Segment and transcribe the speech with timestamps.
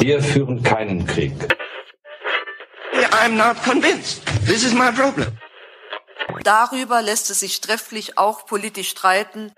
[0.00, 1.32] Wir führen keinen Krieg.
[3.10, 4.24] I'm not convinced.
[4.46, 5.26] This is my problem.
[6.44, 9.52] Darüber lässt es sich trefflich auch politisch streiten.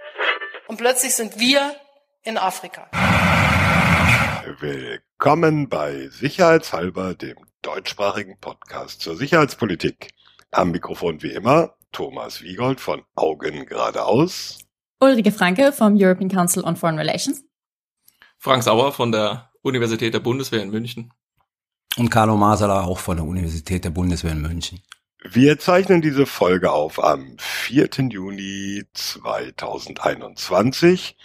[0.66, 1.76] Und plötzlich sind wir
[2.22, 2.88] in Afrika.
[4.60, 10.08] Willkommen bei Sicherheitshalber, dem deutschsprachigen Podcast zur Sicherheitspolitik.
[10.52, 14.58] Am Mikrofon wie immer Thomas Wiegold von Augen geradeaus.
[15.00, 17.45] Ulrike Franke vom European Council on Foreign Relations.
[18.46, 21.12] Frank Sauer von der Universität der Bundeswehr in München.
[21.96, 24.80] Und Carlo Masala auch von der Universität der Bundeswehr in München.
[25.24, 27.88] Wir zeichnen diese Folge auf am 4.
[28.08, 31.16] Juni 2021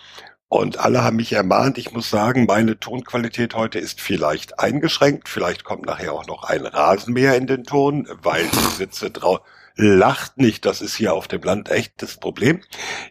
[0.48, 5.64] und alle haben mich ermahnt, ich muss sagen, meine Tonqualität heute ist vielleicht eingeschränkt, vielleicht
[5.64, 9.46] kommt nachher auch noch ein Rasenmäher in den Ton, weil ich sitze draußen.
[9.76, 12.62] Lacht nicht, das ist hier auf dem Land echt das Problem.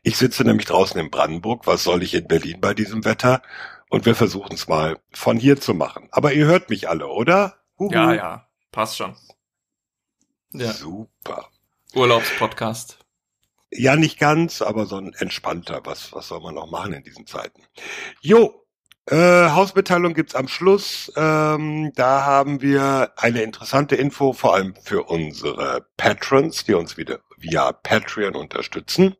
[0.02, 3.40] Ich sitze nämlich draußen in Brandenburg, was soll ich in Berlin bei diesem Wetter?
[3.90, 6.08] Und wir versuchen es mal von hier zu machen.
[6.12, 7.56] Aber ihr hört mich alle, oder?
[7.76, 7.92] Uhu.
[7.92, 9.16] Ja, ja, passt schon.
[10.52, 10.72] Ja.
[10.72, 11.48] Super.
[11.94, 12.98] Urlaubspodcast.
[13.72, 15.80] Ja, nicht ganz, aber so ein entspannter.
[15.84, 17.64] Was, was soll man noch machen in diesen Zeiten?
[18.20, 18.64] Jo,
[19.06, 21.12] äh, Hausmitteilung gibt's am Schluss.
[21.16, 27.18] Ähm, da haben wir eine interessante Info, vor allem für unsere Patrons, die uns wieder
[27.36, 29.16] via Patreon unterstützen.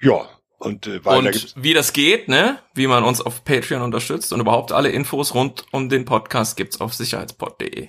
[0.00, 0.28] Ja,
[0.60, 2.58] und, äh, und wie das geht, ne?
[2.74, 6.80] Wie man uns auf Patreon unterstützt und überhaupt alle Infos rund um den Podcast gibt's
[6.82, 7.88] auf sicherheitspod.de.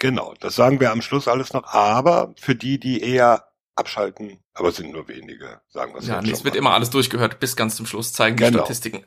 [0.00, 1.72] Genau, das sagen wir am Schluss alles noch.
[1.72, 3.44] Aber für die, die eher
[3.76, 7.38] abschalten, aber es sind nur wenige, sagen wir es Ja, es wird immer alles durchgehört
[7.38, 8.50] bis ganz zum Schluss, zeigen genau.
[8.50, 9.04] die Statistiken.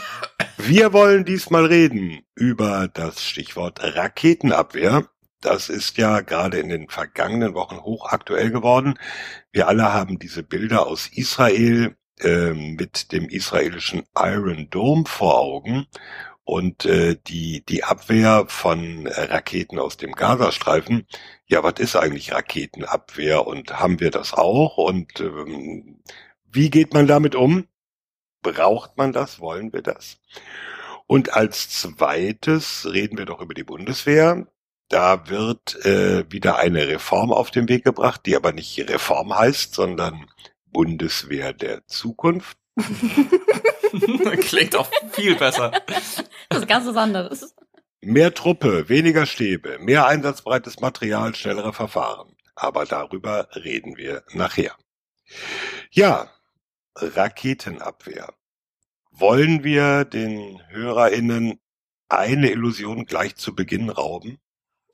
[0.56, 5.08] wir wollen diesmal reden über das Stichwort Raketenabwehr.
[5.40, 8.98] Das ist ja gerade in den vergangenen Wochen hochaktuell geworden.
[9.52, 15.86] Wir alle haben diese Bilder aus Israel ähm, mit dem israelischen Iron Dome vor Augen
[16.44, 21.06] und äh, die die Abwehr von Raketen aus dem Gazastreifen.
[21.46, 26.00] Ja, was ist eigentlich Raketenabwehr und haben wir das auch und ähm,
[26.50, 27.66] wie geht man damit um?
[28.42, 29.40] Braucht man das?
[29.40, 30.18] Wollen wir das?
[31.06, 34.46] Und als zweites reden wir doch über die Bundeswehr.
[34.88, 39.74] Da wird äh, wieder eine Reform auf den Weg gebracht, die aber nicht Reform heißt,
[39.74, 40.26] sondern
[40.72, 42.58] Bundeswehr der Zukunft.
[44.40, 45.72] Klingt auch viel besser.
[46.48, 47.54] Das ist ganz was anderes.
[48.00, 52.36] Mehr Truppe, weniger Stäbe, mehr einsatzbreites Material, schnellere Verfahren.
[52.54, 54.76] Aber darüber reden wir nachher.
[55.90, 56.30] Ja,
[56.96, 58.34] Raketenabwehr.
[59.10, 61.60] Wollen wir den HörerInnen
[62.08, 64.38] eine Illusion gleich zu Beginn rauben?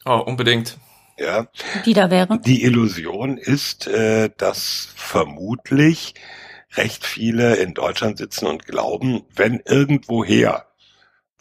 [0.05, 0.79] Oh, unbedingt.
[1.19, 1.47] Ja.
[1.85, 2.41] Die da wäre.
[2.41, 6.15] Die Illusion ist, äh, dass vermutlich
[6.77, 10.67] recht viele in Deutschland sitzen und glauben, wenn irgendwoher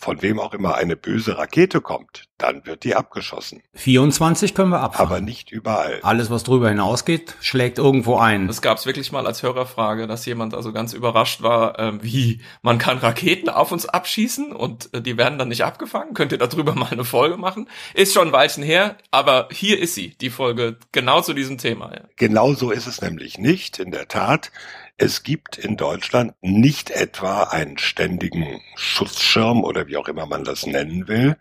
[0.03, 3.63] von wem auch immer eine böse Rakete kommt, dann wird die abgeschossen.
[3.75, 5.09] 24 können wir abfangen.
[5.09, 5.99] Aber nicht überall.
[6.03, 8.47] Alles, was drüber hinausgeht, schlägt irgendwo ein.
[8.47, 12.41] Das gab es wirklich mal als Hörerfrage, dass jemand also ganz überrascht war, äh, wie
[12.61, 16.13] man kann Raketen auf uns abschießen und äh, die werden dann nicht abgefangen.
[16.13, 17.69] Könnt ihr darüber mal eine Folge machen?
[17.93, 21.93] Ist schon ein Weilchen her, aber hier ist sie, die Folge genau zu diesem Thema.
[21.93, 22.01] Ja.
[22.17, 24.51] Genau so ist es nämlich nicht, in der Tat.
[24.97, 30.67] Es gibt in Deutschland nicht etwa einen ständigen Schutzschirm oder wie auch immer man das
[30.67, 31.37] nennen will,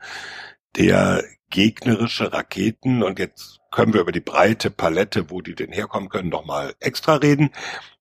[0.77, 6.09] der gegnerische Raketen und jetzt können wir über die breite Palette, wo die denn herkommen
[6.09, 7.51] können, nochmal extra reden.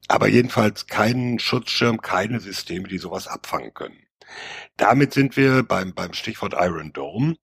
[0.07, 3.97] Aber jedenfalls keinen Schutzschirm, keine Systeme, die sowas abfangen können.
[4.77, 7.35] Damit sind wir beim, beim Stichwort Iron Dome,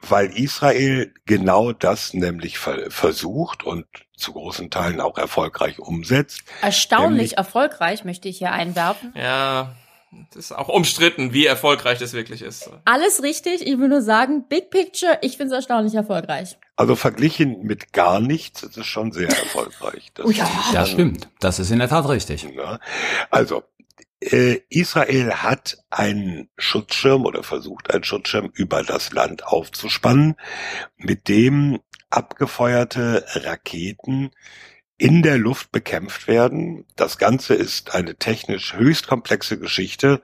[0.00, 3.86] weil Israel genau das nämlich versucht und
[4.16, 6.42] zu großen Teilen auch erfolgreich umsetzt.
[6.62, 9.12] Erstaunlich erfolgreich, möchte ich hier einwerfen.
[9.16, 9.74] Ja,
[10.32, 12.70] das ist auch umstritten, wie erfolgreich das wirklich ist.
[12.84, 13.66] Alles richtig.
[13.66, 16.56] Ich will nur sagen, Big Picture, ich finde es erstaunlich erfolgreich.
[16.76, 20.10] Also verglichen mit gar nichts ist es schon sehr erfolgreich.
[20.14, 20.48] Das, oh ja.
[20.72, 21.28] das stimmt.
[21.40, 22.48] Das ist in der Tat richtig.
[23.30, 23.64] Also,
[24.20, 30.34] Israel hat einen Schutzschirm oder versucht einen Schutzschirm über das Land aufzuspannen,
[30.96, 31.78] mit dem
[32.10, 34.30] abgefeuerte Raketen
[34.96, 36.84] in der Luft bekämpft werden.
[36.96, 40.22] Das Ganze ist eine technisch höchst komplexe Geschichte,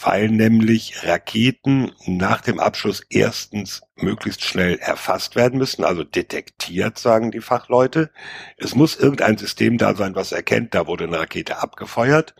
[0.00, 7.30] weil nämlich Raketen nach dem Abschuss erstens möglichst schnell erfasst werden müssen, also detektiert, sagen
[7.30, 8.10] die Fachleute.
[8.56, 12.34] Es muss irgendein System da sein, was erkennt, da wurde eine Rakete abgefeuert.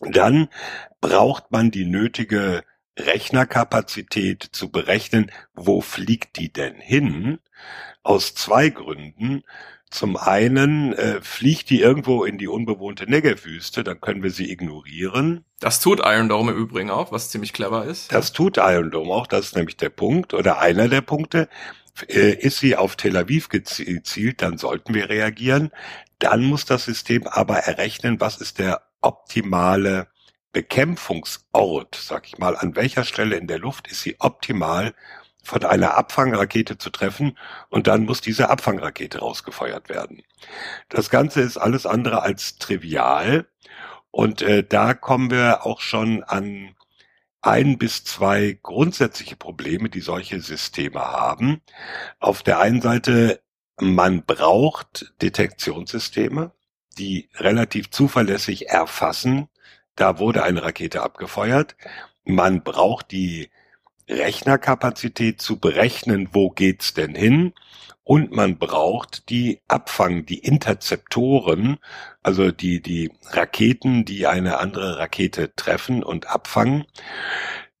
[0.00, 0.48] Dann
[1.00, 2.62] braucht man die nötige
[2.98, 7.38] Rechnerkapazität zu berechnen, wo fliegt die denn hin?
[8.02, 9.42] Aus zwei Gründen.
[9.90, 15.44] Zum einen äh, fliegt die irgendwo in die unbewohnte Negev-Wüste, dann können wir sie ignorieren.
[15.60, 18.12] Das tut Iron Dome im Übrigen auch, was ziemlich clever ist.
[18.12, 21.48] Das tut Iron Dome auch, das ist nämlich der Punkt oder einer der Punkte.
[22.08, 25.70] Äh, ist sie auf Tel Aviv gezielt, dann sollten wir reagieren.
[26.18, 30.08] Dann muss das System aber errechnen, was ist der optimale
[30.52, 34.94] Bekämpfungsort, sag ich mal, an welcher Stelle in der Luft ist sie optimal
[35.42, 37.38] von einer Abfangrakete zu treffen
[37.68, 40.22] und dann muss diese Abfangrakete rausgefeuert werden.
[40.88, 43.46] Das Ganze ist alles andere als trivial
[44.10, 46.74] und äh, da kommen wir auch schon an
[47.42, 51.60] ein bis zwei grundsätzliche Probleme, die solche Systeme haben.
[52.18, 53.40] Auf der einen Seite,
[53.78, 56.52] man braucht Detektionssysteme,
[56.98, 59.48] die relativ zuverlässig erfassen,
[59.94, 61.76] da wurde eine Rakete abgefeuert.
[62.24, 63.50] Man braucht die
[64.08, 67.54] Rechnerkapazität zu berechnen, wo geht's denn hin?
[68.04, 71.78] Und man braucht die Abfang, die Interzeptoren,
[72.22, 76.84] also die, die Raketen, die eine andere Rakete treffen und abfangen.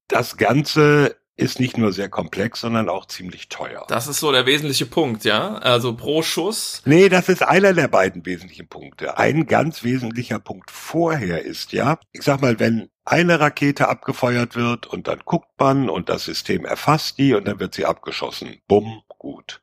[0.08, 3.84] Das Ganze ist nicht nur sehr komplex, sondern auch ziemlich teuer.
[3.88, 5.56] Das ist so der wesentliche Punkt, ja?
[5.56, 6.82] Also pro Schuss.
[6.86, 9.18] Nee, das ist einer der beiden wesentlichen Punkte.
[9.18, 14.86] Ein ganz wesentlicher Punkt vorher ist ja, ich sag mal, wenn eine Rakete abgefeuert wird
[14.86, 18.60] und dann guckt man und das System erfasst die und dann wird sie abgeschossen.
[18.66, 19.62] Bumm, gut.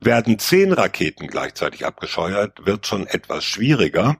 [0.00, 4.18] Werden zehn Raketen gleichzeitig abgescheuert, wird schon etwas schwieriger.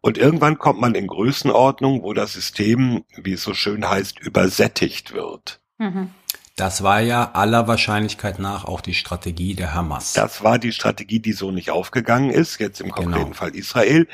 [0.00, 5.12] Und irgendwann kommt man in Größenordnung, wo das System, wie es so schön heißt, übersättigt
[5.12, 5.61] wird.
[5.78, 6.10] Mhm.
[6.56, 10.12] Das war ja aller Wahrscheinlichkeit nach auch die Strategie der Hamas.
[10.12, 13.34] Das war die Strategie, die so nicht aufgegangen ist, jetzt im konkreten genau.
[13.34, 14.06] Fall Israel.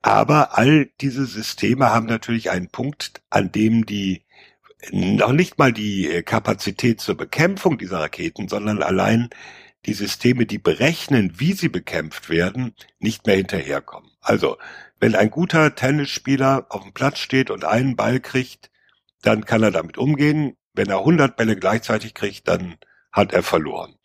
[0.00, 4.22] Aber all diese Systeme haben natürlich einen Punkt, an dem die
[4.92, 9.28] noch nicht mal die äh, Kapazität zur Bekämpfung dieser Raketen, sondern allein
[9.86, 14.10] die Systeme, die berechnen, wie sie bekämpft werden, nicht mehr hinterherkommen.
[14.20, 14.58] Also,
[14.98, 18.70] wenn ein guter Tennisspieler auf dem Platz steht und einen Ball kriegt,
[19.22, 20.56] dann kann er damit umgehen.
[20.74, 22.76] Wenn er 100 Bälle gleichzeitig kriegt, dann
[23.12, 23.96] hat er verloren.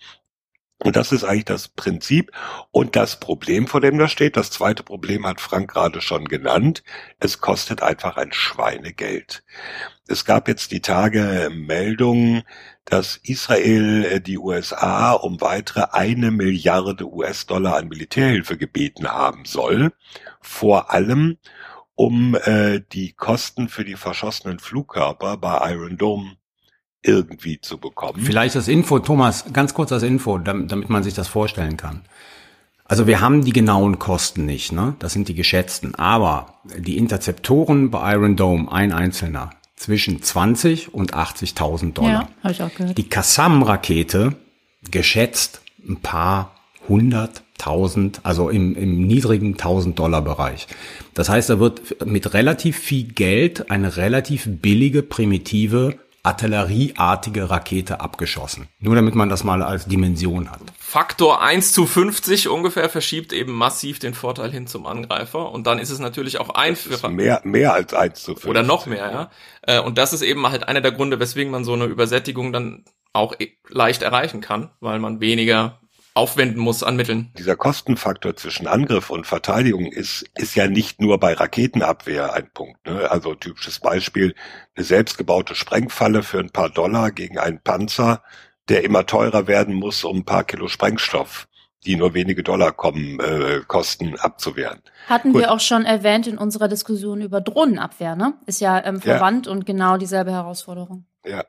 [0.84, 2.32] Und das ist eigentlich das Prinzip
[2.72, 4.36] und das Problem, vor dem da steht.
[4.36, 6.84] Das zweite Problem hat Frank gerade schon genannt.
[7.18, 9.44] Es kostet einfach ein Schweinegeld.
[10.08, 12.44] Es gab jetzt die Tage Meldungen,
[12.84, 19.94] dass Israel äh, die USA um weitere eine Milliarde US-Dollar an Militärhilfe gebeten haben soll.
[20.42, 21.38] Vor allem,
[21.96, 26.38] um äh, die Kosten für die verschossenen Flugkörper bei Iron Dome
[27.08, 28.20] irgendwie zu bekommen.
[28.22, 32.02] Vielleicht das Info, Thomas, ganz kurz das Info, damit, man sich das vorstellen kann.
[32.86, 34.96] Also wir haben die genauen Kosten nicht, ne?
[35.00, 35.96] Das sind die geschätzten.
[35.96, 42.12] Aber die Interzeptoren bei Iron Dome, ein einzelner, zwischen 20 und 80.000 Dollar.
[42.12, 42.98] Ja, habe ich auch gehört.
[42.98, 44.36] Die Kassam-Rakete,
[44.92, 46.56] geschätzt ein paar
[46.88, 50.68] hunderttausend, also im, im niedrigen 1000 Dollar Bereich.
[51.14, 58.68] Das heißt, da wird mit relativ viel Geld eine relativ billige, primitive artillerieartige Rakete abgeschossen.
[58.80, 60.60] Nur damit man das mal als Dimension hat.
[60.78, 65.52] Faktor 1 zu 50 ungefähr verschiebt eben massiv den Vorteil hin zum Angreifer.
[65.52, 67.10] Und dann ist es natürlich auch einfacher.
[67.10, 68.50] Mehr, mehr als 1 zu 50.
[68.50, 69.32] Oder noch mehr, ja.
[69.62, 72.86] Äh, und das ist eben halt einer der Gründe, weswegen man so eine Übersättigung dann
[73.14, 75.80] auch e- leicht erreichen kann, weil man weniger
[76.16, 77.32] aufwenden muss an Mitteln.
[77.38, 82.86] Dieser Kostenfaktor zwischen Angriff und Verteidigung ist, ist ja nicht nur bei Raketenabwehr ein Punkt.
[82.88, 83.12] Ne?
[83.12, 84.34] Also typisches Beispiel,
[84.76, 88.24] eine selbstgebaute Sprengfalle für ein paar Dollar gegen einen Panzer,
[88.70, 91.48] der immer teurer werden muss, um ein paar Kilo Sprengstoff
[91.86, 94.82] die nur wenige Dollar kommen, äh, kosten, abzuwehren.
[95.08, 95.42] Hatten Gut.
[95.42, 98.34] wir auch schon erwähnt in unserer Diskussion über Drohnenabwehr, ne?
[98.46, 99.52] Ist ja ähm, verwandt ja.
[99.52, 101.06] und genau dieselbe Herausforderung.
[101.26, 101.44] Ja,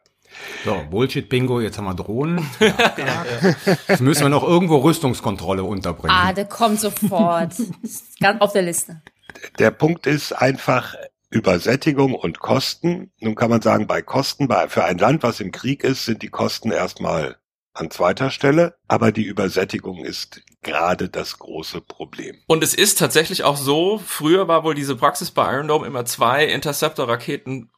[0.64, 2.45] so, Bullshit-Bingo, jetzt haben wir Drohnen.
[3.88, 6.16] Jetzt müssen wir noch irgendwo Rüstungskontrolle unterbringen.
[6.16, 7.55] Ah, der kommt sofort.
[8.21, 9.00] Ganz auf der Liste.
[9.59, 10.95] Der Punkt ist einfach
[11.31, 13.12] Übersättigung und Kosten.
[13.21, 16.23] Nun kann man sagen, bei Kosten, bei, für ein Land, was im Krieg ist, sind
[16.23, 17.37] die Kosten erstmal
[17.76, 22.37] an zweiter Stelle, aber die Übersättigung ist gerade das große Problem.
[22.47, 26.05] Und es ist tatsächlich auch so, früher war wohl diese Praxis bei Iron Dome immer
[26.05, 27.71] zwei Interceptor-Raketen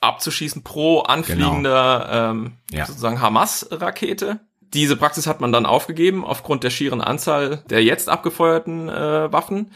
[0.00, 2.30] abzuschießen pro anfliegender genau.
[2.30, 2.86] ähm, ja.
[2.86, 4.40] sozusagen Hamas-Rakete.
[4.60, 9.70] Diese Praxis hat man dann aufgegeben aufgrund der schieren Anzahl der jetzt abgefeuerten äh, Waffen.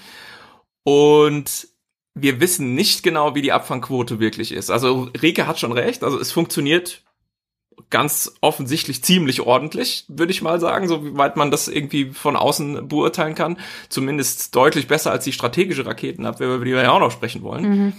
[0.83, 1.69] Und
[2.15, 4.71] wir wissen nicht genau, wie die Abfangquote wirklich ist.
[4.71, 6.03] Also Rike hat schon recht.
[6.03, 7.03] Also es funktioniert
[7.89, 12.89] ganz offensichtlich ziemlich ordentlich, würde ich mal sagen, so weit man das irgendwie von außen
[12.89, 13.59] beurteilen kann.
[13.89, 17.69] Zumindest deutlich besser als die strategische Raketenabwehr, über die wir ja auch noch sprechen wollen.
[17.69, 17.93] Mhm.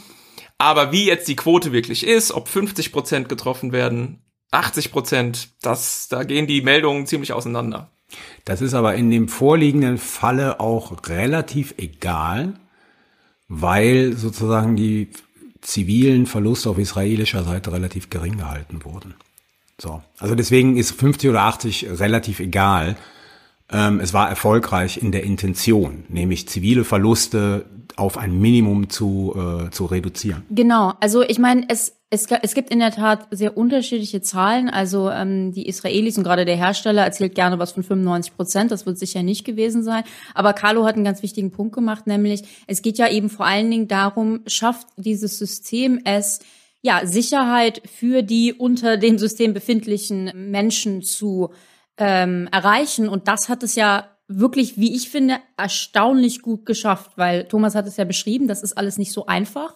[0.62, 4.20] Aber wie jetzt die Quote wirklich ist, ob 50 Prozent getroffen werden,
[4.51, 7.89] 80 Prozent, das, da gehen die Meldungen ziemlich auseinander.
[8.46, 12.53] Das ist aber in dem vorliegenden Falle auch relativ egal,
[13.48, 15.10] weil sozusagen die
[15.62, 19.15] zivilen Verluste auf israelischer Seite relativ gering gehalten wurden.
[19.80, 20.03] So.
[20.20, 22.98] Also deswegen ist 50 oder 80 relativ egal.
[23.72, 27.65] Ähm, es war erfolgreich in der Intention, nämlich zivile Verluste
[27.98, 30.44] auf ein Minimum zu, äh, zu reduzieren.
[30.50, 34.70] Genau, also ich meine, es, es, es gibt in der Tat sehr unterschiedliche Zahlen.
[34.70, 38.72] Also ähm, die Israelis und gerade der Hersteller erzählt gerne was von 95 Prozent.
[38.72, 40.04] Das wird sicher nicht gewesen sein.
[40.34, 43.72] Aber Carlo hat einen ganz wichtigen Punkt gemacht, nämlich es geht ja eben vor allen
[43.72, 46.40] Dingen darum, schafft dieses System es,
[46.82, 51.52] ja, Sicherheit für die unter dem System befindlichen Menschen zu
[51.98, 53.08] ähm, erreichen.
[53.08, 57.88] Und das hat es ja wirklich, wie ich finde, erstaunlich gut geschafft, weil Thomas hat
[57.88, 59.76] es ja beschrieben, das ist alles nicht so einfach.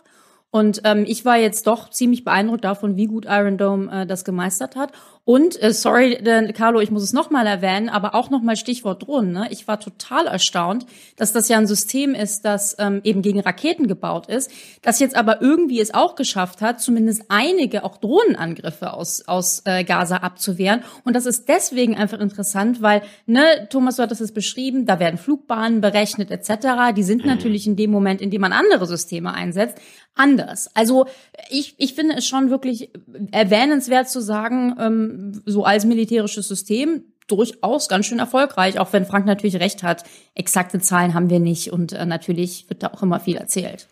[0.56, 4.24] Und ähm, ich war jetzt doch ziemlich beeindruckt davon, wie gut Iron Dome äh, das
[4.24, 4.94] gemeistert hat.
[5.26, 9.34] Und, äh, sorry, äh, Carlo, ich muss es nochmal erwähnen, aber auch nochmal Stichwort Drohnen.
[9.34, 9.48] Ne?
[9.50, 10.86] Ich war total erstaunt,
[11.18, 14.50] dass das ja ein System ist, das ähm, eben gegen Raketen gebaut ist,
[14.82, 19.84] das jetzt aber irgendwie es auch geschafft hat, zumindest einige auch Drohnenangriffe aus, aus äh,
[19.84, 20.84] Gaza abzuwehren.
[21.04, 25.18] Und das ist deswegen einfach interessant, weil, ne, Thomas, du hattest es beschrieben, da werden
[25.18, 26.96] Flugbahnen berechnet etc.
[26.96, 27.32] Die sind mhm.
[27.32, 29.80] natürlich in dem Moment, in dem man andere Systeme einsetzt,
[30.16, 30.70] anders.
[30.74, 31.06] Also
[31.50, 32.90] ich, ich finde es schon wirklich
[33.32, 39.26] erwähnenswert zu sagen, ähm, so als militärisches System durchaus ganz schön erfolgreich, auch wenn Frank
[39.26, 40.04] natürlich recht hat.
[40.36, 43.88] Exakte Zahlen haben wir nicht und äh, natürlich wird da auch immer viel erzählt.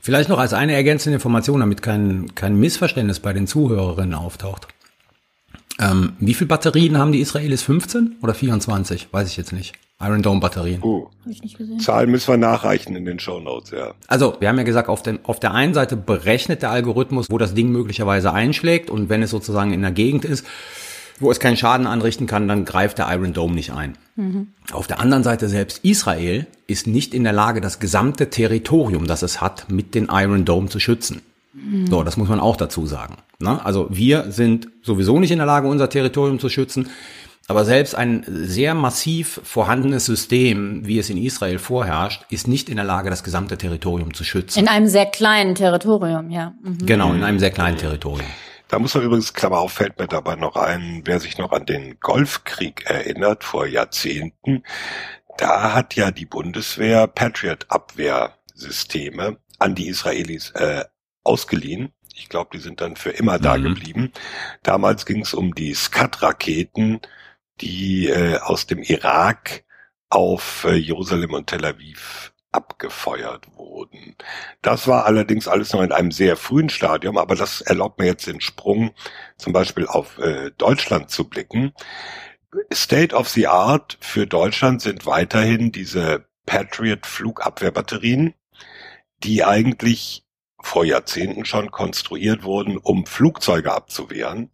[0.00, 4.68] Vielleicht noch als eine ergänzende Information, damit kein, kein Missverständnis bei den Zuhörerinnen auftaucht.
[5.78, 7.62] Ähm, wie viele Batterien haben die Israelis?
[7.62, 9.08] 15 oder 24?
[9.12, 9.74] Weiß ich jetzt nicht.
[10.00, 10.82] Iron Dome Batterien.
[10.82, 11.10] Oh.
[11.78, 13.92] Zahlen müssen wir nachreichen in den Show Notes, ja.
[14.08, 17.36] Also, wir haben ja gesagt, auf, den, auf der einen Seite berechnet der Algorithmus, wo
[17.36, 20.46] das Ding möglicherweise einschlägt und wenn es sozusagen in der Gegend ist,
[21.20, 23.98] wo es keinen Schaden anrichten kann, dann greift der Iron Dome nicht ein.
[24.16, 24.48] Mhm.
[24.72, 29.22] Auf der anderen Seite selbst Israel ist nicht in der Lage, das gesamte Territorium, das
[29.22, 31.20] es hat, mit den Iron Dome zu schützen.
[31.52, 31.88] Mhm.
[31.88, 33.16] So, das muss man auch dazu sagen.
[33.38, 33.64] Ne?
[33.64, 36.88] Also wir sind sowieso nicht in der Lage, unser Territorium zu schützen.
[37.50, 42.76] Aber selbst ein sehr massiv vorhandenes System, wie es in Israel vorherrscht, ist nicht in
[42.76, 44.60] der Lage, das gesamte Territorium zu schützen.
[44.60, 46.54] In einem sehr kleinen Territorium, ja.
[46.62, 46.86] Mhm.
[46.86, 48.28] Genau, in einem sehr kleinen Territorium.
[48.68, 51.66] Da muss man übrigens, Klammer auf, fällt mir dabei noch ein, wer sich noch an
[51.66, 54.62] den Golfkrieg erinnert, vor Jahrzehnten,
[55.36, 60.84] da hat ja die Bundeswehr Patriot-Abwehrsysteme an die Israelis äh,
[61.24, 61.92] ausgeliehen.
[62.14, 63.64] Ich glaube, die sind dann für immer da mhm.
[63.64, 64.12] geblieben.
[64.62, 67.00] Damals ging es um die Skat-Raketen,
[67.60, 69.64] die äh, aus dem Irak
[70.08, 74.16] auf äh, Jerusalem und Tel Aviv abgefeuert wurden.
[74.60, 78.26] Das war allerdings alles noch in einem sehr frühen Stadium, aber das erlaubt mir jetzt
[78.26, 78.92] den Sprung
[79.36, 81.72] zum Beispiel auf äh, Deutschland zu blicken.
[82.72, 88.34] State of the Art für Deutschland sind weiterhin diese Patriot Flugabwehrbatterien,
[89.22, 90.24] die eigentlich
[90.60, 94.50] vor Jahrzehnten schon konstruiert wurden, um Flugzeuge abzuwehren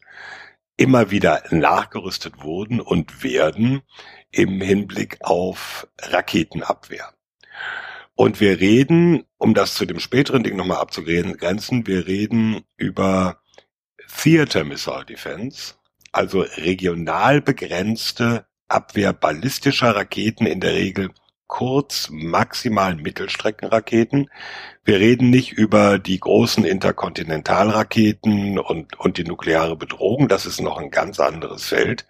[0.77, 3.83] immer wieder nachgerüstet wurden und werden
[4.31, 7.13] im Hinblick auf Raketenabwehr.
[8.15, 13.41] Und wir reden, um das zu dem späteren Ding nochmal abzugrenzen, wir reden über
[14.23, 15.75] Theater Missile Defense,
[16.13, 21.11] also regional begrenzte Abwehr ballistischer Raketen in der Regel
[21.47, 24.29] Kurz-, maximal Mittelstreckenraketen.
[24.87, 30.29] Wir reden nicht über die großen Interkontinentalraketen und, und die nukleare Bedrohung.
[30.29, 32.07] Das ist noch ein ganz anderes Feld.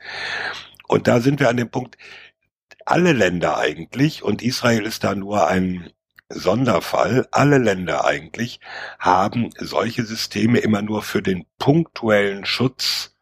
[0.86, 1.98] Und da sind wir an dem Punkt,
[2.84, 5.90] alle Länder eigentlich, und Israel ist da nur ein
[6.28, 8.60] Sonderfall, alle Länder eigentlich
[8.98, 13.16] haben solche Systeme immer nur für den punktuellen Schutz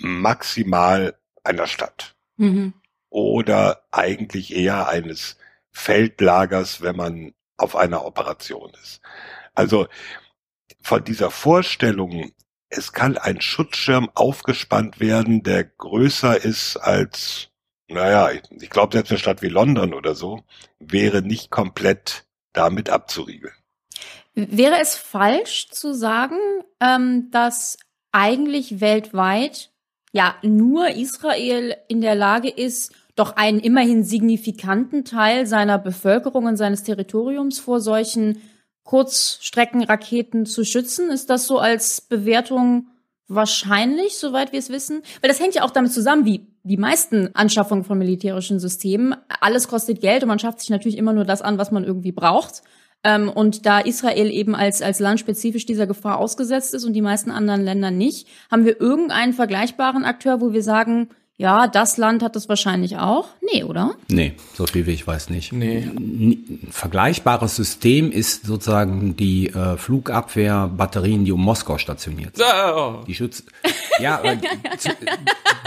[0.00, 2.16] maximal einer Stadt.
[2.36, 2.74] Mhm
[3.14, 5.36] oder eigentlich eher eines
[5.70, 7.32] Feldlagers, wenn man
[7.64, 9.00] auf einer Operation ist.
[9.54, 9.86] Also
[10.80, 12.32] von dieser Vorstellung,
[12.68, 17.48] es kann ein Schutzschirm aufgespannt werden, der größer ist als,
[17.88, 18.30] naja,
[18.60, 20.44] ich glaube selbst eine Stadt wie London oder so,
[20.78, 23.54] wäre nicht komplett damit abzuriegeln.
[24.34, 26.38] Wäre es falsch zu sagen,
[26.80, 27.78] ähm, dass
[28.12, 29.70] eigentlich weltweit
[30.12, 36.56] ja nur Israel in der Lage ist, doch einen immerhin signifikanten Teil seiner Bevölkerung und
[36.56, 38.40] seines Territoriums vor solchen
[38.82, 41.10] Kurzstreckenraketen zu schützen?
[41.10, 42.88] Ist das so als Bewertung
[43.28, 45.02] wahrscheinlich, soweit wir es wissen?
[45.20, 49.14] Weil das hängt ja auch damit zusammen, wie die meisten Anschaffungen von militärischen Systemen.
[49.40, 52.12] Alles kostet Geld und man schafft sich natürlich immer nur das an, was man irgendwie
[52.12, 52.62] braucht.
[53.04, 57.02] Ähm, und da Israel eben als, als Land spezifisch dieser Gefahr ausgesetzt ist und die
[57.02, 62.22] meisten anderen Länder nicht, haben wir irgendeinen vergleichbaren Akteur, wo wir sagen, Ja, das Land
[62.22, 63.26] hat das wahrscheinlich auch.
[63.52, 63.96] Nee, oder?
[64.08, 65.52] Nee, so viel wie ich weiß nicht.
[65.52, 65.78] Nee.
[65.78, 72.46] Ein vergleichbares System ist sozusagen die äh, Flugabwehrbatterien, die um Moskau stationiert sind.
[72.76, 73.00] Oh.
[73.06, 73.46] Die schützen.
[73.98, 74.36] Ja, aber
[74.78, 74.90] zu,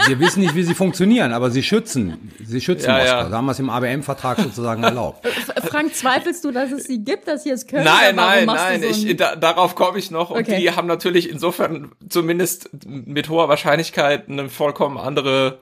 [0.06, 2.30] wir wissen nicht, wie sie funktionieren, aber sie schützen.
[2.42, 3.16] Sie schützen Ja, Moskau.
[3.16, 3.28] ja.
[3.28, 5.26] Da haben wir es im ABM-Vertrag sozusagen erlaubt.
[5.66, 7.84] Frank, zweifelst du, dass es sie gibt, dass sie es können?
[7.84, 10.30] Nein, nein, nein, so ich, da, darauf komme ich noch.
[10.30, 10.60] Und Okay.
[10.60, 15.58] die haben natürlich insofern zumindest mit hoher Wahrscheinlichkeit eine vollkommen andere,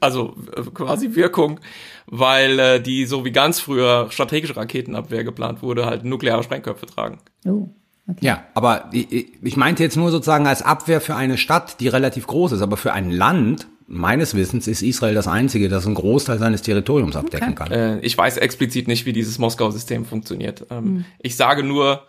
[0.00, 1.60] also äh, quasi Wirkung,
[2.06, 7.18] weil äh, die, so wie ganz früher strategische Raketenabwehr geplant wurde, halt nukleare Sprengköpfe tragen.
[7.46, 7.68] Oh,
[8.08, 8.18] okay.
[8.20, 12.26] Ja, aber ich, ich meinte jetzt nur sozusagen als Abwehr für eine Stadt, die relativ
[12.26, 16.38] groß ist, aber für ein Land, meines Wissens, ist Israel das einzige, das einen Großteil
[16.38, 17.70] seines Territoriums abdecken kann.
[17.70, 20.66] Äh, ich weiß explizit nicht, wie dieses Moskau-System funktioniert.
[20.70, 22.02] Ähm, Ich sage nur,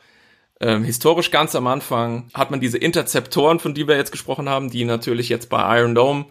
[0.60, 4.70] ähm, historisch ganz am Anfang hat man diese Interzeptoren, von die wir jetzt gesprochen haben,
[4.70, 6.26] die natürlich jetzt bei Iron Dome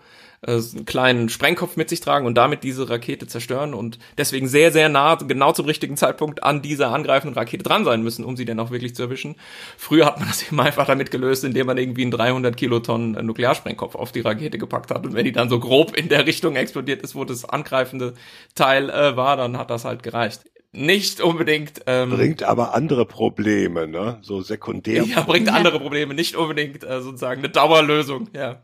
[0.46, 4.48] äh, so einen kleinen Sprengkopf mit sich tragen und damit diese Rakete zerstören und deswegen
[4.48, 8.36] sehr, sehr nah, genau zum richtigen Zeitpunkt an dieser angreifenden Rakete dran sein müssen, um
[8.36, 9.36] sie dann auch wirklich zu erwischen.
[9.76, 13.22] Früher hat man das eben einfach damit gelöst, indem man irgendwie einen 300 Kilotonnen äh,
[13.22, 16.56] Nuklearsprengkopf auf die Rakete gepackt hat und wenn die dann so grob in der Richtung
[16.56, 18.14] explodiert ist, wo das angreifende
[18.54, 20.42] Teil äh, war, dann hat das halt gereicht.
[20.74, 24.18] Nicht unbedingt ähm, Bringt aber andere Probleme, ne?
[24.22, 25.04] So sekundär.
[25.04, 28.62] ja, bringt andere Probleme, nicht unbedingt äh, sozusagen eine Dauerlösung, ja.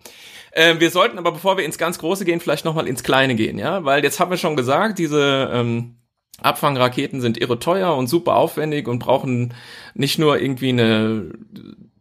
[0.53, 3.59] Ähm, wir sollten aber, bevor wir ins ganz Große gehen, vielleicht nochmal ins Kleine gehen,
[3.59, 5.97] ja, weil jetzt haben wir schon gesagt, diese ähm,
[6.41, 9.55] Abfangraketen sind irre teuer und super aufwendig und brauchen
[9.95, 11.33] nicht nur irgendwie eine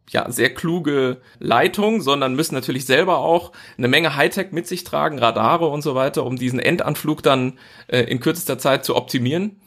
[0.10, 5.20] ja, sehr kluge Leitung, sondern müssen natürlich selber auch eine Menge Hightech mit sich tragen,
[5.20, 9.60] Radare und so weiter, um diesen Endanflug dann äh, in kürzester Zeit zu optimieren.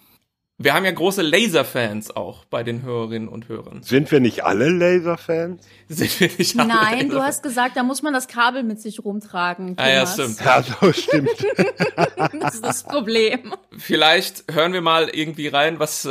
[0.63, 3.83] Wir haben ja große Laserfans auch bei den Hörerinnen und Hörern.
[3.83, 5.67] Sind wir nicht alle Laserfans?
[5.89, 7.25] Sind wir nicht alle Nein, du Laserfans?
[7.25, 9.73] hast gesagt, da muss man das Kabel mit sich rumtragen.
[9.79, 10.13] Ah ja, Thomas.
[10.13, 10.41] stimmt.
[10.45, 11.31] Ja, so stimmt.
[12.43, 13.55] Das ist das Problem.
[13.79, 16.11] Vielleicht hören wir mal irgendwie rein, was äh,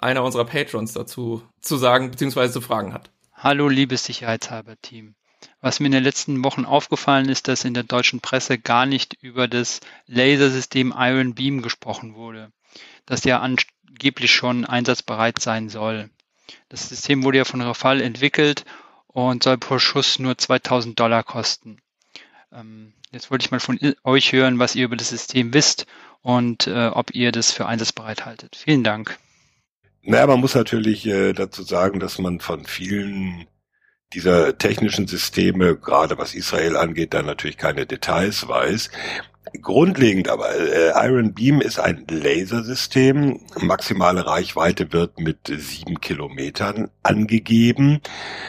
[0.00, 2.50] einer unserer Patrons dazu zu sagen bzw.
[2.50, 3.10] zu fragen hat.
[3.34, 5.16] Hallo, liebes Sicherheitshalber-Team.
[5.60, 9.14] Was mir in den letzten Wochen aufgefallen ist, dass in der deutschen Presse gar nicht
[9.20, 12.50] über das Lasersystem Iron Beam gesprochen wurde,
[13.06, 16.10] das ja angeblich schon einsatzbereit sein soll.
[16.68, 18.64] Das System wurde ja von Rafale entwickelt
[19.06, 21.78] und soll pro Schuss nur 2000 Dollar kosten.
[22.52, 25.86] Ähm, jetzt wollte ich mal von euch hören, was ihr über das System wisst
[26.22, 28.56] und äh, ob ihr das für einsatzbereit haltet.
[28.56, 29.18] Vielen Dank.
[30.02, 33.46] Naja, man muss natürlich äh, dazu sagen, dass man von vielen
[34.12, 38.90] dieser technischen Systeme, gerade was Israel angeht, da natürlich keine Details weiß.
[39.62, 43.40] Grundlegend aber, äh, Iron Beam ist ein Lasersystem.
[43.60, 48.00] Maximale Reichweite wird mit sieben Kilometern angegeben.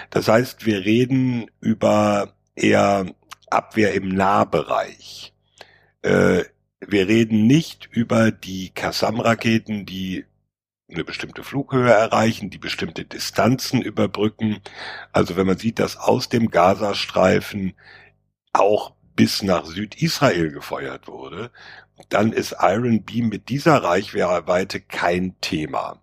[0.09, 3.05] Das heißt, wir reden über eher
[3.49, 5.33] Abwehr im Nahbereich.
[6.01, 6.43] Äh,
[6.79, 10.25] wir reden nicht über die Kassam-Raketen, die
[10.89, 14.61] eine bestimmte Flughöhe erreichen, die bestimmte Distanzen überbrücken.
[15.11, 17.73] Also wenn man sieht, dass aus dem Gazastreifen
[18.53, 21.51] auch bis nach Südisrael gefeuert wurde,
[22.07, 25.99] dann ist Iron Beam mit dieser Reichweite kein Thema.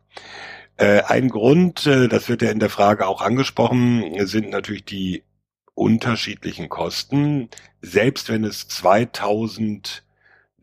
[0.77, 5.22] Äh, ein Grund, äh, das wird ja in der Frage auch angesprochen, sind natürlich die
[5.74, 7.48] unterschiedlichen Kosten.
[7.81, 10.03] Selbst wenn es 2000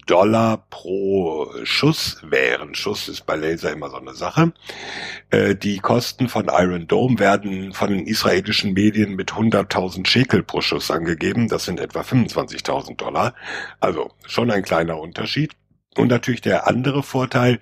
[0.06, 2.76] Dollar pro Schuss wären.
[2.76, 4.54] Schuss ist bei Laser immer so eine Sache.
[5.30, 10.62] Äh, die Kosten von Iron Dome werden von den israelischen Medien mit 100.000 Shekel pro
[10.62, 11.48] Schuss angegeben.
[11.48, 13.34] Das sind etwa 25.000 Dollar.
[13.80, 15.54] Also schon ein kleiner Unterschied.
[15.98, 17.60] Und natürlich der andere Vorteil,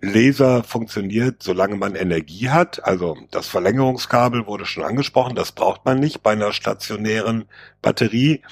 [0.00, 2.84] Laser funktioniert, solange man Energie hat.
[2.84, 7.46] Also das Verlängerungskabel wurde schon angesprochen, das braucht man nicht bei einer stationären
[7.82, 8.42] Batterie.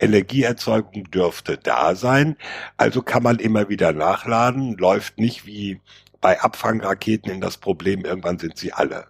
[0.00, 2.36] Energieerzeugung dürfte da sein.
[2.78, 5.80] Also kann man immer wieder nachladen, läuft nicht wie
[6.20, 9.06] bei Abfangraketen in das Problem, irgendwann sind sie alle.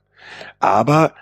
[0.59, 1.15] Aber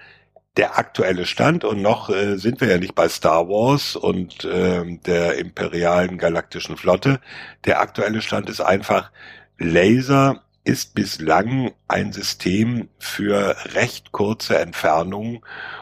[0.58, 4.84] der aktuelle Stand, und noch äh, sind wir ja nicht bei Star Wars und äh,
[5.06, 7.20] der imperialen galaktischen Flotte,
[7.64, 9.12] der aktuelle Stand ist einfach,
[9.56, 15.40] Laser ist bislang ein System für recht kurze Entfernungen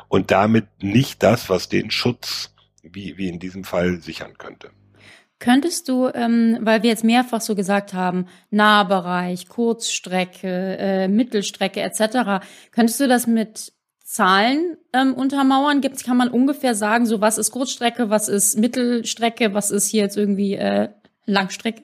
[0.08, 4.70] und damit nicht das, was den Schutz, wie, wie in diesem Fall, sichern könnte.
[5.38, 12.44] Könntest du, ähm, weil wir jetzt mehrfach so gesagt haben, Nahbereich, Kurzstrecke, äh, Mittelstrecke etc.,
[12.72, 13.72] könntest du das mit
[14.06, 15.80] Zahlen ähm, untermauern?
[15.80, 20.02] Gibt's, kann man ungefähr sagen, so was ist Kurzstrecke, was ist Mittelstrecke, was ist hier
[20.02, 20.90] jetzt irgendwie äh,
[21.26, 21.82] Langstrecke?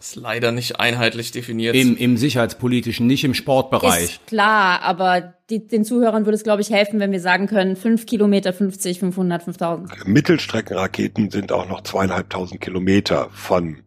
[0.00, 1.74] Ist leider nicht einheitlich definiert.
[1.74, 4.04] Im, im sicherheitspolitischen, nicht im Sportbereich.
[4.04, 7.76] Ist klar, aber die, den Zuhörern würde es, glaube ich, helfen, wenn wir sagen können,
[7.76, 10.06] 5 Kilometer, 50, 500, 5000.
[10.06, 13.82] Mittelstreckenraketen sind auch noch zweieinhalbtausend Kilometer von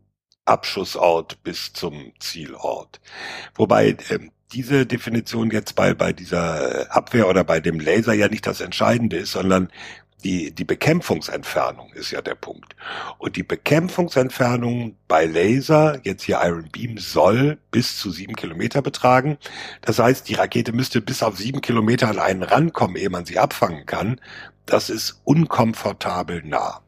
[0.45, 2.99] Abschussort bis zum Zielort.
[3.55, 8.45] Wobei ähm, diese Definition jetzt bei, bei dieser Abwehr oder bei dem Laser ja nicht
[8.45, 9.69] das Entscheidende ist, sondern
[10.23, 12.75] die, die Bekämpfungsentfernung ist ja der Punkt.
[13.17, 19.37] Und die Bekämpfungsentfernung bei Laser, jetzt hier Iron Beam, soll bis zu sieben Kilometer betragen.
[19.81, 23.39] Das heißt, die Rakete müsste bis auf sieben Kilometer an einen rankommen, ehe man sie
[23.39, 24.21] abfangen kann.
[24.65, 26.81] Das ist unkomfortabel nah.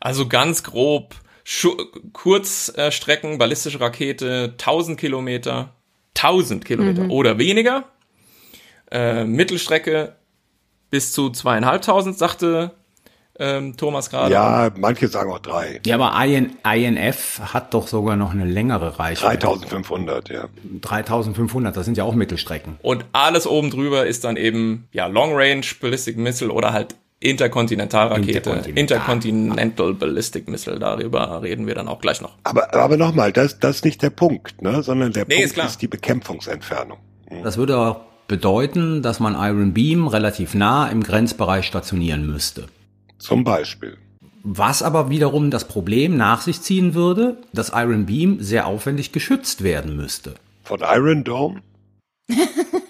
[0.00, 1.14] Also ganz grob,
[2.12, 5.74] Kurzstrecken, ballistische Rakete, 1000 Kilometer,
[6.16, 7.10] 1000 Kilometer Mhm.
[7.10, 7.84] oder weniger.
[8.90, 10.16] Äh, Mittelstrecke
[10.90, 12.72] bis zu zweieinhalbtausend, sagte
[13.38, 14.32] ähm, Thomas gerade.
[14.34, 15.80] Ja, manche sagen auch drei.
[15.86, 19.46] Ja, aber IN, INF hat doch sogar noch eine längere Reichweite.
[19.46, 20.48] 3500, ja.
[20.82, 22.76] 3500, das sind ja auch Mittelstrecken.
[22.82, 28.38] Und alles oben drüber ist dann eben ja Long Range Ballistic Missile oder halt Interkontinentalrakete,
[28.38, 28.78] Interkontinental.
[28.80, 30.78] Intercontinental Ballistic Missile.
[30.78, 32.36] Darüber reden wir dann auch gleich noch.
[32.44, 34.82] Aber, aber nochmal, das, das ist nicht der Punkt, ne?
[34.82, 35.66] sondern der Nee, Punkt ist klar.
[35.66, 36.98] ist die Bekämpfungsentfernung.
[37.42, 42.66] Das würde auch bedeuten, dass man Iron Beam relativ nah im Grenzbereich stationieren müsste.
[43.18, 43.98] Zum Beispiel.
[44.42, 49.62] Was aber wiederum das Problem nach sich ziehen würde, dass Iron Beam sehr aufwendig geschützt
[49.62, 50.34] werden müsste.
[50.64, 51.60] Von Iron Dome?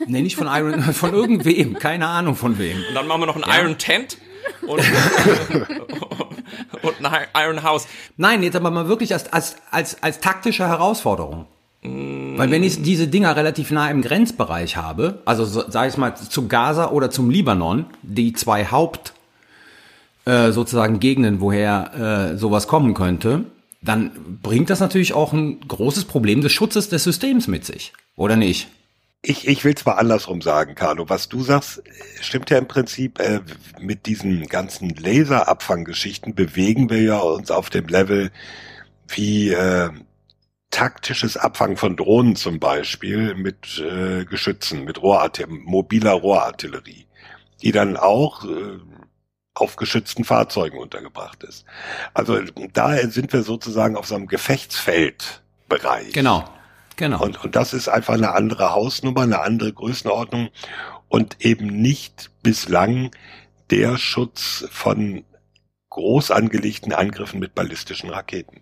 [0.06, 2.76] Nee, nicht von Iron, von irgendwem, keine Ahnung von wem.
[2.88, 4.18] Und dann machen wir noch ein Iron Tent
[4.62, 4.80] und,
[6.82, 7.86] und ein Iron House.
[8.16, 11.46] Nein, jetzt aber mal wirklich als, als, als, als taktische Herausforderung.
[11.82, 16.14] Weil wenn ich diese Dinger relativ nah im Grenzbereich habe, also so, sag ich mal
[16.14, 19.14] zu Gaza oder zum Libanon, die zwei Haupt
[20.26, 23.46] äh, sozusagen Gegenden, woher äh, sowas kommen könnte,
[23.80, 24.10] dann
[24.42, 28.68] bringt das natürlich auch ein großes Problem des Schutzes des Systems mit sich, oder nicht?
[29.22, 31.08] Ich, ich will zwar andersrum sagen, Carlo.
[31.10, 31.82] Was du sagst,
[32.20, 33.20] stimmt ja im Prinzip.
[33.20, 33.40] Äh,
[33.78, 38.30] mit diesen ganzen Laserabfanggeschichten bewegen wir ja uns auf dem Level
[39.08, 39.90] wie äh,
[40.70, 47.06] taktisches Abfangen von Drohnen zum Beispiel mit äh, Geschützen, mit Rohrartillerie, mobiler Rohrartillerie,
[47.62, 48.78] die dann auch äh,
[49.54, 51.66] auf geschützten Fahrzeugen untergebracht ist.
[52.14, 52.40] Also
[52.72, 56.12] daher sind wir sozusagen auf so einem Gefechtsfeldbereich.
[56.12, 56.44] Genau,
[57.00, 57.22] genau.
[57.22, 60.50] Und, und das ist einfach eine andere Hausnummer, eine andere Größenordnung
[61.08, 63.10] und eben nicht bislang
[63.70, 65.24] der Schutz von
[65.88, 68.60] groß angelegten Angriffen mit ballistischen Raketen.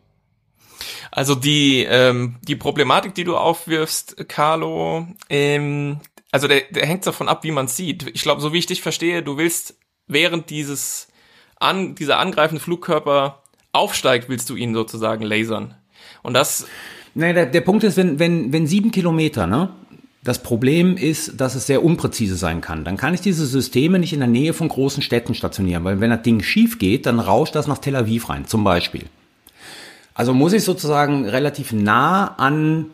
[1.11, 7.29] Also die, ähm, die Problematik, die du aufwirfst, Carlo, ähm, also der, der hängt davon
[7.29, 8.07] ab, wie man sieht.
[8.15, 11.09] Ich glaube, so wie ich dich verstehe, du willst während dieses
[11.57, 15.75] an, dieser angreifende Flugkörper aufsteigt, willst du ihn sozusagen lasern.
[16.23, 16.67] Und das,
[17.15, 19.71] Nee, der, der Punkt ist, wenn, wenn, wenn sieben Kilometer, ne?
[20.25, 22.85] Das Problem ist, dass es sehr unpräzise sein kann.
[22.85, 26.11] Dann kann ich diese Systeme nicht in der Nähe von großen Städten stationieren, weil wenn
[26.11, 29.05] das Ding schief geht, dann rauscht das nach Tel Aviv rein, zum Beispiel.
[30.15, 32.87] Also muss ich sozusagen relativ nah an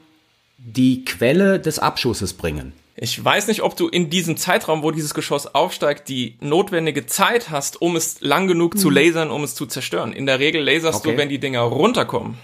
[0.59, 2.72] die Quelle des Abschusses bringen.
[2.96, 7.50] ich weiß nicht, ob du in diesem Zeitraum, wo dieses Geschoss aufsteigt, die notwendige Zeit
[7.50, 10.12] hast, um es lang genug zu lasern, um es zu zerstören.
[10.12, 11.12] In der Regel laserst Okay.
[11.12, 12.37] du, wenn die Dinger runterkommen.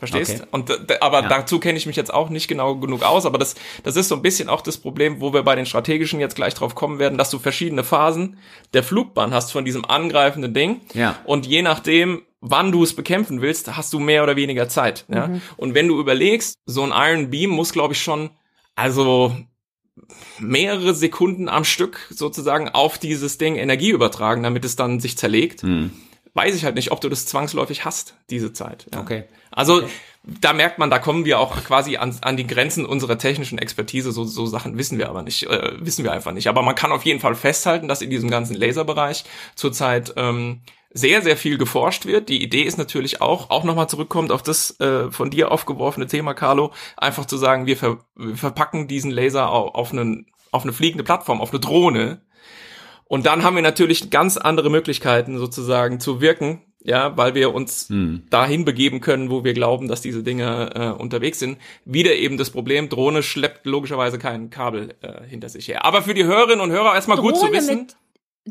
[0.00, 0.40] Verstehst?
[0.40, 0.48] Okay.
[0.50, 1.28] Und d- aber Ja.
[1.28, 4.16] dazu kenne ich mich jetzt auch nicht genau genug aus, aber das, das ist so
[4.16, 7.16] ein bisschen auch das Problem, wo wir bei den strategischen jetzt gleich drauf kommen werden,
[7.18, 8.38] dass du verschiedene Phasen
[8.72, 10.80] der Flugbahn hast von diesem angreifenden Ding.
[10.94, 11.16] Ja.
[11.24, 15.04] Und je nachdem, wann du es bekämpfen willst, hast du mehr oder weniger Zeit.
[15.08, 15.30] Ja?
[15.56, 18.30] Und wenn du überlegst, so ein Iron Beam muss, glaube ich, schon,
[18.74, 19.36] also
[20.38, 25.62] mehrere Sekunden am Stück sozusagen auf dieses Ding Energie übertragen, damit es dann sich zerlegt.
[26.34, 28.86] Weiß ich halt nicht, ob du das zwangsläufig hast, diese Zeit.
[28.92, 29.00] Ja.
[29.00, 29.24] Okay.
[29.50, 29.82] Also
[30.22, 34.12] da merkt man, da kommen wir auch quasi an, an die Grenzen unserer technischen Expertise.
[34.12, 36.48] So, so Sachen wissen wir aber nicht, äh, wissen wir einfach nicht.
[36.48, 40.60] Aber man kann auf jeden Fall festhalten, dass in diesem ganzen Laserbereich zurzeit ähm,
[40.92, 42.28] sehr, sehr viel geforscht wird.
[42.28, 46.34] Die Idee ist natürlich auch, auch nochmal zurückkommt auf das äh, von dir aufgeworfene Thema,
[46.34, 50.72] Carlo, einfach zu sagen, wir, ver wir verpacken diesen Laser auf, auf, einen, auf eine
[50.72, 52.22] fliegende Plattform, auf eine Drohne.
[53.10, 57.88] Und dann haben wir natürlich ganz andere Möglichkeiten sozusagen zu wirken, ja, weil wir uns
[58.30, 61.58] dahin begeben können, wo wir glauben, dass diese Dinge äh, unterwegs sind.
[61.84, 65.84] Wieder eben das Problem, Drohne schleppt logischerweise kein Kabel äh, hinter sich her.
[65.84, 67.78] Aber für die Hörerinnen und Hörer erstmal gut zu Drohne wissen.
[67.78, 67.96] mit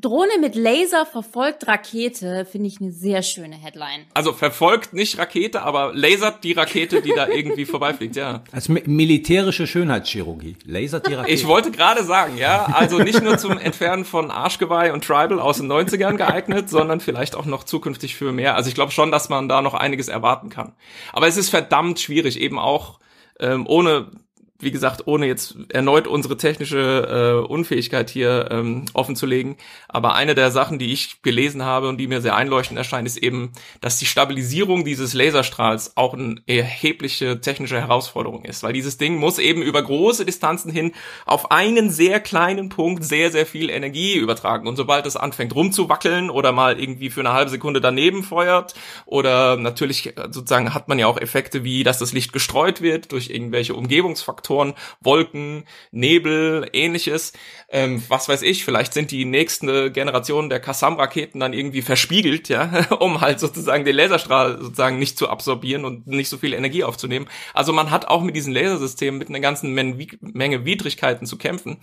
[0.01, 4.05] Drohne mit Laser verfolgt Rakete, finde ich eine sehr schöne Headline.
[4.13, 8.43] Also verfolgt nicht Rakete, aber lasert die Rakete, die da irgendwie vorbeifliegt, ja.
[8.51, 10.55] Als mi militärische Schönheitschirurgie.
[10.65, 11.33] Lasert die Rakete.
[11.33, 15.57] Ich wollte gerade sagen, ja, also nicht nur zum Entfernen von Arschgeweih und Tribal aus
[15.57, 18.55] den 90ern geeignet, sondern vielleicht auch noch zukünftig für mehr.
[18.55, 20.73] Also ich glaube schon, dass man da noch einiges erwarten kann.
[21.13, 22.99] Aber es ist verdammt schwierig, eben auch
[23.39, 24.11] ähm, ohne
[24.59, 29.57] wie gesagt, ohne jetzt erneut unsere technische äh, Unfähigkeit hier ähm, offen zu legen.
[29.87, 33.17] Aber eine der Sachen, die ich gelesen habe und die mir sehr einleuchtend erscheint, ist
[33.17, 38.61] eben, dass die Stabilisierung dieses Laserstrahls auch eine erhebliche technische Herausforderung ist.
[38.63, 40.91] Weil dieses Ding muss eben über große Distanzen hin
[41.25, 44.67] auf einen sehr kleinen Punkt sehr, sehr viel Energie übertragen.
[44.67, 49.55] Und sobald es anfängt rumzuwackeln oder mal irgendwie für eine halbe Sekunde daneben feuert oder
[49.55, 53.29] natürlich äh, sozusagen hat man ja auch Effekte wie, dass das Licht gestreut wird durch
[53.29, 57.33] irgendwelche Umgebungsfaktoren, Faktoren, Wolken, Nebel, ähnliches.
[57.71, 62.87] Ähm, was weiß ich, vielleicht sind die nächste Generation der Kassam-Raketen dann irgendwie verspiegelt, ja,
[62.99, 67.27] um halt sozusagen den Laserstrahl sozusagen nicht zu absorbieren und nicht so viel Energie aufzunehmen.
[67.53, 71.77] Also man hat auch mit diesen Lasersystemen mit einer ganzen Menge Widrigkeiten zu kämpfen.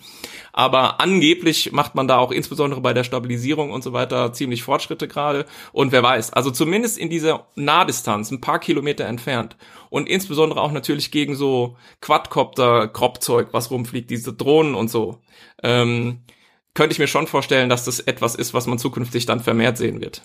[0.53, 5.07] Aber angeblich macht man da auch insbesondere bei der Stabilisierung und so weiter ziemlich Fortschritte
[5.07, 5.47] gerade.
[5.73, 9.57] Und wer weiß, also zumindest in dieser Nahdistanz, ein paar Kilometer entfernt
[9.91, 15.21] und insbesondere auch natürlich gegen so Quadcopter-Kropfzeug, was rumfliegt, diese Drohnen und so,
[15.63, 16.21] ähm,
[16.75, 20.01] könnte ich mir schon vorstellen, dass das etwas ist, was man zukünftig dann vermehrt sehen
[20.01, 20.23] wird.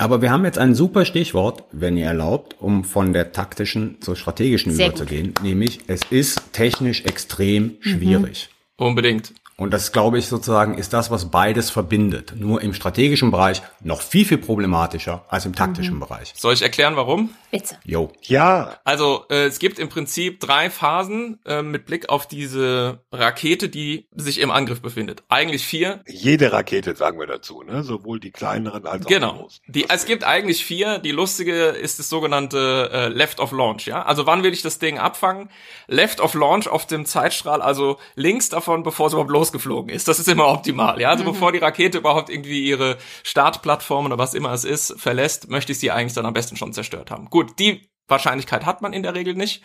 [0.00, 4.14] Aber wir haben jetzt ein super Stichwort, wenn ihr erlaubt, um von der taktischen zur
[4.14, 5.42] strategischen Sehr überzugehen, gut.
[5.42, 8.48] nämlich es ist technisch extrem schwierig.
[8.78, 8.86] Mhm.
[8.86, 9.34] Unbedingt.
[9.60, 12.34] Und das, glaube ich, sozusagen ist das, was beides verbindet.
[12.36, 16.00] Nur im strategischen Bereich noch viel, viel problematischer als im taktischen mhm.
[16.00, 16.32] Bereich.
[16.36, 17.30] Soll ich erklären, warum?
[17.50, 17.76] Bitte.
[17.82, 18.12] Jo.
[18.22, 18.78] Ja.
[18.84, 24.06] Also äh, es gibt im Prinzip drei Phasen äh, mit Blick auf diese Rakete, die
[24.14, 25.24] sich im Angriff befindet.
[25.28, 26.04] Eigentlich vier.
[26.06, 27.82] Jede Rakete, sagen wir dazu, ne?
[27.82, 29.32] Sowohl die kleineren als auch genau.
[29.32, 29.64] die großen.
[29.66, 31.00] Die, es gibt eigentlich vier.
[31.00, 33.86] Die lustige ist das sogenannte äh, Left of Launch.
[33.86, 35.50] Ja, also wann will ich das Ding abfangen?
[35.88, 40.08] Left of Launch auf dem Zeitstrahl, also links davon, bevor es überhaupt losgeflogen ist.
[40.08, 41.00] Das ist immer optimal.
[41.00, 41.28] Ja, also mhm.
[41.28, 45.78] bevor die Rakete überhaupt irgendwie ihre Startplattform oder was immer es ist verlässt, möchte ich
[45.78, 47.26] sie eigentlich dann am besten schon zerstört haben.
[47.30, 49.62] Gut, die Wahrscheinlichkeit hat man in der Regel nicht.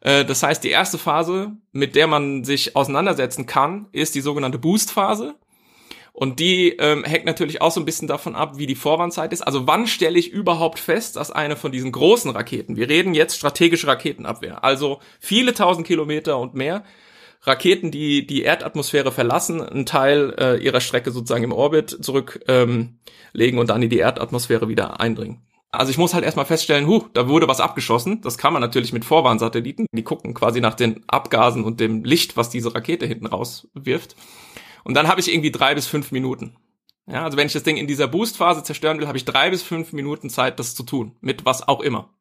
[0.00, 4.58] Äh, das heißt, die erste Phase, mit der man sich auseinandersetzen kann, ist die sogenannte
[4.58, 5.34] Boost-Phase.
[6.12, 9.42] Und die ähm, hängt natürlich auch so ein bisschen davon ab, wie die Vorwandzeit ist.
[9.42, 13.36] Also wann stelle ich überhaupt fest, dass eine von diesen großen Raketen, wir reden jetzt
[13.36, 16.82] strategische Raketenabwehr, also viele tausend Kilometer und mehr,
[17.42, 22.98] Raketen, die die Erdatmosphäre verlassen, einen Teil äh, ihrer Strecke sozusagen im Orbit zurücklegen
[23.36, 25.42] ähm, und dann in die Erdatmosphäre wieder eindringen.
[25.70, 28.22] Also ich muss halt erstmal feststellen, huh, da wurde was abgeschossen.
[28.22, 29.86] Das kann man natürlich mit Vorwarnsatelliten.
[29.92, 34.16] Die gucken quasi nach den Abgasen und dem Licht, was diese Rakete hinten rauswirft.
[34.84, 36.56] Und dann habe ich irgendwie drei bis fünf Minuten.
[37.06, 39.62] Ja, also wenn ich das Ding in dieser Boostphase zerstören will, habe ich drei bis
[39.62, 41.16] fünf Minuten Zeit, das zu tun.
[41.20, 42.14] Mit was auch immer.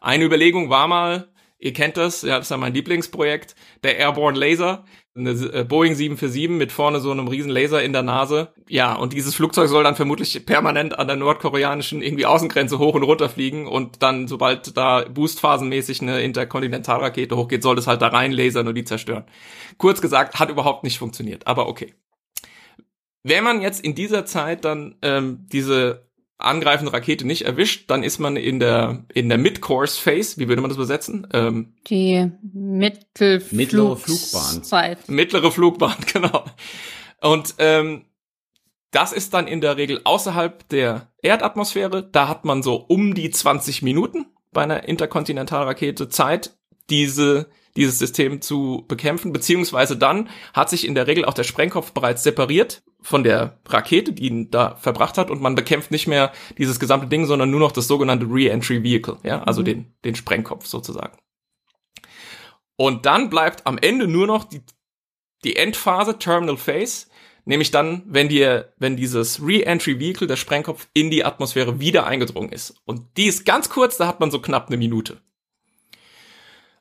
[0.00, 1.28] Eine Überlegung war mal,
[1.64, 4.84] ihr kennt das, ja, das ist ja mein Lieblingsprojekt, der Airborne Laser
[5.16, 8.52] eine äh, Boeing 747 mit vorne so einem riesen Laser in der Nase.
[8.68, 13.04] Ja, und dieses Flugzeug soll dann vermutlich permanent an der nordkoreanischen irgendwie Außengrenze hoch und
[13.04, 18.32] runter fliegen und dann, sobald da boostphasenmäßig eine Interkontinentalrakete hochgeht, soll das halt da rein
[18.32, 19.24] lasern und die zerstören.
[19.78, 21.94] Kurz gesagt, hat überhaupt nicht funktioniert, aber okay.
[23.22, 26.08] Wenn man jetzt in dieser Zeit dann ähm, diese
[26.44, 30.62] angreifende Rakete nicht erwischt, dann ist man in der in der Mid-Course Phase, wie würde
[30.62, 31.26] man das übersetzen?
[31.32, 34.62] Ähm, die Mittelflug mittlere Flugbahn.
[34.62, 35.08] Zeit.
[35.08, 36.44] Mittlere Flugbahn, genau.
[37.20, 38.04] Und ähm,
[38.90, 42.08] das ist dann in der Regel außerhalb der Erdatmosphäre.
[42.10, 46.56] Da hat man so um die 20 Minuten bei einer Interkontinentalrakete Zeit,
[46.90, 51.92] diese dieses System zu bekämpfen, beziehungsweise dann hat sich in der Regel auch der Sprengkopf
[51.92, 56.32] bereits separiert von der Rakete, die ihn da verbracht hat und man bekämpft nicht mehr
[56.56, 59.66] dieses gesamte Ding, sondern nur noch das sogenannte Re-Entry Vehicle, ja, also mhm.
[59.66, 61.16] den, den Sprengkopf sozusagen.
[62.76, 64.62] Und dann bleibt am Ende nur noch die,
[65.44, 67.06] die Endphase, Terminal Phase,
[67.44, 72.52] nämlich dann, wenn dir, wenn dieses Re-Entry Vehicle, der Sprengkopf, in die Atmosphäre wieder eingedrungen
[72.52, 72.80] ist.
[72.86, 75.20] Und die ist ganz kurz, da hat man so knapp eine Minute.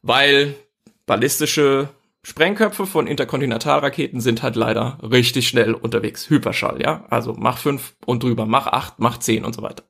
[0.02, 0.56] Weil
[1.06, 1.90] ballistische
[2.26, 6.30] Sprengköpfe von Interkontinentalraketen sind halt leider richtig schnell unterwegs.
[6.30, 7.04] Hyperschall, ja.
[7.10, 9.84] Also mach fünf und drüber, mach acht, mach zehn und so weiter.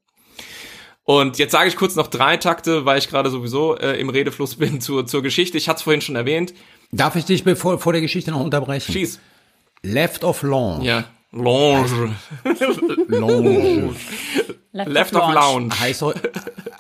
[1.04, 4.56] Und jetzt sage ich kurz noch drei Takte, weil ich gerade sowieso äh, im Redefluss
[4.58, 5.58] bin zur, zur Geschichte.
[5.58, 6.54] Ich hatte es vorhin schon erwähnt.
[6.92, 8.92] Darf ich dich bevor, vor der Geschichte noch unterbrechen?
[8.92, 9.20] Schieß.
[9.84, 10.86] Left of Launch.
[10.86, 11.06] Ja.
[11.32, 12.16] Lounge.
[13.08, 13.96] Lounge.
[14.72, 15.80] Left, Left of Lounge.
[15.80, 16.14] Heißt doch,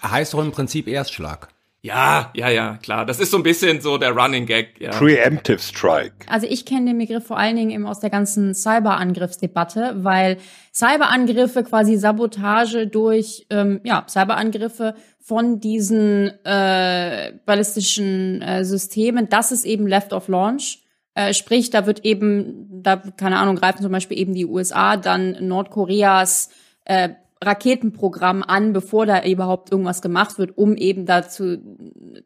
[0.03, 1.49] heißt doch im Prinzip Erstschlag.
[1.85, 3.05] Ja, ja, ja, klar.
[3.05, 4.79] Das ist so ein bisschen so der Running Gag.
[4.79, 4.91] Ja.
[4.91, 6.25] Preemptive Strike.
[6.27, 10.37] Also ich kenne den Begriff vor allen Dingen eben aus der ganzen Cyberangriffsdebatte, weil
[10.73, 19.65] Cyberangriffe quasi Sabotage durch ähm, ja Cyberangriffe von diesen äh, ballistischen äh, Systemen, das ist
[19.65, 20.83] eben Left of Launch.
[21.15, 25.35] Äh, sprich, da wird eben, da, keine Ahnung, greifen zum Beispiel eben die USA dann
[25.45, 26.49] Nordkoreas
[26.85, 27.09] äh,
[27.45, 31.57] Raketenprogramm an, bevor da überhaupt irgendwas gemacht wird, um eben dazu,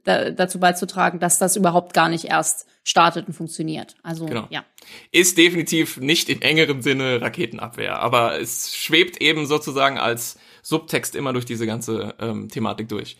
[0.03, 3.95] da, dazu beizutragen, dass das überhaupt gar nicht erst startet und funktioniert.
[4.03, 4.47] Also Genau.
[4.49, 4.63] ja.
[5.11, 11.33] Ist definitiv nicht im engeren Sinne Raketenabwehr, aber es schwebt eben sozusagen als Subtext immer
[11.33, 13.17] durch diese ganze ähm, Thematik durch.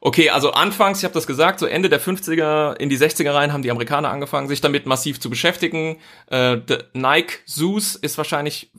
[0.00, 3.52] Okay, also anfangs, ich habe das gesagt, so Ende der 50er in die 60er rein
[3.52, 5.98] haben die Amerikaner angefangen, sich damit massiv zu beschäftigen.
[6.30, 6.58] Äh,
[6.92, 8.70] Nike Zeus ist wahrscheinlich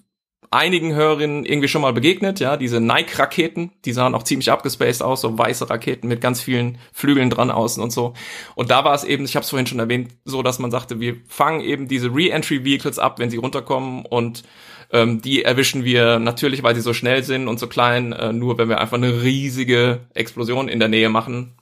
[0.51, 5.21] einigen Hörerinnen irgendwie schon mal begegnet, ja, diese Nike-Raketen, die sahen auch ziemlich abgespaced aus,
[5.21, 8.13] so weiße Raketen mit ganz vielen Flügeln dran außen und so.
[8.55, 10.99] Und da war es eben, ich habe es vorhin schon erwähnt, so, dass man sagte,
[10.99, 14.43] wir fangen eben diese Re-Entry-Vehicles ab, wenn sie runterkommen und
[14.91, 18.57] ähm, die erwischen wir natürlich, weil sie so schnell sind und so klein, äh, nur
[18.57, 21.57] wenn wir einfach eine riesige Explosion in der Nähe machen,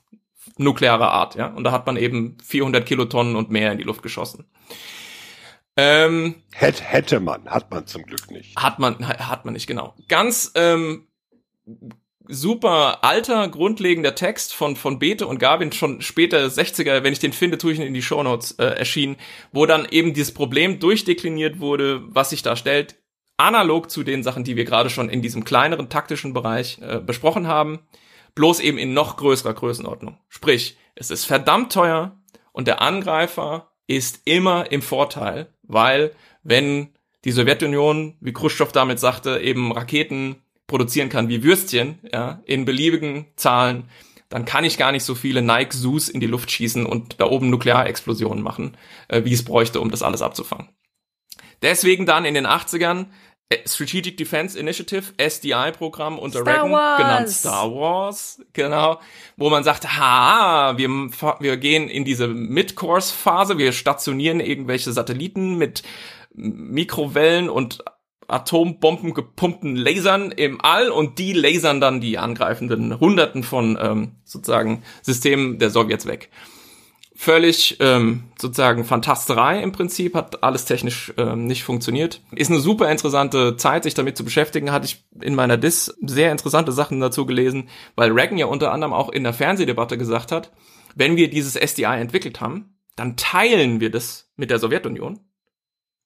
[0.56, 1.48] nuklearer Art, ja.
[1.48, 4.46] Und da hat man eben 400 Kilotonnen und mehr in die Luft geschossen.
[5.80, 8.56] Ähm, Hätte, hätte man, hat man zum Glück nicht.
[8.56, 9.94] hat man, hat man nicht, genau.
[10.08, 11.06] Ganz ähm,
[12.26, 17.32] super alter, grundlegender Text von, von Bete und Gavin, schon später 60er, wenn ich den
[17.32, 19.16] finde, tue ich ihn in die Shownotes äh, erschienen,
[19.52, 22.96] wo dann eben dieses Problem durchdekliniert wurde, was sich da stellt,
[23.36, 27.46] analog zu den Sachen, die wir gerade schon in diesem kleineren taktischen Bereich äh, besprochen
[27.46, 27.86] haben,
[28.34, 30.18] bloß eben in noch größerer Größenordnung.
[30.28, 36.88] Sprich, es ist verdammt teuer und der Angreifer ist immer im Vorteil, weil wenn
[37.24, 43.26] die Sowjetunion, wie Khrushchev damit sagte, eben Raketen produzieren kann wie Würstchen, ja, in beliebigen
[43.36, 43.88] Zahlen,
[44.28, 47.26] dann kann ich gar nicht so viele Nike Zoos in die Luft schießen und da
[47.26, 48.76] oben Nuklearexplosionen machen,
[49.08, 50.68] äh, wie es bräuchte, um das alles abzufangen.
[51.62, 53.06] Deswegen dann in den 80ern äh,
[53.64, 56.98] Strategic Defense Initiative, SDI-Programm unter Star Reagan, Wars.
[56.98, 59.00] genannt Star Wars, genau,
[59.38, 60.88] wo man sagt, ha, wir,
[61.40, 65.82] wir gehen in diese Mid-Course-Phase, wir stationieren irgendwelche Satelliten mit
[66.34, 67.82] Mikrowellen und
[68.28, 74.82] Atombomben gepumpten Lasern im All und die lasern dann die angreifenden Hunderten von ähm, sozusagen
[75.00, 76.28] Systemen der Sowjets weg.
[77.20, 82.20] Völlig ähm, sozusagen Fantasterei im Prinzip, hat alles technisch ähm, nicht funktioniert.
[82.30, 84.70] Ist eine super interessante Zeit, sich damit zu beschäftigen.
[84.70, 88.92] Hatte ich in meiner Dis sehr interessante Sachen dazu gelesen, weil Reagan ja unter anderem
[88.92, 90.52] auch in der Fernsehdebatte gesagt hat,
[90.94, 95.18] wenn wir dieses SDI entwickelt haben, dann teilen wir das mit der Sowjetunion.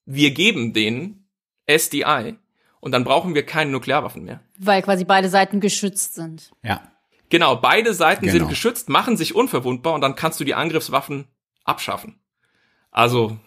[0.07, 1.29] Wir geben denen
[1.67, 2.39] SDI
[2.81, 4.41] und dann brauchen wir keine Nuklearwaffen mehr.
[4.59, 6.53] Weil quasi beide Seiten geschützt sind.
[6.65, 6.92] Ja.
[7.33, 8.33] Genau, beide Seiten Genau.
[8.41, 11.25] sind geschützt, machen sich unverwundbar und dann kannst du die Angriffswaffen
[11.65, 12.21] abschaffen.
[12.91, 13.39] Also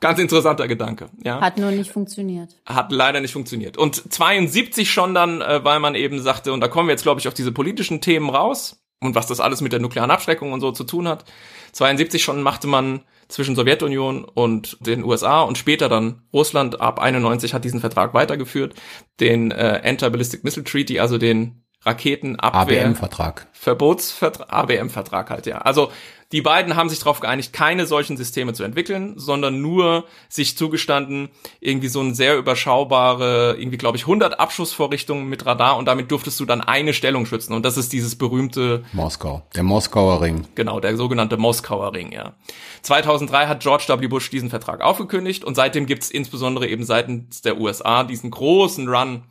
[0.00, 1.38] ganz interessanter Gedanke, ja.
[1.38, 2.56] Hat nur nicht funktioniert.
[2.64, 3.76] Hat leider nicht funktioniert.
[3.76, 7.20] Und 72 schon dann, äh, weil man eben sagte, und da kommen wir jetzt, glaube
[7.20, 10.62] ich, auf diese politischen Themen raus und was das alles mit der nuklearen Abschreckung und
[10.62, 11.26] so zu tun hat.
[11.72, 17.52] 72 schon machte man zwischen Sowjetunion und den USA und später dann Russland ab 91
[17.52, 18.74] hat diesen Vertrag weitergeführt,
[19.20, 22.84] den äh, Anti-Ballistic Missile Treaty, also den Raketenabwehr.
[22.84, 23.46] ABM-Vertrag.
[23.52, 25.58] Verbotsvertrag, ABM-Vertrag halt, ja.
[25.58, 25.90] Also
[26.30, 31.30] die beiden haben sich darauf geeinigt, keine solchen Systeme zu entwickeln, sondern nur sich zugestanden,
[31.60, 36.38] irgendwie so ein sehr überschaubare, irgendwie glaube ich 100 Abschussvorrichtungen mit Radar und damit durftest
[36.38, 39.42] du dann eine Stellung schützen und das ist dieses berühmte, Moskau.
[39.54, 40.46] Der Moskauer Ring.
[40.54, 42.34] genau, der sogenannte Moskauer Ring, ja.
[42.82, 44.06] 2003 hat George W.
[44.08, 49.22] Bush diesen Vertrag aufgekündigt und seitdem gibt's insbesondere eben seitens der USA diesen großen Run,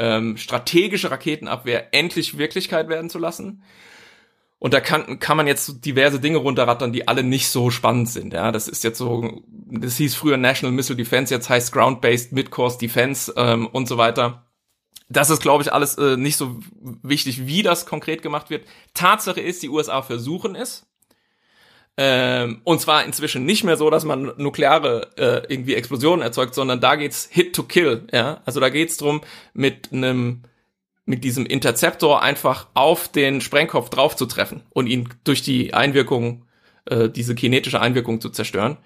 [0.00, 3.62] ähm, strategische Raketenabwehr endlich Wirklichkeit werden zu lassen.
[4.58, 8.32] Und da kann, kann man jetzt diverse Dinge runterrattern, die alle nicht so spannend sind.
[8.32, 12.78] Ja, das ist jetzt so, das hieß früher National Missile Defense, jetzt heißt Ground-Based Mid-Course
[12.78, 14.46] Defense ähm, und so weiter.
[15.08, 16.60] Das ist, glaube ich, alles äh, nicht so
[17.02, 18.66] wichtig, wie das konkret gemacht wird.
[18.94, 20.86] Tatsache ist, die USA versuchen es.
[21.96, 26.80] Ähm, und zwar inzwischen nicht mehr so, dass man nukleare äh, irgendwie Explosionen erzeugt, sondern
[26.80, 28.06] da geht's Hit to Kill.
[28.12, 29.20] Ja, also da geht's drum
[29.52, 30.42] mit einem
[31.04, 36.46] mit diesem Interzeptor einfach auf den Sprengkopf drauf zu treffen und ihn durch die Einwirkung,
[36.86, 38.78] äh, diese kinetische Einwirkung zu zerstören.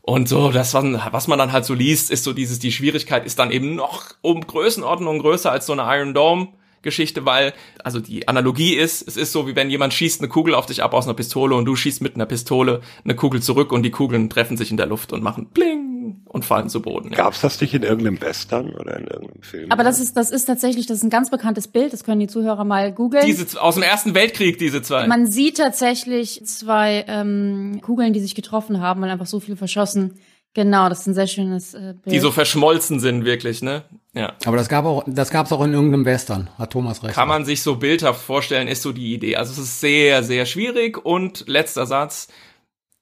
[0.00, 3.26] Und so, das, was, was man dann halt so liest, ist so dieses, die Schwierigkeit
[3.26, 6.48] ist dann eben noch um Größenordnung größer als so eine Iron Dome
[6.82, 7.52] Geschichte, weil,
[7.84, 10.82] also die Analogie ist, es ist so, wie wenn jemand schießt eine Kugel auf dich
[10.82, 13.90] ab aus einer Pistole und du schießt mit einer Pistole eine Kugel zurück und die
[13.90, 17.10] Kugeln treffen sich in der Luft und machen bling und und fallen zu Boden.
[17.10, 17.16] Ja.
[17.16, 19.72] Gab's das nicht in irgendeinem Western oder in irgendeinem Film?
[19.72, 22.28] Aber das ist, das ist tatsächlich, das ist ein ganz bekanntes Bild, das können die
[22.28, 23.26] Zuhörer mal googeln.
[23.26, 25.06] Diese aus dem Ersten Weltkrieg, diese zwei.
[25.06, 30.14] Man sieht tatsächlich zwei ähm, Kugeln, die sich getroffen haben, weil einfach so viel verschossen.
[30.54, 32.14] Genau, das ist ein sehr schönes äh, Bild.
[32.14, 33.84] die so verschmolzen sind, wirklich, ne?
[34.14, 34.34] Ja.
[34.44, 37.14] Aber das gab auch, das gab's auch in irgendeinem Western, hat Thomas recht.
[37.14, 39.36] Kann man sich so bildhaft vorstellen, ist so die Idee.
[39.36, 41.04] Also es ist sehr, sehr schwierig.
[41.04, 42.28] Und letzter Satz,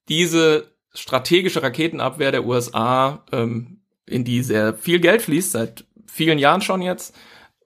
[0.08, 6.60] diese strategische Raketenabwehr der USA, ähm, in die sehr viel Geld fließt, seit vielen Jahren
[6.60, 7.14] schon jetzt,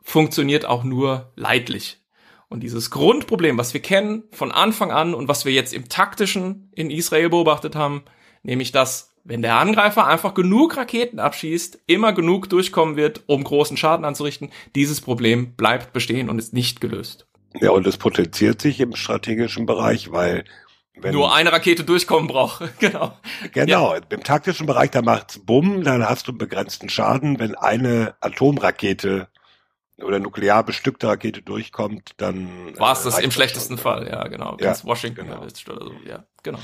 [0.03, 1.99] funktioniert auch nur leidlich.
[2.49, 6.71] Und dieses Grundproblem, was wir kennen von Anfang an und was wir jetzt im taktischen
[6.75, 8.03] in Israel beobachtet haben,
[8.43, 13.77] nämlich dass, wenn der Angreifer einfach genug Raketen abschießt, immer genug durchkommen wird, um großen
[13.77, 17.27] Schaden anzurichten, dieses Problem bleibt bestehen und ist nicht gelöst.
[17.61, 20.45] Ja, und es potenziert sich im strategischen Bereich, weil
[21.03, 22.63] wenn, Nur eine Rakete durchkommen braucht.
[22.79, 23.17] genau.
[23.53, 27.39] Genau, im taktischen Bereich, da macht's Bumm, dann hast du begrenzten Schaden.
[27.39, 29.29] Wenn eine Atomrakete
[30.03, 32.49] oder nuklear bestückte Rakete durchkommt, dann
[32.79, 33.83] War es äh, das im schlechtesten schon.
[33.83, 34.57] Fall, ja, genau.
[34.61, 35.39] Ja, Ganz Washington genau.
[35.41, 36.59] oder so, ja, genau.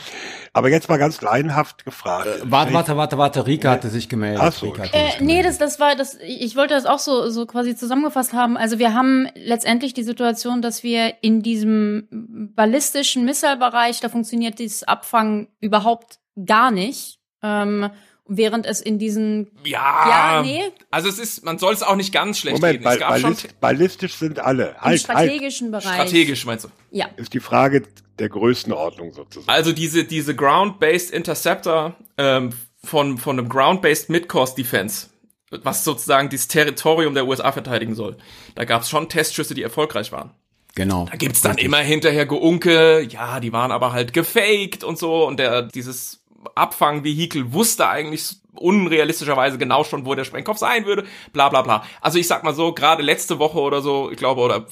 [0.53, 2.27] Aber jetzt mal ganz laienhaft gefragt.
[2.27, 4.41] Äh, Warte, warte, warte, warte, Rika hatte sich gemeldet.
[4.43, 6.19] Ach so, Rika hatte Äh, sich nee, das, das war das.
[6.23, 8.57] Ich wollte das auch so, so quasi zusammengefasst haben.
[8.57, 12.09] Also wir haben letztendlich die Situation, dass wir in diesem
[12.55, 17.19] ballistischen Missile-Bereich, da funktioniert dieses Abfangen überhaupt gar nicht.
[17.43, 17.91] Ähm,
[18.29, 20.63] während es in diesen Ja, Ja, nee.
[20.91, 22.89] also es ist, man soll es auch nicht ganz schlecht Moment, reden.
[22.89, 24.69] Es gab schon ballist, ballistisch sind alle.
[24.69, 25.01] im Halt, halt.
[25.01, 25.85] strategischen Bereich.
[25.95, 26.69] strategisch, meinst du?
[26.91, 27.07] Ja.
[27.17, 27.83] Ist die Frage
[28.19, 29.49] der Größenordnung sozusagen.
[29.51, 32.51] Also diese, diese Ground-Based Interceptor ähm,
[32.83, 35.09] von, von einem Ground-Based Mid-Course Defense,
[35.51, 38.17] was sozusagen das Territorium der USA verteidigen soll.
[38.55, 40.31] Da gab es schon Testschüsse, die erfolgreich waren.
[40.75, 41.07] Genau.
[41.11, 45.39] Da gibt's dann immer hinterher Geunke, ja, die waren aber halt gefaked und so und
[45.39, 46.23] der dieses
[46.55, 51.85] Abfangvehikel wusste eigentlich unrealistischerweise genau schon, wo der Sprengkopf sein würde, bla bla bla.
[52.01, 54.67] Also ich sag mal so, gerade letzte Woche oder so, ich glaube, oder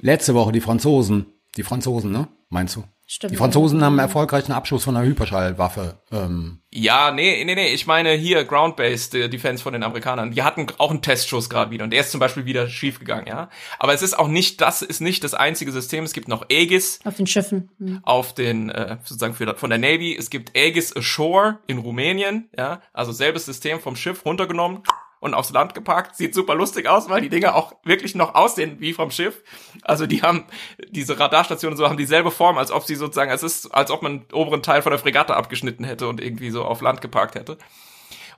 [0.00, 1.26] Letzte Woche die Franzosen.
[1.56, 2.28] Die Franzosen, ne?
[2.48, 2.84] Meinst du?
[3.08, 3.32] Stimmt.
[3.32, 6.00] Die Franzosen haben einen erfolgreichen Abschuss von einer Hyperschallwaffe.
[6.10, 10.32] Ähm, ja, nee, nee, nee, ich meine hier Ground-Based äh, Defense von den Amerikanern.
[10.32, 13.28] Die hatten auch einen Testschuss gerade wieder und der ist zum Beispiel wieder schief gegangen,
[13.28, 13.48] ja.
[13.78, 16.02] Aber es ist auch nicht, das ist nicht das einzige System.
[16.02, 17.70] Es gibt noch Aegis, Auf den Schiffen.
[17.78, 18.00] Hm.
[18.02, 20.16] auf den äh, sozusagen für, von der Navy.
[20.16, 24.82] Es gibt Aegis Ashore in Rumänien, ja, also selbes System vom Schiff runtergenommen
[25.26, 26.16] und aufs Land gepackt.
[26.16, 29.42] Sieht super lustig aus, weil die Dinger auch wirklich noch aussehen wie vom Schiff.
[29.82, 30.44] Also die haben
[30.88, 34.26] diese Radarstationen so haben dieselbe Form, als ob sie sozusagen, es ist, als ob man
[34.26, 37.58] den oberen Teil von der Fregatte abgeschnitten hätte und irgendwie so auf Land geparkt hätte.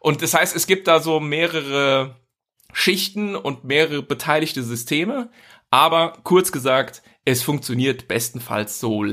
[0.01, 2.17] Und das heißt, es gibt da so mehrere
[2.73, 5.31] Schichten und mehrere beteiligte Systeme,
[5.71, 9.05] aber kurz gesagt, es funktioniert bestenfalls so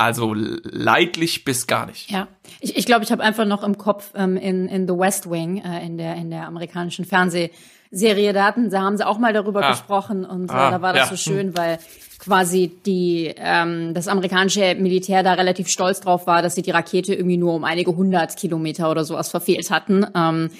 [0.00, 2.10] also leidlich bis gar nicht.
[2.10, 2.26] Ja,
[2.60, 5.58] ich ich, glaube, ich habe einfach noch im Kopf ähm, in, in The West Wing,
[5.58, 9.62] äh, in, der, in der amerikanischen Fernsehserie, da, hatten, da haben sie auch mal darüber
[9.64, 9.70] Ah.
[9.70, 11.16] gesprochen und äh, Ah, da war das ja.
[11.16, 11.78] so schön, weil
[12.18, 17.14] quasi die ähm, das amerikanische Militär da relativ stolz drauf war, dass sie die Rakete
[17.14, 20.06] irgendwie nur um einige hundert Kilometer oder sowas verfehlt hatten.
[20.14, 20.50] Ähm,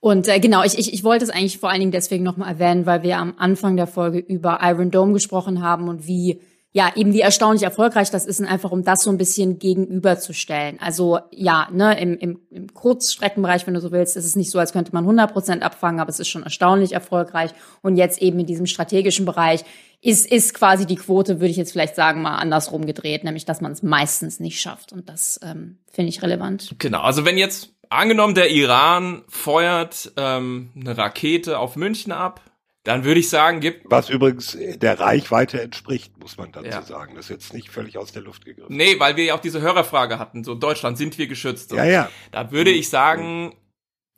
[0.00, 2.86] und äh, genau, ich, ich, ich wollte es eigentlich vor allen Dingen deswegen nochmal erwähnen,
[2.86, 6.40] weil wir am Anfang der Folge über Iron Dome gesprochen haben und wie
[6.74, 10.80] ja, eben wie erstaunlich erfolgreich das ist, und einfach um das so ein bisschen gegenüberzustellen.
[10.80, 14.58] Also ja, ne, im, im, im Kurzstreckenbereich, wenn du so willst, ist es nicht so,
[14.58, 17.50] als könnte man 100 Prozent abfangen, aber es ist schon erstaunlich erfolgreich.
[17.82, 19.64] Und jetzt eben in diesem strategischen Bereich
[20.00, 23.60] ist, ist quasi die Quote, würde ich jetzt vielleicht sagen, mal andersrum gedreht, nämlich dass
[23.60, 24.92] man es meistens nicht schafft.
[24.92, 26.74] Und das ähm, finde ich relevant.
[26.78, 32.40] Genau, also wenn jetzt angenommen der Iran feuert ähm, eine Rakete auf München ab,
[32.84, 36.82] dann würde ich sagen, gibt Was übrigens der Reichweite entspricht, muss man dazu Ja.
[36.82, 37.14] sagen.
[37.14, 38.74] Das ist jetzt nicht völlig aus der Luft gegriffen.
[38.76, 41.70] Nee, weil wir ja auch diese Hörerfrage hatten, so Deutschland, sind wir geschützt?
[41.70, 41.76] So.
[41.76, 42.10] Ja, ja.
[42.32, 43.54] Da würde ich sagen,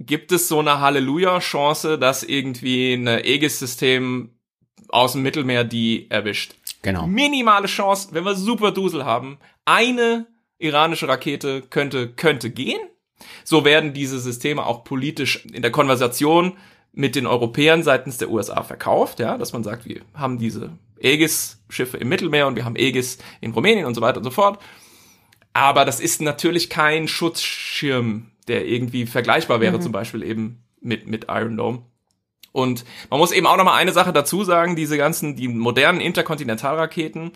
[0.00, 4.30] gibt es so eine Halleluja-Chance, dass irgendwie ein Aegis-System
[4.88, 6.54] aus dem Mittelmeer die erwischt.
[6.82, 7.06] genau.
[7.06, 10.26] Minimale Chance, wenn wir super Dusel haben, eine
[10.58, 12.80] iranische Rakete könnte, könnte gehen.
[13.44, 16.56] So werden diese Systeme auch politisch in der Konversation
[16.95, 20.70] mit den Europäern seitens der USA verkauft, ja, dass man sagt, wir haben diese
[21.03, 24.61] Aegis-Schiffe im Mittelmeer und wir haben Aegis in Rumänien und so weiter und so fort.
[25.53, 31.26] Aber das ist natürlich kein Schutzschirm, der irgendwie vergleichbar wäre, zum Beispiel eben mit, mit
[31.28, 31.82] Iron Dome.
[32.53, 36.01] Und man muss eben auch noch mal eine Sache dazu sagen, diese ganzen, die modernen
[36.01, 37.32] Interkontinentalraketen,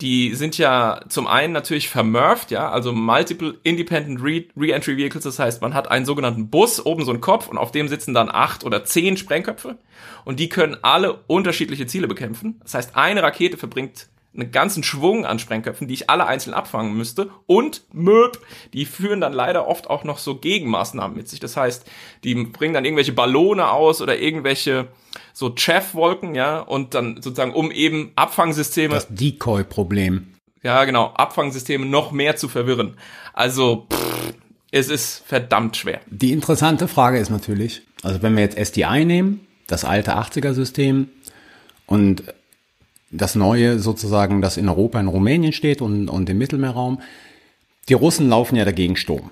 [0.00, 5.38] die sind ja zum einen natürlich vermurft, ja, also Multiple Independent Re- Re-Entry Vehicles, das
[5.38, 8.30] heißt, man hat einen sogenannten Bus, oben so einen Kopf und auf dem sitzen dann
[8.30, 9.78] acht oder zehn Sprengköpfe
[10.24, 12.60] und die können alle unterschiedliche Ziele bekämpfen.
[12.62, 16.96] Das heißt, eine Rakete verbringt einen ganzen Schwung an Sprengköpfen, die ich alle einzeln abfangen
[16.96, 17.30] müsste.
[17.46, 18.38] Und Möb,
[18.72, 21.40] die führen dann leider oft auch noch so Gegenmaßnahmen mit sich.
[21.40, 21.84] Das heißt,
[22.22, 24.86] die bringen dann irgendwelche Ballone aus oder irgendwelche
[25.32, 28.94] so Chaff-Wolken, ja, und dann sozusagen um eben Abfangsysteme.
[28.94, 30.34] Das Decoy-Problem.
[30.62, 32.96] Ja, genau, Abfangsysteme noch mehr zu verwirren.
[33.32, 34.34] Also, pff,
[34.70, 36.00] es ist verdammt schwer.
[36.10, 41.08] Die interessante Frage ist natürlich, also wenn wir jetzt SDI nehmen, das alte 80er-System
[41.86, 42.22] und
[43.10, 47.00] das neue sozusagen, das in Europa, in Rumänien steht und, und im Mittelmeerraum,
[47.88, 49.30] die Russen laufen ja dagegen Sturm.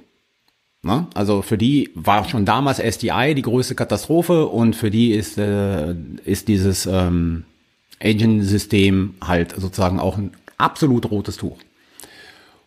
[0.83, 1.07] Ne?
[1.15, 5.95] Also für die war schon damals SDI die größte Katastrophe und für die ist, äh,
[6.25, 7.45] ist dieses ähm,
[8.01, 11.59] Agent-System halt sozusagen auch ein absolut rotes Tuch.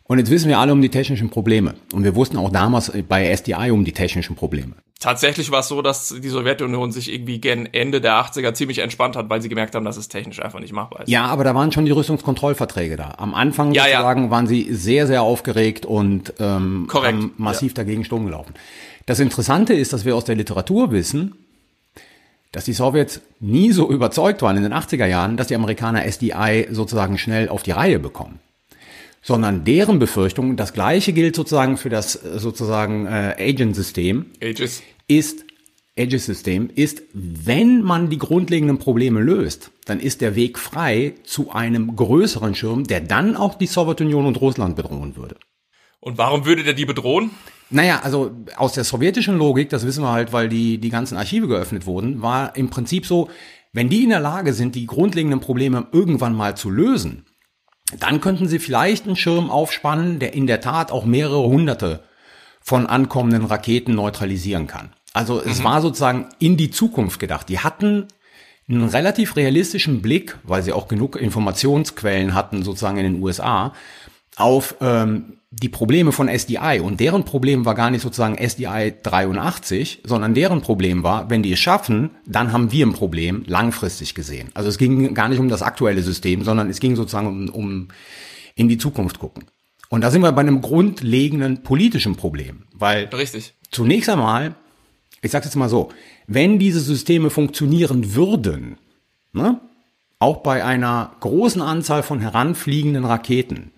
[0.03, 1.75] Und jetzt wissen wir alle um die technischen Probleme.
[1.93, 4.73] Und wir wussten auch damals bei SDI um die technischen Probleme.
[5.01, 9.15] Tatsächlich war es so, dass die Sowjetunion sich irgendwie gegen Ende der 80er ziemlich entspannt
[9.15, 11.09] hat, weil sie gemerkt haben, dass es technisch einfach nicht machbar ist.
[11.09, 13.15] Ja, aber da waren schon die Rüstungskontrollverträge da.
[13.17, 13.93] Am Anfang Ja, ja.
[13.97, 18.53] sozusagen waren sie sehr, sehr aufgeregt und ähm, Korrekt, haben massiv dagegen Sturm gelaufen.
[19.07, 21.33] Das Interessante ist, dass wir aus der Literatur wissen,
[22.51, 26.67] dass die Sowjets nie so überzeugt waren in den 80er Jahren, dass die Amerikaner SDI
[26.69, 28.39] sozusagen schnell auf die Reihe bekommen.
[29.21, 34.81] Sondern deren Befürchtung, das gleiche gilt sozusagen für das äh, sozusagen äh, Agent-System, Aegis.
[35.07, 35.45] ist,
[35.97, 41.95] Aegis-System, ist, wenn man die grundlegenden Probleme löst, dann ist der Weg frei zu einem
[41.95, 45.35] größeren Schirm, der dann auch die Sowjetunion und Russland bedrohen würde.
[45.99, 47.29] Und warum würde der die bedrohen?
[47.69, 51.47] Naja, also aus der sowjetischen Logik, das wissen wir halt, weil die, die ganzen Archive
[51.47, 53.29] geöffnet wurden, war im Prinzip so,
[53.71, 57.25] wenn die in der Lage sind, die grundlegenden Probleme irgendwann mal zu lösen,
[57.99, 62.03] dann könnten sie vielleicht einen Schirm aufspannen, der in der Tat auch mehrere hunderte
[62.61, 64.91] von ankommenden Raketen neutralisieren kann.
[65.13, 67.49] Also es war sozusagen in die Zukunft gedacht.
[67.49, 68.07] Die hatten
[68.69, 73.73] einen relativ realistischen Blick, weil sie auch genug Informationsquellen hatten, sozusagen in den USA,
[74.37, 76.79] auf ähm, die Probleme von SDI.
[76.81, 81.51] Und deren Problem war gar nicht sozusagen SDI 83, sondern deren Problem war, wenn die
[81.51, 84.49] es schaffen, dann haben wir ein Problem, langfristig gesehen.
[84.53, 87.87] Also es ging gar nicht um das aktuelle System, sondern es ging sozusagen um, um
[88.55, 89.43] in die Zukunft gucken.
[89.89, 93.53] Und da sind wir bei einem grundlegenden politischen Problem, weil Richtig.
[93.71, 94.55] zunächst einmal,
[95.21, 95.89] ich sage jetzt mal so,
[96.27, 98.77] wenn diese Systeme funktionieren würden,
[99.33, 99.59] ne,
[100.17, 103.71] auch bei einer großen Anzahl von heranfliegenden Raketen,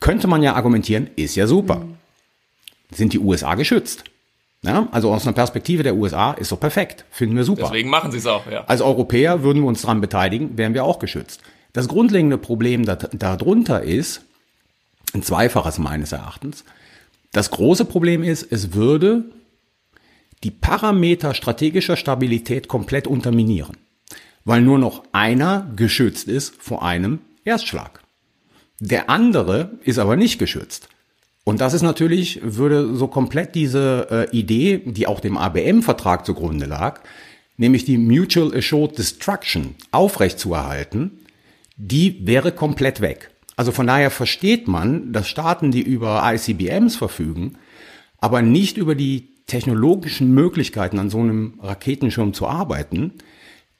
[0.00, 1.86] könnte man ja argumentieren, ist ja super.
[2.90, 4.04] Sind die USA geschützt?
[4.62, 7.62] Ja, also aus einer Perspektive der USA ist doch perfekt, finden wir super.
[7.62, 8.64] Deswegen machen sie es auch, ja.
[8.64, 11.40] Als Europäer würden wir uns daran beteiligen, wären wir auch geschützt.
[11.72, 14.22] Das grundlegende Problem da- darunter ist,
[15.14, 16.64] ein zweifaches meines Erachtens.
[17.32, 19.24] Das große Problem ist, es würde
[20.44, 23.76] die Parameter strategischer Stabilität komplett unterminieren,
[24.44, 27.99] weil nur noch einer geschützt ist vor einem Erstschlag.
[28.80, 30.88] Der andere ist aber nicht geschützt.
[31.44, 36.66] Und das ist natürlich, würde so komplett diese äh, Idee, die auch dem ABM-Vertrag zugrunde
[36.66, 37.00] lag,
[37.56, 41.20] nämlich die Mutual Assured Destruction aufrechtzuerhalten,
[41.76, 43.30] die wäre komplett weg.
[43.56, 47.58] Also von daher versteht man, dass Staaten, die über ICBMs verfügen,
[48.18, 53.12] aber nicht über die technologischen Möglichkeiten an so einem Raketenschirm zu arbeiten,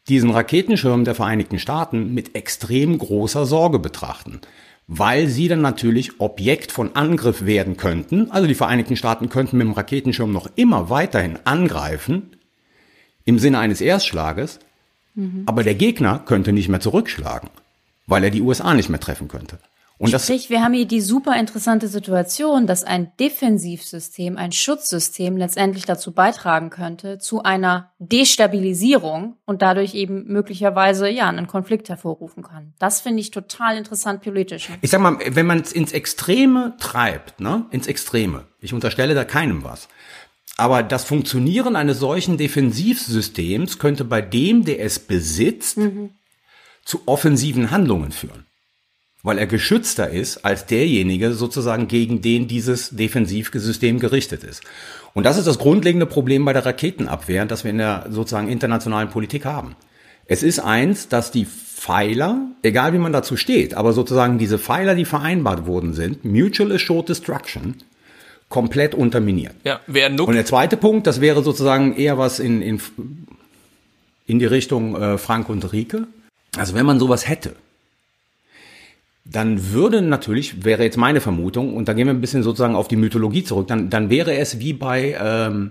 [0.09, 4.40] diesen Raketenschirm der Vereinigten Staaten mit extrem großer Sorge betrachten,
[4.93, 8.28] weil sie dann natürlich Objekt von Angriff werden könnten.
[8.32, 12.36] Also die Vereinigten Staaten könnten mit dem Raketenschirm noch immer weiterhin angreifen
[13.24, 14.59] im Sinne eines Erstschlages,
[15.47, 17.51] aber der Gegner könnte nicht mehr zurückschlagen,
[18.09, 19.61] weil er die USA nicht mehr treffen könnte.
[20.01, 25.84] Und Sprich, wir haben hier die super interessante Situation, dass ein Defensivsystem, ein Schutzsystem letztendlich
[25.84, 32.72] dazu beitragen könnte, zu einer Destabilisierung und dadurch eben möglicherweise ja einen Konflikt hervorrufen kann.
[32.78, 34.70] Das finde ich total interessant politisch.
[34.80, 39.26] ich sag mal, wenn man es ins Extreme treibt, ne, ins Extreme, ich unterstelle da
[39.26, 39.86] keinem was.
[40.57, 45.78] Aber das Funktionieren eines solchen Defensivsystems könnte bei dem, der es besitzt,
[46.86, 48.46] zu offensiven Handlungen führen.
[49.23, 54.62] Weil er geschützter ist als derjenige sozusagen, gegen den dieses Defensivsystem gerichtet ist.
[55.12, 59.11] Und das ist das grundlegende Problem bei der Raketenabwehr, das wir in der sozusagen internationalen
[59.11, 59.77] Politik haben.
[60.27, 64.95] Es ist eins, dass die Pfeiler, egal wie man dazu steht, aber sozusagen diese Pfeiler,
[64.95, 67.75] die vereinbart worden sind, Mutual Assured Destruction,
[68.49, 69.55] komplett unterminiert.
[69.64, 72.81] Ja, wer Und Nuck, der zweite Punkt, das wäre sozusagen eher was in, in,
[74.27, 76.07] in die Richtung äh, Frank und Rike.
[76.57, 77.55] Also wenn man sowas hätte,
[79.31, 82.89] dann würde natürlich, wäre jetzt meine Vermutung, und da gehen wir ein bisschen sozusagen auf
[82.89, 85.70] die Mythologie zurück, dann, dann wäre es wie bei ähm,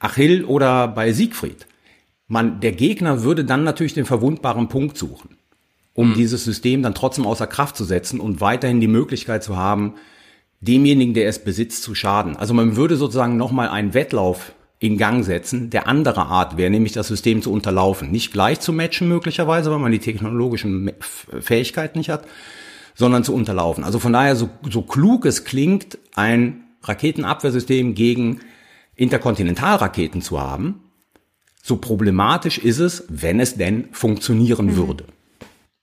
[0.00, 1.66] Achill oder bei Siegfried.
[2.26, 5.36] Man, der Gegner würde dann natürlich den verwundbaren Punkt suchen.
[5.96, 9.94] um dieses System dann trotzdem außer Kraft zu setzen und weiterhin die Möglichkeit zu haben,
[10.60, 12.36] demjenigen, der es besitzt, zu schaden.
[12.36, 16.92] Also man würde sozusagen nochmal einen Wettlauf in Gang setzen, der andere Art wäre, nämlich
[16.92, 18.10] das System zu unterlaufen.
[18.10, 20.92] Nicht gleich zu matchen möglicherweise, weil man die technologischen
[21.40, 22.26] Fähigkeiten nicht hat,
[22.96, 23.84] sondern zu unterlaufen.
[23.84, 28.40] Also von daher, so, so klug es klingt, ein Raketenabwehrsystem gegen
[28.96, 30.82] Interkontinentalraketen zu haben,
[31.62, 34.76] so problematisch ist es, wenn es denn funktionieren mhm.
[34.76, 35.04] würde.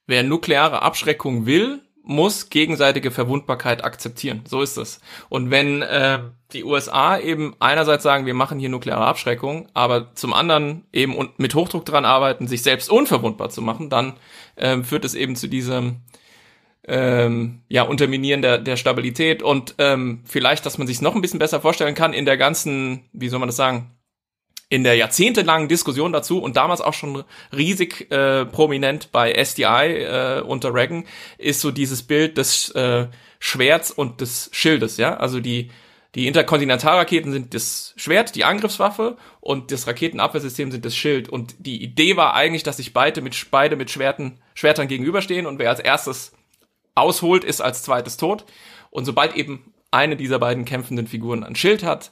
[0.08, 4.42] Wer nukleare Abschreckung will, muss gegenseitige Verwundbarkeit akzeptieren.
[4.46, 5.00] So ist es.
[5.30, 6.20] Und wenn äh,
[6.52, 11.40] die USA eben einerseits sagen, wir machen hier nukleare Abschreckung, aber zum anderen eben und
[11.40, 14.14] mit Hochdruck dran arbeiten, sich selbst unverwundbar zu machen, dann
[14.58, 16.02] ähm, führt es eben zu diesem
[16.88, 21.40] ähm, ja Unterminieren der, der Stabilität und ähm, vielleicht, dass man sich noch ein bisschen
[21.40, 23.92] besser vorstellen kann in der ganzen, wie soll man das sagen,
[24.70, 27.24] in der jahrzehntelangen Diskussion dazu und damals auch schon
[27.56, 31.06] riesig äh, prominent bei SDI äh, unter Reagan
[31.38, 33.08] ist so dieses Bild des äh,
[33.40, 35.70] Schwerts und des Schildes, ja, also die
[36.16, 41.28] die Interkontinentalraketen sind das Schwert, die Angriffswaffe und das Raketenabwehrsystem sind das Schild.
[41.28, 45.58] Und die Idee war eigentlich, dass sich beide mit, beide mit Schwerten, Schwertern gegenüberstehen und
[45.58, 46.34] wer als erstes
[46.96, 48.46] ausholt, ist als zweites tot.
[48.90, 52.12] Und sobald eben eine dieser beiden kämpfenden Figuren ein Schild hat,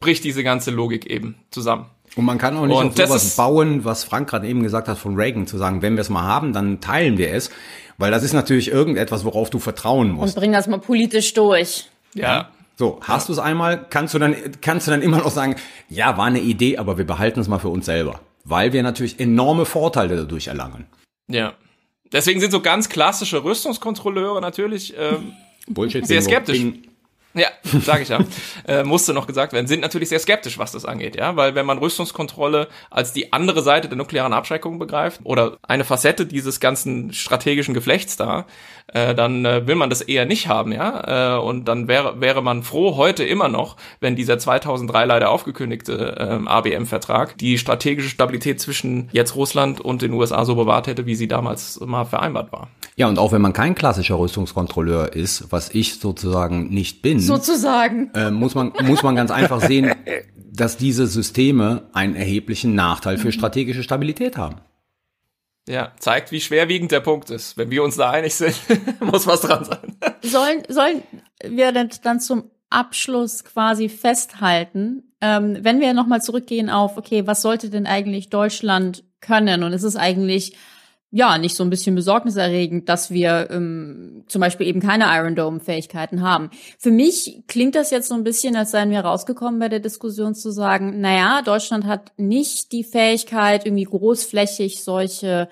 [0.00, 1.86] bricht diese ganze Logik eben zusammen.
[2.14, 4.96] Und man kann auch nicht und auf sowas bauen, was Frank gerade eben gesagt hat
[4.96, 7.50] von Reagan, zu sagen, wenn wir es mal haben, dann teilen wir es.
[7.98, 10.36] Weil das ist natürlich irgendetwas, worauf du vertrauen musst.
[10.36, 11.88] Und bring das mal politisch durch.
[12.14, 12.50] Ja.
[12.76, 15.56] So, hast du es einmal, kannst du dann, kannst du dann immer noch sagen,
[15.88, 18.20] ja, war eine Idee, aber wir behalten es mal für uns selber.
[18.44, 20.86] Weil wir natürlich enorme Vorteile dadurch erlangen.
[21.28, 21.54] Ja.
[22.12, 25.32] Deswegen sind so ganz klassische Rüstungskontrolleure natürlich ähm,
[25.68, 26.58] Bullshit sehr skeptisch.
[26.58, 26.82] Bing.
[27.36, 27.48] Ja,
[27.82, 28.20] sage ich ja.
[28.66, 31.66] äh, musste noch gesagt werden, sind natürlich sehr skeptisch, was das angeht, ja, weil wenn
[31.66, 37.12] man Rüstungskontrolle als die andere Seite der nuklearen Abschreckung begreift oder eine Facette dieses ganzen
[37.12, 38.46] strategischen Geflechts da,
[38.88, 42.42] äh, dann äh, will man das eher nicht haben, ja, äh, und dann wäre wäre
[42.42, 48.60] man froh heute immer noch, wenn dieser 2003 leider aufgekündigte äh, ABM-Vertrag die strategische Stabilität
[48.60, 52.68] zwischen jetzt Russland und den USA so bewahrt hätte, wie sie damals mal vereinbart war.
[52.94, 58.10] Ja, und auch wenn man kein klassischer Rüstungskontrolleur ist, was ich sozusagen nicht bin, sozusagen,
[58.14, 59.92] äh, muss man muss man ganz einfach sehen,
[60.52, 64.56] dass diese Systeme einen erheblichen Nachteil für strategische Stabilität haben.
[65.68, 67.56] Ja, zeigt, wie schwerwiegend der Punkt ist.
[67.56, 68.56] Wenn wir uns da einig sind,
[69.00, 69.96] muss was dran sein.
[70.22, 71.02] Sollen, sollen
[71.42, 77.42] wir denn dann zum Abschluss quasi festhalten, ähm, wenn wir nochmal zurückgehen auf, okay, was
[77.42, 79.62] sollte denn eigentlich Deutschland können?
[79.62, 80.56] Und es ist eigentlich
[81.10, 86.20] ja, nicht so ein bisschen besorgniserregend, dass wir ähm, zum Beispiel eben keine Iron Dome-Fähigkeiten
[86.20, 86.50] haben.
[86.78, 90.34] Für mich klingt das jetzt so ein bisschen, als seien wir rausgekommen bei der Diskussion
[90.34, 95.48] zu sagen, naja, Deutschland hat nicht die Fähigkeit, irgendwie großflächig solche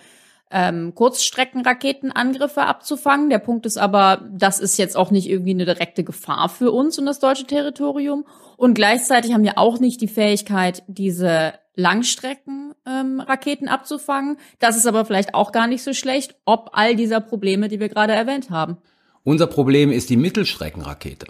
[0.55, 3.29] ähm, Kurzstreckenraketenangriffe abzufangen.
[3.29, 6.97] Der Punkt ist aber, das ist jetzt auch nicht irgendwie eine direkte Gefahr für uns
[6.99, 8.25] und das deutsche Territorium.
[8.57, 14.37] Und gleichzeitig haben wir auch nicht die Fähigkeit, diese Langstreckenraketen ähm, abzufangen.
[14.61, 17.89] Das ist aber vielleicht auch gar nicht so schlecht, ob all dieser Probleme, die wir
[17.89, 18.79] gerade erwähnt haben.
[19.25, 21.27] Unser Problem ist die Mittelstreckenrakete.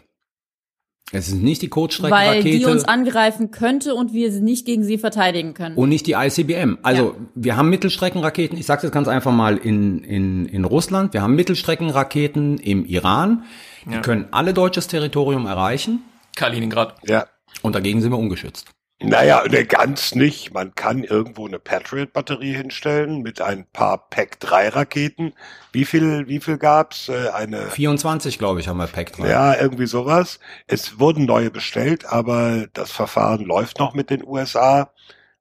[1.12, 2.44] Es ist nicht die Kurzstreckenrakete.
[2.44, 5.76] Weil die uns angreifen könnte und wir nicht gegen sie verteidigen können.
[5.76, 6.78] Und nicht die ICBM.
[6.82, 7.14] Also ja.
[7.34, 11.36] wir haben Mittelstreckenraketen, ich sage das ganz einfach mal in, in, in Russland, wir haben
[11.36, 13.44] Mittelstreckenraketen im Iran.
[13.86, 14.00] Die ja.
[14.00, 16.02] können alle deutsches Territorium erreichen.
[16.36, 16.96] Kaliningrad.
[17.06, 17.26] Ja.
[17.62, 18.73] Und dagegen sind wir ungeschützt.
[19.08, 20.52] Naja, ne, ganz nicht.
[20.52, 25.34] Man kann irgendwo eine Patriot-Batterie hinstellen mit ein paar PAC-3-Raketen.
[25.72, 27.08] Wie viel, wie viel gab's?
[27.08, 29.28] Äh, eine 24, glaube ich, haben wir PAC-3.
[29.28, 30.38] Ja, irgendwie sowas.
[30.66, 34.92] Es wurden neue bestellt, aber das Verfahren läuft noch mit den USA.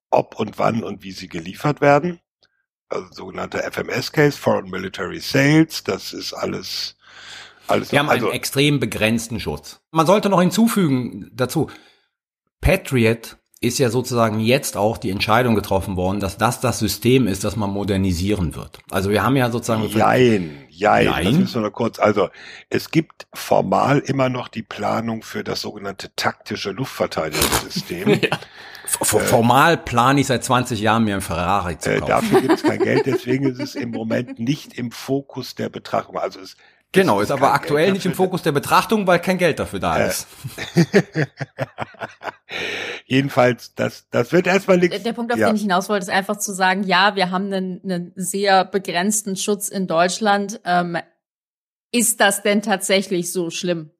[0.09, 2.19] Ob und wann und wie sie geliefert werden.
[2.89, 5.83] Also sogenannte FMS-Case, Foreign Military Sales.
[5.83, 6.95] Das ist alles,
[7.67, 7.91] alles.
[7.91, 9.81] Wir haben also, einen extrem begrenzten Schutz.
[9.91, 11.69] Man sollte noch hinzufügen dazu.
[12.61, 17.43] Patriot ist ja sozusagen jetzt auch die Entscheidung getroffen worden, dass das das System ist,
[17.43, 18.79] das man modernisieren wird.
[18.91, 19.87] Also wir haben ja sozusagen...
[19.87, 21.25] Jein, jein, jein.
[21.25, 21.97] das müssen wir noch kurz...
[21.99, 22.29] Also
[22.69, 28.09] es gibt formal immer noch die Planung für das sogenannte taktische Luftverteidigungssystem.
[28.09, 28.17] ja.
[28.19, 28.39] Äh,
[29.05, 32.05] formal plane ich seit 20 Jahren mir ein Ferrari zu äh, kaufen.
[32.05, 35.69] Äh, dafür gibt es kein Geld, deswegen ist es im Moment nicht im Fokus der
[35.69, 36.17] Betrachtung.
[36.17, 36.57] Also es
[36.93, 39.99] Genau, ist, ist aber aktuell nicht im Fokus der Betrachtung, weil kein Geld dafür da
[39.99, 40.07] äh.
[40.07, 40.27] ist.
[43.05, 45.03] Jedenfalls, das, das wird erstmal nichts.
[45.03, 45.47] Der Punkt, auf ja.
[45.47, 49.35] den ich hinaus wollte, ist einfach zu sagen, ja, wir haben einen, einen sehr begrenzten
[49.35, 50.61] Schutz in Deutschland.
[50.63, 50.97] Ähm,
[51.91, 53.91] ist das denn tatsächlich so schlimm?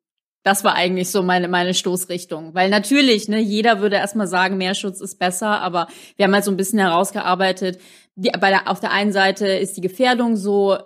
[0.44, 2.54] Das war eigentlich so meine, meine Stoßrichtung.
[2.54, 6.44] Weil natürlich, ne, jeder würde erstmal sagen, mehr Schutz ist besser, aber wir haben halt
[6.44, 7.80] so ein bisschen herausgearbeitet,
[8.16, 10.78] die, bei der, auf der einen Seite ist die Gefährdung so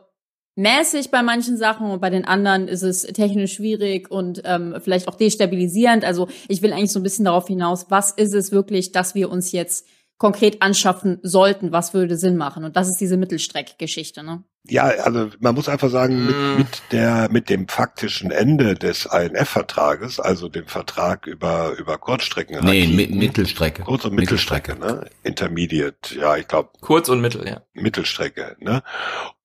[0.58, 5.08] mäßig bei manchen Sachen und bei den anderen ist es technisch schwierig und ähm, vielleicht
[5.08, 6.04] auch destabilisierend.
[6.04, 9.30] Also ich will eigentlich so ein bisschen darauf hinaus, was ist es wirklich, dass wir
[9.30, 9.88] uns jetzt
[10.18, 12.64] konkret anschaffen sollten, was würde Sinn machen.
[12.64, 14.44] Und das ist diese Mittelstreckgeschichte, ne?
[14.70, 16.58] Ja, also man muss einfach sagen, mit, Mm.
[16.58, 22.66] mit der, mit dem faktischen Ende des INF-Vertrages, also dem Vertrag über, über Kurzstrecken.
[22.66, 23.84] Nee, Mi Mittelstrecke.
[23.84, 25.10] Kurz- und Mittelstrecke, ne?
[25.24, 27.62] Intermediate, ja, ich glaube, Kurz und mittel, ja.
[27.74, 28.84] Mittelstrecke, ne?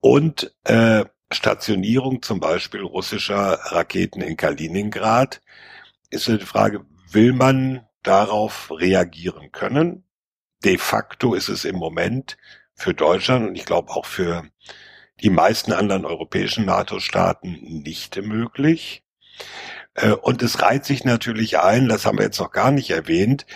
[0.00, 5.40] Und äh, Stationierung zum Beispiel russischer Raketen in Kaliningrad
[6.10, 10.04] ist die Frage, will man darauf reagieren können?
[10.64, 12.36] De facto ist es im Moment
[12.74, 14.44] für Deutschland und ich glaube auch für
[15.20, 19.04] die meisten anderen europäischen NATO-Staaten nicht möglich.
[19.94, 23.46] Äh, Und es reiht sich natürlich ein, das haben wir jetzt noch gar nicht erwähnt,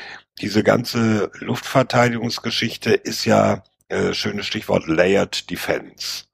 [0.41, 6.25] diese ganze Luftverteidigungsgeschichte ist ja, äh, schönes Stichwort, Layered Defense.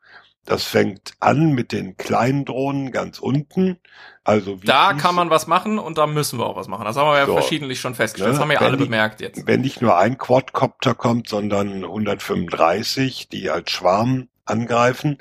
[0.45, 3.79] Das fängt an mit den kleinen Drohnen ganz unten.
[4.25, 6.85] Also Da kann man was machen und da müssen wir auch was machen.
[6.85, 7.33] Das haben wir ja So.
[7.35, 8.29] verschiedentlich schon festgestellt.
[8.31, 8.35] Ne?
[8.35, 9.47] Das haben wir ja Wenn alle die- bemerkt jetzt.
[9.47, 15.18] wenn nicht nur ein Quadcopter kommt, sondern 135, die als Schwarm angreifen,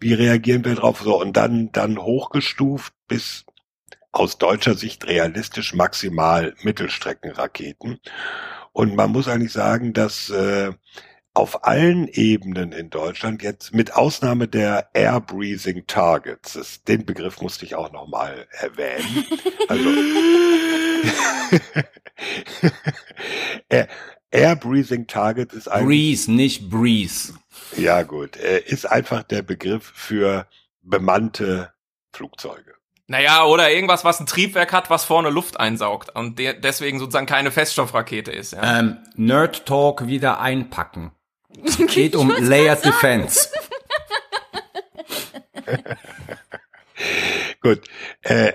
[0.00, 1.00] wie reagieren wir drauf?
[1.02, 3.44] So, und dann, dann hochgestuft bis
[4.12, 8.00] aus deutscher Sicht realistisch maximal Mittelstreckenraketen.
[8.72, 10.72] Und man muss eigentlich sagen, dass äh,
[11.36, 17.42] auf allen Ebenen in Deutschland jetzt mit Ausnahme der Air Breathing Targets, das, den Begriff
[17.42, 19.26] musste ich auch nochmal erwähnen.
[19.68, 19.90] Also
[23.68, 23.88] Air,
[24.30, 27.34] Air Breathing Target ist ein Breeze, nicht Breeze.
[27.76, 30.46] ja gut, ist einfach der Begriff für
[30.82, 31.72] bemannte
[32.12, 32.74] Flugzeuge.
[33.08, 37.26] Naja, oder irgendwas, was ein Triebwerk hat, was vorne Luft einsaugt und de deswegen sozusagen
[37.26, 38.52] keine Feststoffrakete ist.
[38.52, 38.78] Ja.
[38.78, 41.10] Ähm, Nerd Talk wieder einpacken.
[41.88, 43.48] Geht um Layered Defense.
[47.60, 47.80] Gut,
[48.22, 48.52] äh,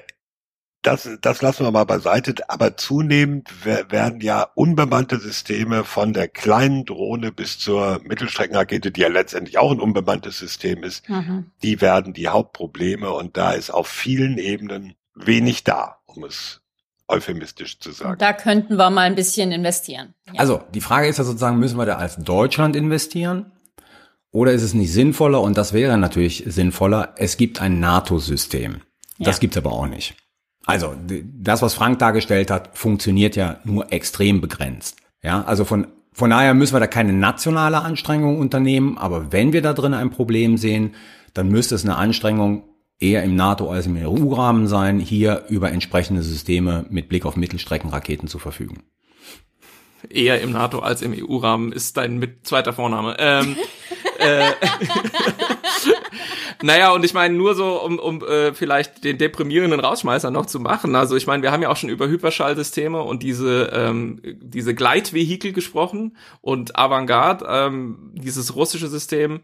[0.83, 6.27] das, das lassen wir mal beiseite, aber zunehmend wer- werden ja unbemannte Systeme von der
[6.27, 11.51] kleinen Drohne bis zur Mittelstreckenrakete, die ja letztendlich auch ein unbemanntes System ist, Mhm.
[11.61, 16.60] die werden die Hauptprobleme und da ist auf vielen Ebenen wenig da, um es
[17.11, 18.17] euphemistisch zu sagen.
[18.19, 20.13] Da könnten wir mal ein bisschen investieren.
[20.27, 20.39] Ja.
[20.39, 23.51] Also, die Frage ist ja sozusagen, müssen wir da als Deutschland investieren?
[24.31, 25.41] Oder ist es nicht sinnvoller?
[25.41, 27.13] Und das wäre natürlich sinnvoller.
[27.17, 28.81] Es gibt ein NATO-System.
[29.19, 29.39] Das Ja.
[29.41, 30.15] gibt's aber auch nicht.
[30.65, 34.97] Also, das, was Frank dargestellt hat, funktioniert ja nur extrem begrenzt.
[35.23, 38.97] Ja, also von, von daher müssen wir da keine nationale Anstrengung unternehmen.
[38.97, 40.95] Aber wenn wir da drin ein Problem sehen,
[41.33, 42.63] dann müsste es eine Anstrengung
[43.01, 48.27] eher im NATO als im EU-Rahmen sein, hier über entsprechende Systeme mit Blick auf Mittelstreckenraketen
[48.27, 48.83] zu verfügen.
[50.09, 53.15] Eher im NATO als im EU-Rahmen ist dein mit zweiter Vorname.
[53.19, 53.55] Ähm,
[54.19, 54.51] äh,
[56.63, 60.59] naja, und ich meine, nur so, um, um äh, vielleicht den deprimierenden Rausschmeißer noch zu
[60.59, 60.95] machen.
[60.95, 65.53] Also ich meine, wir haben ja auch schon über Hyperschallsysteme und diese, ähm, diese Gleitvehikel
[65.53, 69.41] gesprochen und Avantgarde, ähm, dieses russische System,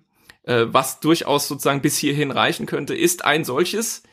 [0.48, 4.04] äh, was durchaus sozusagen bis hierhin reichen könnte, ist ein solches.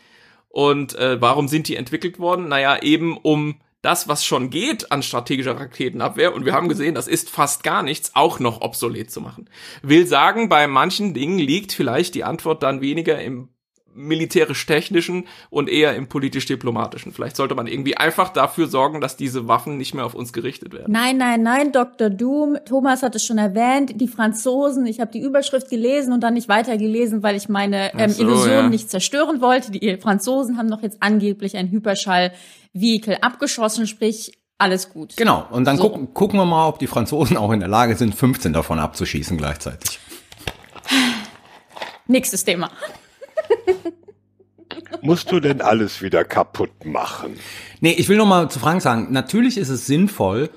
[0.49, 2.49] Und äh, warum sind die entwickelt worden?
[2.49, 7.07] Naja, eben um das, was schon geht an strategischer Raketenabwehr, und wir haben gesehen, das
[7.07, 9.49] ist fast gar nichts, auch noch obsolet zu machen.
[9.83, 13.51] Will sagen, bei manchen Dingen liegt vielleicht die Antwort dann weniger im
[13.95, 17.13] militärisch-technischen und eher im politisch-diplomatischen.
[17.13, 20.73] Vielleicht sollte man irgendwie einfach dafür sorgen, dass diese Waffen nicht mehr auf uns gerichtet
[20.73, 20.93] werden.
[20.93, 22.11] Nein, nein, nein, Dr.
[22.11, 22.59] Doom.
[22.67, 24.01] Thomas hat es schon erwähnt.
[24.01, 28.11] Die Franzosen, ich habe die Überschrift gelesen und dann nicht weitergelesen, weil ich meine ähm,
[28.11, 28.69] so, Illusion ja.
[28.69, 29.71] nicht zerstören wollte.
[29.71, 35.17] Die Franzosen haben doch jetzt angeblich ein Hyperschall-Vehikel abgeschossen, sprich alles gut.
[35.17, 35.85] Genau, und dann So.
[35.85, 39.37] gucken, gucken wir mal, ob die Franzosen auch in der Lage sind, 15 davon abzuschießen
[39.37, 39.99] gleichzeitig.
[42.07, 42.71] Nächstes Thema.
[45.03, 47.37] Musst du denn alles wieder kaputt machen?
[47.81, 50.51] Nee, ich will noch mal zu Frank sagen, natürlich ist es sinnvoll,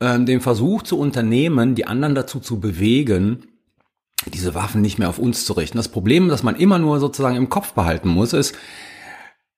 [0.00, 3.48] ähm, den Versuch zu unternehmen, die anderen dazu zu bewegen,
[4.26, 5.76] diese Waffen nicht mehr auf uns zu richten.
[5.76, 8.56] Das Problem, das man immer nur sozusagen im Kopf behalten muss, ist,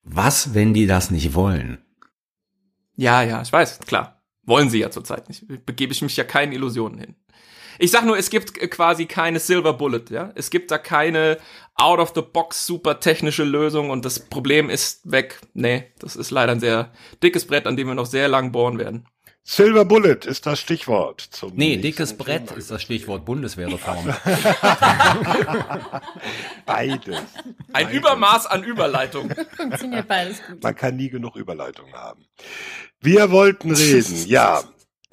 [0.03, 1.79] was, wenn die das nicht wollen?
[2.95, 4.23] Ja, ja, ich weiß, klar.
[4.43, 5.45] Wollen sie ja zurzeit nicht.
[5.65, 7.15] Begebe ich mich ja keinen Illusionen hin.
[7.79, 10.31] Ich sag nur, es gibt quasi keine Silver Bullet, ja.
[10.35, 11.37] Es gibt da keine
[11.75, 15.39] out of the box super technische Lösung und das Problem ist weg.
[15.53, 16.91] Nee, das ist leider ein sehr
[17.23, 19.05] dickes Brett, an dem wir noch sehr lang bohren werden.
[19.43, 21.19] Silver Bullet ist das Stichwort.
[21.31, 22.59] Zum Nee, dickes Brett Thema.
[22.59, 24.13] ist das Stichwort Bundeswehrreform.
[26.65, 27.21] Beides.
[27.73, 29.33] Ein Übermaß an Überleitung.
[29.57, 30.61] Funktioniert beides gut.
[30.63, 32.25] Man kann nie genug Überleitung haben.
[32.99, 34.61] Wir wollten reden, ja,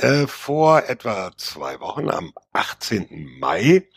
[0.00, 3.36] Äh, vor etwa zwei Wochen, am 18.
[3.40, 3.88] Mai,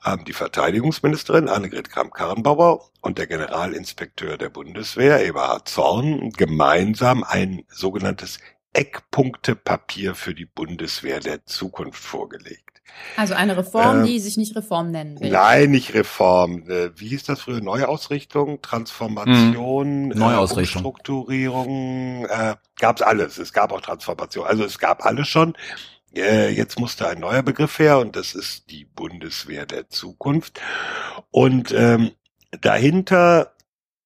[0.00, 8.40] haben die Verteidigungsministerin Annegret Kramp-Karrenbauer und der Generalinspekteur der Bundeswehr Eberhard Zorn gemeinsam ein sogenanntes
[8.72, 12.67] Eckpunktepapier für die Bundeswehr der Zukunft vorgelegt.
[13.16, 15.30] Also eine Reform, äh, die sich nicht Reform nennen will.
[15.30, 16.68] Nein, nicht Reform.
[16.68, 17.60] Äh, wie hieß das früher?
[17.60, 20.18] Neuausrichtung, Transformation, hm.
[20.18, 20.82] Neuausrichtung.
[20.82, 23.38] Äh, Umstrukturierung, äh, gab's alles.
[23.38, 24.46] Es gab auch Transformation.
[24.46, 25.54] Also es gab alles schon.
[26.14, 30.60] Äh, jetzt musste ein neuer Begriff her und das ist die Bundeswehr der Zukunft.
[31.30, 32.12] Und ähm,
[32.60, 33.52] dahinter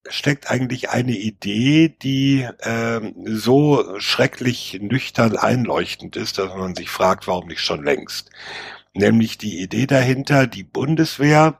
[0.09, 7.27] steckt eigentlich eine Idee, die ähm, so schrecklich nüchtern einleuchtend ist, dass man sich fragt,
[7.27, 8.29] warum nicht schon längst.
[8.93, 11.59] Nämlich die Idee dahinter, die Bundeswehr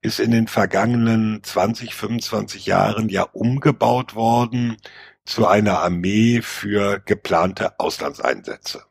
[0.00, 4.76] ist in den vergangenen 20, 25 Jahren ja umgebaut worden
[5.24, 8.84] zu einer Armee für geplante Auslandseinsätze.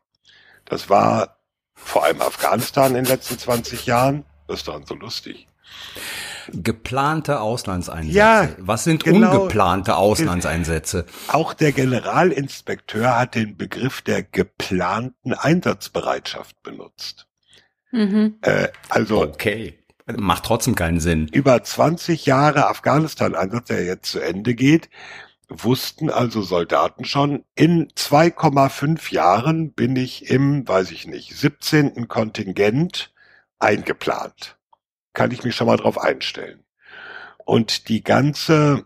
[0.64, 1.38] Das war
[1.74, 4.24] vor allem Afghanistan in den letzten 20 Jahren.
[4.48, 5.46] Das ist doch so lustig.
[6.52, 8.16] Geplante Auslandseinsätze.
[8.16, 9.32] Ja, Was sind genau.
[9.32, 11.06] ungeplante Auslandseinsätze?
[11.28, 17.26] Auch der Generalinspekteur hat den Begriff der geplanten Einsatzbereitschaft benutzt.
[17.92, 18.38] Mhm.
[18.42, 19.78] Äh, also okay.
[20.06, 21.28] Macht trotzdem keinen Sinn.
[21.28, 24.90] Über 20 Jahre Afghanistan-Einsatz, der jetzt zu Ende geht,
[25.48, 32.08] wussten also Soldaten schon, in 2,5 Jahren bin ich im, weiß ich nicht, 17.
[32.08, 33.12] Kontingent
[33.58, 34.58] eingeplant
[35.14, 36.64] kann ich mich schon mal drauf einstellen.
[37.44, 38.84] Und die ganze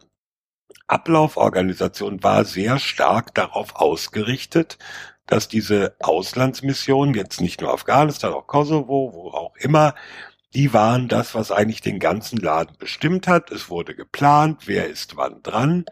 [0.87, 4.79] Ablauforganisation war sehr stark darauf ausgerichtet,
[5.26, 9.95] dass diese Auslandsmissionen, jetzt nicht nur Afghanistan, auch Kosovo, wo auch immer,
[10.55, 13.51] die waren das, was eigentlich den ganzen Laden bestimmt hat.
[13.51, 15.85] Es wurde geplant, wer ist wann dran.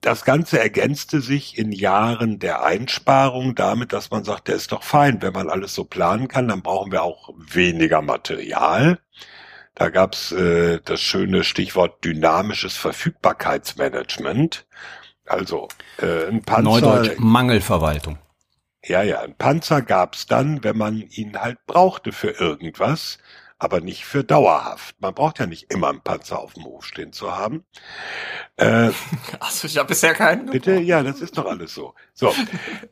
[0.00, 4.82] Das Ganze ergänzte sich in Jahren der Einsparung damit, dass man sagt, der ist doch
[4.82, 8.98] fein, wenn man alles so planen kann, dann brauchen wir auch weniger Material.
[9.80, 14.66] Da gab's äh, das schöne Stichwort dynamisches Verfügbarkeitsmanagement.
[15.24, 16.62] Also äh, ein Panzer.
[16.62, 18.18] Neudeutsch Mangelverwaltung.
[18.84, 23.20] Ja, ja, ein Panzer gab's dann, wenn man ihn halt brauchte für irgendwas
[23.60, 24.96] aber nicht für dauerhaft.
[25.00, 27.64] Man braucht ja nicht immer einen Panzer auf dem Hof stehen zu haben.
[28.56, 28.90] Äh,
[29.38, 30.46] also ich habe bisher keinen.
[30.46, 31.94] Bitte, ja, das ist doch alles so.
[32.14, 32.34] So,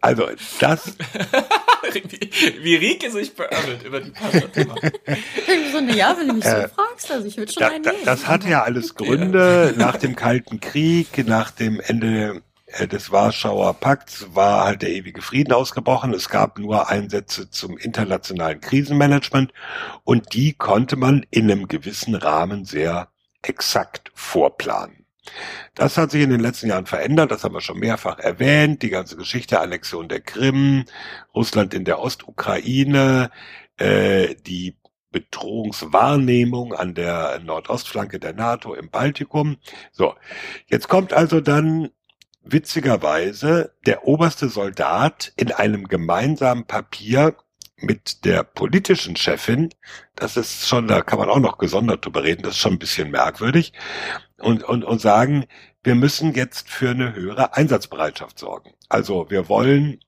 [0.03, 0.29] also
[0.61, 0.95] das.
[1.93, 2.31] wie,
[2.62, 4.49] wie Rieke sich beömmelt über die Panzer.
[5.73, 7.83] so eine Ja, wenn du mich so äh, fragst, also ich würde schon da, einen
[7.83, 12.43] da, Das hatte ja alles Gründe nach dem Kalten Krieg, nach dem Ende
[12.87, 16.12] des Warschauer Pakts war halt der ewige Frieden ausgebrochen.
[16.12, 19.53] Es gab nur Einsätze zum internationalen Krisenmanagement
[20.05, 23.09] und die konnte man in einem gewissen Rahmen sehr
[23.43, 25.07] exakt vorplanen.
[25.75, 28.91] Das hat sich in den letzten Jahren verändert, das haben wir schon mehrfach erwähnt, die
[28.91, 30.85] ganze Geschichte Annexion der Krim,
[31.35, 33.31] Russland in der Ostukraine,
[33.77, 34.77] äh, die
[35.11, 39.57] Bedrohungswahrnehmung an der Nordostflanke der NATO im Baltikum.
[39.91, 40.14] So,
[40.66, 41.91] jetzt kommt also dann
[42.53, 47.36] witzigerweise der oberste Soldat in einem gemeinsamen Papier
[47.76, 49.70] mit der politischen Chefin,
[50.16, 52.78] das ist schon, da kann man auch noch gesondert drüber reden, das ist schon ein
[52.78, 53.72] bisschen merkwürdig,
[54.38, 55.46] und, und, und sagen,
[55.82, 58.72] wir müssen jetzt für eine höhere Einsatzbereitschaft sorgen.
[58.88, 60.01] Also wir wollen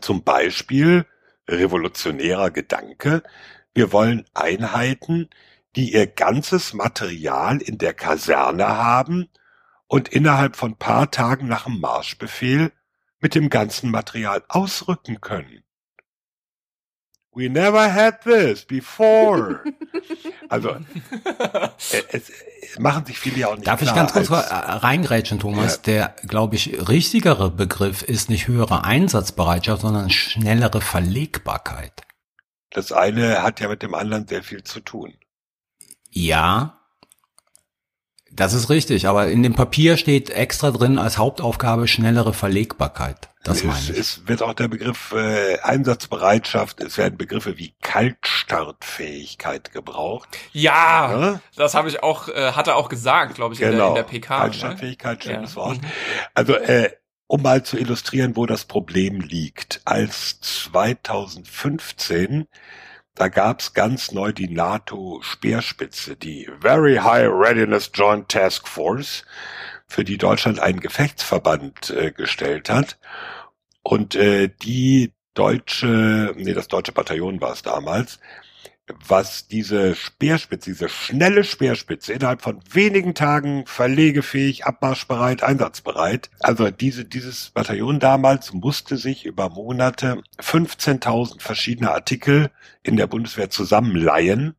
[0.00, 1.06] zum Beispiel
[1.48, 3.22] revolutionärer Gedanke,
[3.74, 5.30] wir wollen Einheiten,
[5.76, 9.28] die ihr ganzes Material in der Kaserne haben
[9.92, 12.72] und innerhalb von paar Tagen nach dem Marschbefehl
[13.20, 15.64] mit dem ganzen Material ausrücken können.
[17.34, 19.62] We never had this before.
[20.48, 21.68] also äh,
[22.10, 22.30] es,
[22.62, 25.76] es machen sich viele ja auch nicht Darf klar, ich ganz kurz reingrätschen, Thomas?
[25.76, 25.82] Ja.
[25.82, 32.00] Der, glaube ich, richtigere Begriff ist nicht höhere Einsatzbereitschaft, sondern schnellere Verlegbarkeit.
[32.70, 35.12] Das eine hat ja mit dem anderen sehr viel zu tun.
[36.08, 36.81] Ja,
[38.34, 43.28] das ist richtig, aber in dem Papier steht extra drin als Hauptaufgabe schnellere Verlegbarkeit.
[43.44, 43.90] Das meine ich.
[43.90, 50.28] Es wird auch der Begriff äh, Einsatzbereitschaft, es werden Begriffe wie Kaltstartfähigkeit gebraucht.
[50.52, 51.40] Ja, ja?
[51.56, 53.72] das habe ich auch, äh, hat er auch gesagt, glaube ich, genau.
[53.72, 54.34] in, der, in der PK.
[54.34, 54.40] Ne?
[54.42, 55.56] Kaltstartfähigkeit, schönes ja.
[55.56, 55.80] Wort.
[56.34, 56.90] Also äh,
[57.26, 59.80] um mal zu illustrieren, wo das Problem liegt.
[59.84, 62.46] Als 2015
[63.14, 69.24] da gab's ganz neu die NATO-Speerspitze, die Very High Readiness Joint Task Force,
[69.86, 72.98] für die Deutschland einen Gefechtsverband äh, gestellt hat.
[73.82, 78.18] Und äh, die deutsche, nee, das deutsche Bataillon war es damals,
[78.88, 86.30] was diese Speerspitze, diese schnelle Speerspitze innerhalb von wenigen Tagen verlegefähig, abmarschbereit, einsatzbereit.
[86.40, 92.50] Also diese, dieses Bataillon damals musste sich über Monate 15.000 verschiedene Artikel
[92.82, 94.56] in der Bundeswehr zusammenleihen,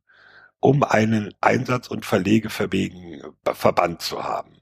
[0.59, 4.53] um einen Einsatz- und verlegefähigen Verband zu haben.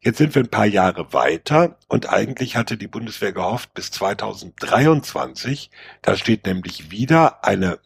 [0.00, 5.70] Jetzt sind wir ein paar Jahre weiter und eigentlich hatte die Bundeswehr gehofft, bis 2023,
[6.02, 7.78] da steht nämlich wieder eine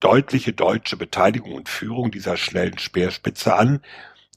[0.00, 3.80] deutliche deutsche Beteiligung und Führung dieser schnellen Speerspitze an,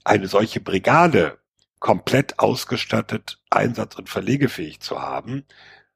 [0.04, 1.38] eine solche Brigade
[1.80, 5.46] komplett ausgestattet, einsatz- und verlegefähig zu haben,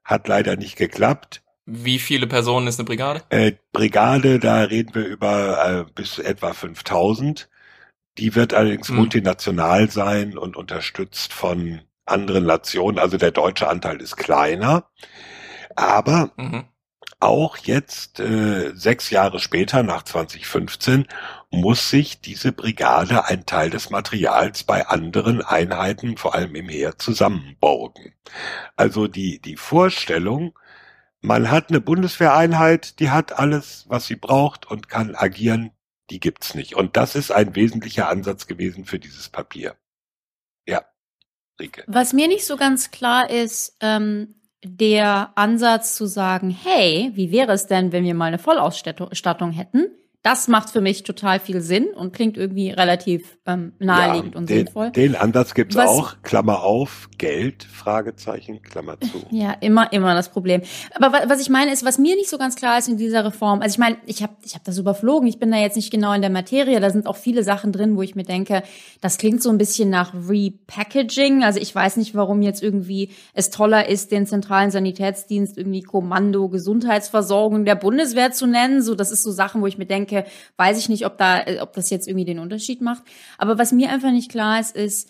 [0.04, 1.42] hat leider nicht geklappt.
[1.66, 3.24] Wie viele Personen ist eine Brigade?
[3.30, 7.50] Äh, Brigade, da reden wir über äh, bis etwa 5000.
[8.18, 8.98] Die wird allerdings hm.
[8.98, 13.00] multinational sein und unterstützt von anderen Nationen.
[13.00, 14.90] Also der deutsche Anteil ist kleiner.
[15.76, 16.66] Aber mhm
[17.24, 21.08] auch jetzt, äh, sechs Jahre später, nach 2015,
[21.52, 26.98] muss sich diese Brigade ein Teil des Materials bei anderen Einheiten, vor allem im Heer,
[26.98, 28.14] zusammenborgen.
[28.76, 30.58] Also die, die Vorstellung,
[31.22, 35.72] man hat eine Bundeswehreinheit, die hat alles, was sie braucht und kann agieren,
[36.10, 36.76] die gibt's nicht.
[36.76, 39.76] Und das ist ein wesentlicher Ansatz gewesen für dieses Papier.
[40.68, 40.86] Ja,
[41.60, 41.84] Rike.
[41.88, 47.52] Was mir nicht so ganz klar ist, ähm, der Ansatz zu sagen, hey, wie wäre
[47.54, 49.88] es denn, wenn wir mal eine Vollausstattung hätten?
[50.24, 54.50] Das macht für mich total viel Sinn und klingt irgendwie relativ ähm, naheliegend ja, und
[54.50, 54.92] den, sinnvoll.
[54.92, 56.16] Den Ansatz gibt's was, auch.
[56.24, 59.26] Klammer auf, Geld, Fragezeichen, Klammer zu.
[59.32, 60.62] Ja, immer, immer das Problem.
[60.96, 63.62] Aber was ich meine ist, was mir nicht so ganz klar ist in dieser Reform,
[63.62, 66.14] also ich meine, ich habe ich hab das überflogen, ich bin da jetzt nicht genau
[66.14, 68.64] in der Materie, da sind auch viele Sachen drin, wo ich mir denke,
[69.02, 71.44] das klingt so ein bisschen nach Repackaging.
[71.44, 76.48] Also ich weiß nicht, warum jetzt irgendwie es toller ist, den zentralen Sanitätsdienst irgendwie Kommando
[76.48, 78.82] Gesundheitsversorgung der Bundeswehr zu nennen.
[78.82, 81.42] So, das ist so Sachen, wo ich mir denke, denke, weiß ich nicht, ob da,
[81.42, 83.04] äh, ob das jetzt irgendwie den Unterschied macht.
[83.38, 85.10] Aber was mir einfach nicht klar ist, ist,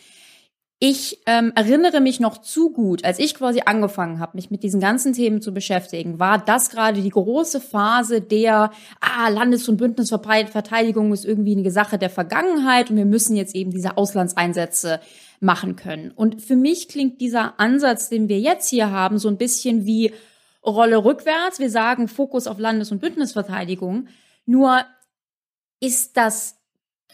[0.86, 4.82] ich ähm, erinnere mich noch zu gut, als ich quasi angefangen habe, mich mit diesen
[4.82, 11.14] ganzen Themen zu beschäftigen, war das gerade die große Phase der ah, Landes- und Bündnisverteidigung
[11.14, 14.99] ist irgendwie eine Sache der Vergangenheit und wir müssen jetzt eben diese Auslandseinsätze
[15.39, 16.12] machen können.
[16.12, 20.12] Und für mich klingt dieser Ansatz, den wir jetzt hier haben, so ein bisschen wie
[20.66, 21.60] Rolle rückwärts.
[21.60, 24.08] Wir sagen Fokus auf Landes- und Bündnisverteidigung.
[24.46, 24.84] Nur
[25.80, 26.56] ist das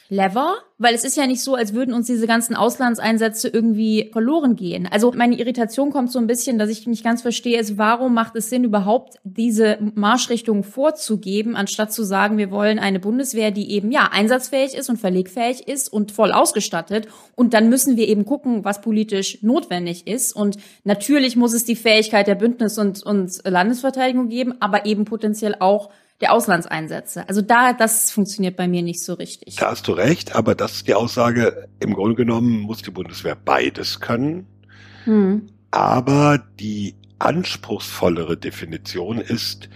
[0.10, 4.56] clever, weil es ist ja nicht so, als würden uns diese ganzen Auslandseinsätze irgendwie verloren
[4.56, 4.88] gehen.
[4.90, 8.36] Also meine Irritation kommt so ein bisschen, dass ich nicht ganz verstehe, ist, warum macht
[8.36, 13.92] es Sinn, überhaupt diese Marschrichtung vorzugeben, anstatt zu sagen, wir wollen eine Bundeswehr, die eben
[13.92, 17.08] ja einsatzfähig ist und verlegfähig ist und voll ausgestattet.
[17.36, 20.36] Und dann müssen wir eben gucken, was politisch notwendig ist.
[20.36, 25.56] Und natürlich muss es die Fähigkeit der Bündnis- und, und Landesverteidigung geben, aber eben potenziell
[25.60, 25.92] auch
[26.22, 27.28] der Auslandseinsätze.
[27.28, 29.56] Also da, das funktioniert bei mir nicht so richtig.
[29.56, 33.36] Da hast du recht, aber das ist die Aussage, im Grunde genommen muss die Bundeswehr
[33.36, 34.48] beides können.
[35.06, 35.48] Hm.
[35.72, 39.70] Aber die anspruchsvollere Definition ist,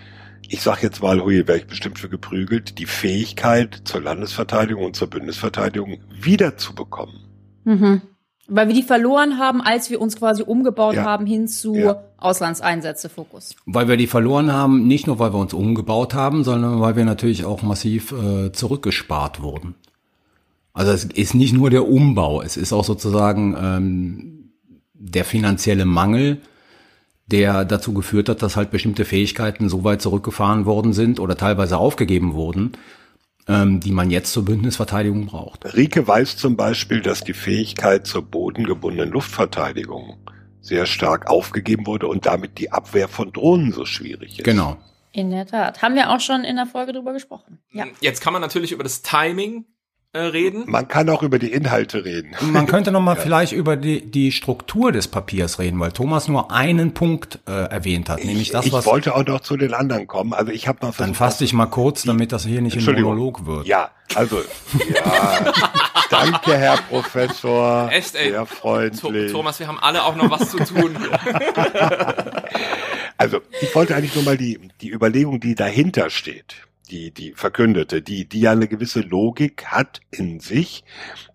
[0.49, 4.95] ich sag jetzt mal, hui, wäre ich bestimmt für geprügelt, die Fähigkeit zur Landesverteidigung und
[4.95, 7.27] zur Bundesverteidigung wiederzubekommen.
[7.63, 8.01] Mhm.
[8.47, 11.03] Weil wir die verloren haben, als wir uns quasi umgebaut ja.
[11.05, 12.03] haben hin zu ja.
[12.17, 13.55] Auslandseinsätze Fokus.
[13.65, 17.05] Weil wir die verloren haben, nicht nur weil wir uns umgebaut haben, sondern weil wir
[17.05, 19.75] natürlich auch massiv äh, zurückgespart wurden.
[20.73, 24.51] Also es ist nicht nur der Umbau, es ist auch sozusagen ähm,
[24.93, 26.41] der finanzielle Mangel,
[27.27, 31.77] der dazu geführt hat, dass halt bestimmte Fähigkeiten so weit zurückgefahren worden sind oder teilweise
[31.77, 32.73] aufgegeben wurden,
[33.47, 35.75] die man jetzt zur Bündnisverteidigung braucht.
[35.75, 40.17] Rike weiß zum Beispiel, dass die Fähigkeit zur bodengebundenen Luftverteidigung
[40.61, 44.45] sehr stark aufgegeben wurde und damit die Abwehr von Drohnen so schwierig ist.
[44.45, 44.77] Genau.
[45.11, 45.81] In der Tat.
[45.81, 47.59] Haben wir auch schon in der Folge drüber gesprochen.
[47.71, 47.85] Ja.
[47.99, 49.65] Jetzt kann man natürlich über das Timing
[50.19, 50.65] reden.
[50.67, 52.35] Man kann auch über die Inhalte reden.
[52.41, 53.21] Man könnte noch mal ja.
[53.21, 58.09] vielleicht über die, die Struktur des Papiers reden, weil Thomas nur einen Punkt äh, erwähnt
[58.09, 58.85] hat, nämlich das, ich was...
[58.85, 60.33] Ich wollte auch noch zu den anderen kommen.
[60.33, 63.45] Also ich habe noch Dann fass dich mal kurz, damit das hier nicht ein Monolog
[63.45, 63.65] wird.
[63.65, 64.43] Ja, also,
[64.93, 65.51] ja,
[66.11, 67.89] danke, Herr Professor.
[67.91, 68.29] Echt, ey.
[68.29, 69.31] Sehr freundlich.
[69.31, 70.95] Thomas, wir haben alle auch noch was zu tun.
[73.17, 76.57] also, ich wollte eigentlich nur mal die, die Überlegung, die dahinter steht
[76.93, 80.83] die, die verkündete, die, die ja eine gewisse Logik hat in sich.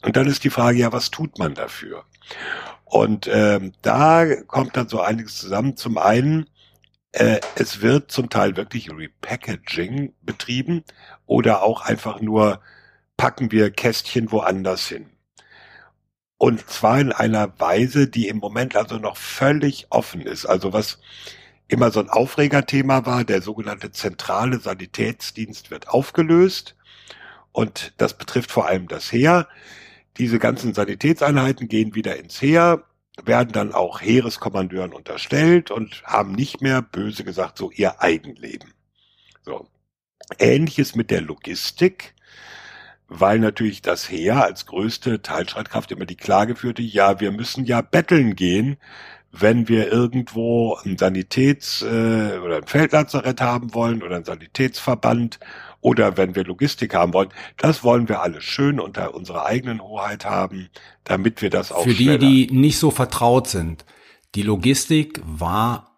[0.03, 2.05] Und dann ist die Frage, ja, was tut man dafür?
[2.85, 5.77] Und ähm, da kommt dann so einiges zusammen.
[5.77, 6.49] Zum einen,
[7.13, 10.85] äh, es wird zum Teil wirklich Repackaging betrieben
[11.27, 12.61] oder auch einfach nur
[13.17, 15.11] packen wir Kästchen woanders hin.
[16.37, 20.47] Und zwar in einer Weise, die im Moment also noch völlig offen ist.
[20.47, 21.01] Also was
[21.69, 26.75] immer so ein Aufregerthema war, der sogenannte zentrale Sanitätsdienst wird aufgelöst.
[27.53, 29.49] Und das betrifft vor allem das Heer.
[30.17, 32.85] Diese ganzen Sanitätseinheiten gehen wieder ins Heer,
[33.25, 38.73] werden dann auch Heereskommandeuren unterstellt und haben nicht mehr, böse gesagt, so ihr Eigenleben.
[39.43, 39.67] So.
[40.39, 42.15] Ähnliches mit der Logistik,
[43.09, 47.81] weil natürlich das Heer als größte Teilstreitkraft immer die Klage führte, ja, wir müssen ja
[47.81, 48.77] betteln gehen,
[49.31, 55.39] wenn wir irgendwo ein Sanitäts- äh, oder ein Feldlazarett haben wollen oder ein Sanitätsverband
[55.81, 60.25] oder wenn wir Logistik haben wollen, das wollen wir alles schön unter unserer eigenen Hoheit
[60.25, 60.69] haben,
[61.05, 63.85] damit wir das auch Für die, die nicht so vertraut sind.
[64.35, 65.89] Die Logistik war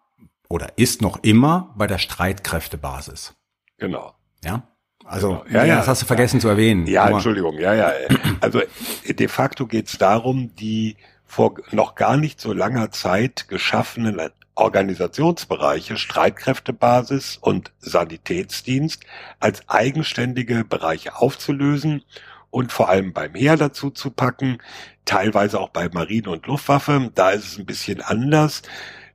[0.49, 3.33] oder ist noch immer bei der Streitkräftebasis.
[3.77, 4.13] Genau.
[4.43, 4.63] Ja.
[5.05, 5.43] Also, genau.
[5.49, 6.85] ja, ja, ja, das hast du vergessen zu erwähnen.
[6.85, 7.91] Ja, Entschuldigung, ja, ja.
[8.39, 8.61] Also
[9.07, 10.95] de facto geht es darum, die
[11.31, 14.19] vor noch gar nicht so langer Zeit geschaffenen
[14.55, 19.05] Organisationsbereiche Streitkräftebasis und Sanitätsdienst
[19.39, 22.03] als eigenständige Bereiche aufzulösen
[22.49, 24.57] und vor allem beim Heer dazu zu packen,
[25.05, 27.09] teilweise auch bei Marine und Luftwaffe.
[27.15, 28.61] Da ist es ein bisschen anders.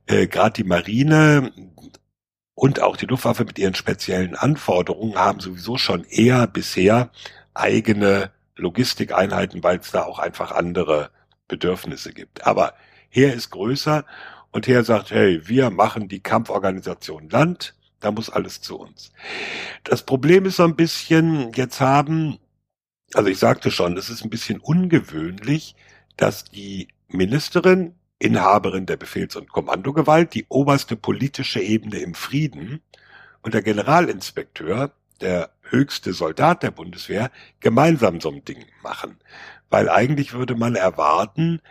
[0.07, 1.51] Äh, Gerade die Marine
[2.55, 7.11] und auch die Luftwaffe mit ihren speziellen Anforderungen haben sowieso schon eher bisher
[7.53, 11.11] eigene Logistikeinheiten, weil es da auch einfach andere
[11.47, 12.45] Bedürfnisse gibt.
[12.45, 12.73] Aber
[13.09, 14.05] Heer ist größer
[14.51, 19.11] und Heer sagt, hey, wir machen die Kampforganisation Land, da muss alles zu uns.
[19.83, 22.37] Das Problem ist so ein bisschen, jetzt haben,
[23.13, 25.75] also ich sagte schon, es ist ein bisschen ungewöhnlich,
[26.15, 32.81] dass die Ministerin Inhaberin der Befehls- und Kommandogewalt, die oberste politische Ebene im Frieden
[33.41, 34.91] und der Generalinspekteur,
[35.21, 39.17] der höchste Soldat der Bundeswehr, gemeinsam so ein Ding machen.
[39.69, 41.61] Weil eigentlich würde man erwarten,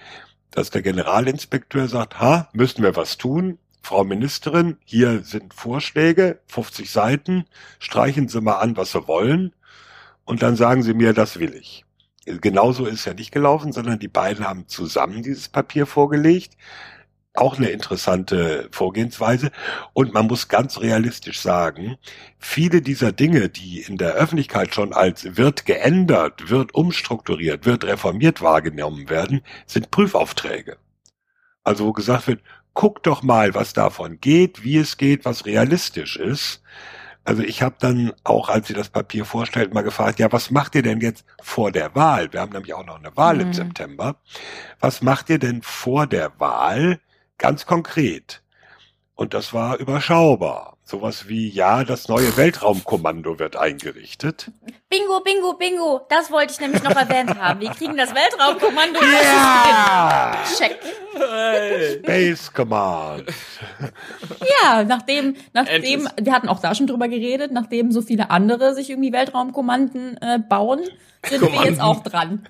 [0.51, 3.59] dass der Generalinspekteur sagt, ha, müssen wir was tun?
[3.83, 7.45] Frau Ministerin, hier sind Vorschläge, 50 Seiten,
[7.79, 9.53] streichen Sie mal an, was Sie wollen,
[10.25, 11.85] und dann sagen Sie mir, das will ich.
[12.25, 16.57] Genauso ist ja nicht gelaufen, sondern die beiden haben zusammen dieses Papier vorgelegt.
[17.37, 19.51] Auch eine interessante Vorgehensweise.
[19.93, 21.97] Und man muss ganz realistisch sagen,
[22.39, 28.41] viele dieser Dinge, die in der Öffentlichkeit schon als wird geändert, wird umstrukturiert, wird reformiert
[28.41, 30.79] wahrgenommen werden, sind Prüfaufträge.
[31.63, 32.41] Also wo gesagt wird,
[32.75, 36.63] guck doch mal, was davon geht, wie es geht, was realistisch ist.
[37.25, 40.77] Also ich habe dann auch, als sie das Papier vorstellt, mal gefragt, ja, was macht
[40.77, 42.33] ihr denn jetzt vor der Wahl?
[42.33, 43.41] Wir haben nämlich auch noch eine Wahl mhm.
[43.41, 44.17] im September.
[44.79, 47.01] Was macht ihr denn vor der Wahl
[47.39, 48.43] ganz konkret?
[49.17, 50.77] Und das war überschaubar.
[50.85, 54.53] Sowas wie, ja, das neue Weltraumkommando wird eingerichtet.
[54.89, 56.07] Bingo, bingo, bingo.
[56.11, 57.61] Das wollte ich nämlich noch erwähnt haben.
[57.61, 59.01] Wir kriegen das Weltraumkommando.
[59.03, 60.37] Ja!
[60.57, 60.79] Check.
[61.15, 61.99] Hey.
[61.99, 63.25] Space Command.
[64.63, 68.91] Ja, nachdem, nachdem, wir hatten auch da schon drüber geredet, nachdem so viele andere sich
[68.91, 70.83] irgendwie Weltraumkommanden äh, bauen,
[71.27, 71.65] sind Kommanden.
[71.65, 72.47] wir jetzt auch dran.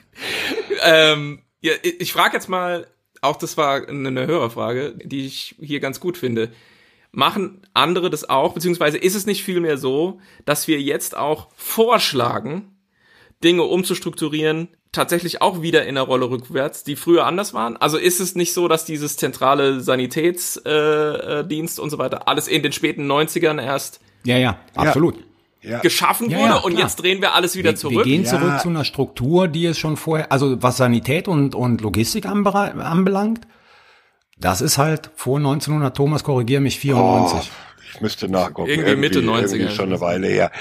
[0.84, 2.86] ähm, ja, ich frage jetzt mal,
[3.20, 6.50] auch das war eine Hörerfrage, die ich hier ganz gut finde.
[7.10, 12.76] Machen andere das auch, beziehungsweise ist es nicht vielmehr so, dass wir jetzt auch vorschlagen,
[13.42, 17.76] Dinge umzustrukturieren, tatsächlich auch wieder in der Rolle rückwärts, die früher anders waren?
[17.76, 22.48] Also ist es nicht so, dass dieses zentrale Sanitätsdienst äh, Dienst und so weiter alles
[22.48, 25.16] in den späten 90ern erst ja, ja, absolut.
[25.16, 25.22] Ja
[25.62, 25.78] ja.
[25.80, 27.96] geschaffen wurde ja, ja, und jetzt drehen wir alles wieder wir, zurück.
[27.96, 31.80] Wir gehen zurück zu einer Struktur, die es schon vorher, also was Sanität und, und
[31.80, 33.46] Logistik anbelangt,
[34.38, 37.50] das ist halt vor 1900, Thomas, korrigier mich, 94.
[37.50, 38.68] Oh, ich müsste nachgucken.
[38.68, 39.54] Irgendwie, irgendwie Mitte 90er.
[39.54, 40.52] Irgendwie schon eine Weile her.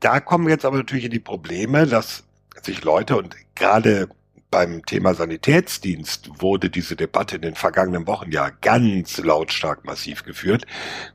[0.00, 2.24] Da kommen jetzt aber natürlich die Probleme, dass
[2.62, 4.08] sich Leute und gerade
[4.54, 10.64] beim Thema Sanitätsdienst wurde diese Debatte in den vergangenen Wochen ja ganz lautstark massiv geführt.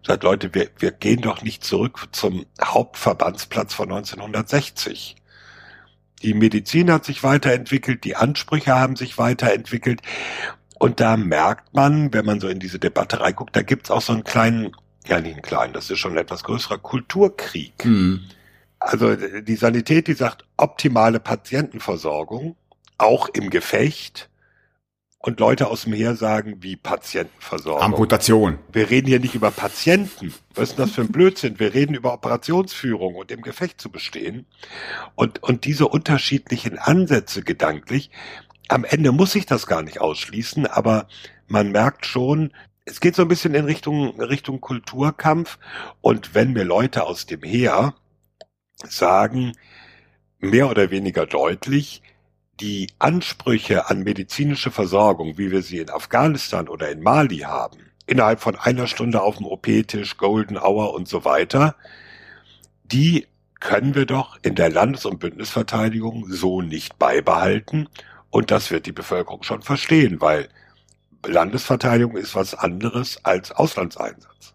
[0.05, 5.15] Sagt Leute, wir, wir gehen doch nicht zurück zum Hauptverbandsplatz von 1960.
[6.21, 10.01] Die Medizin hat sich weiterentwickelt, die Ansprüche haben sich weiterentwickelt.
[10.77, 14.11] Und da merkt man, wenn man so in diese Debatte reinguckt, da gibt's auch so
[14.11, 14.75] einen kleinen,
[15.07, 17.85] ja nicht einen kleinen, das ist schon ein etwas größerer Kulturkrieg.
[17.85, 18.19] Mhm.
[18.79, 22.57] Also die Sanität, die sagt optimale Patientenversorgung
[22.99, 24.29] auch im Gefecht.
[25.21, 27.83] Und Leute aus dem Heer sagen, wie Patientenversorgung.
[27.83, 28.57] Amputation.
[28.71, 30.33] Wir reden hier nicht über Patienten.
[30.55, 31.59] Was ist das für ein Blödsinn?
[31.59, 34.45] Wir reden über Operationsführung und im Gefecht zu bestehen.
[35.15, 38.11] Und, und diese unterschiedlichen Ansätze gedanklich,
[38.69, 41.07] am Ende muss ich das gar nicht ausschließen, aber
[41.47, 42.53] man merkt schon,
[42.85, 45.59] es geht so ein bisschen in Richtung, Richtung Kulturkampf.
[45.99, 47.93] Und wenn mir Leute aus dem Heer
[48.87, 49.51] sagen,
[50.39, 52.01] mehr oder weniger deutlich,
[52.59, 58.41] die Ansprüche an medizinische Versorgung, wie wir sie in Afghanistan oder in Mali haben, innerhalb
[58.41, 61.75] von einer Stunde auf dem OP-Tisch, Golden Hour und so weiter,
[62.83, 63.27] die
[63.59, 67.89] können wir doch in der Landes- und Bündnisverteidigung so nicht beibehalten.
[68.29, 70.49] Und das wird die Bevölkerung schon verstehen, weil
[71.25, 74.53] Landesverteidigung ist was anderes als Auslandseinsatz.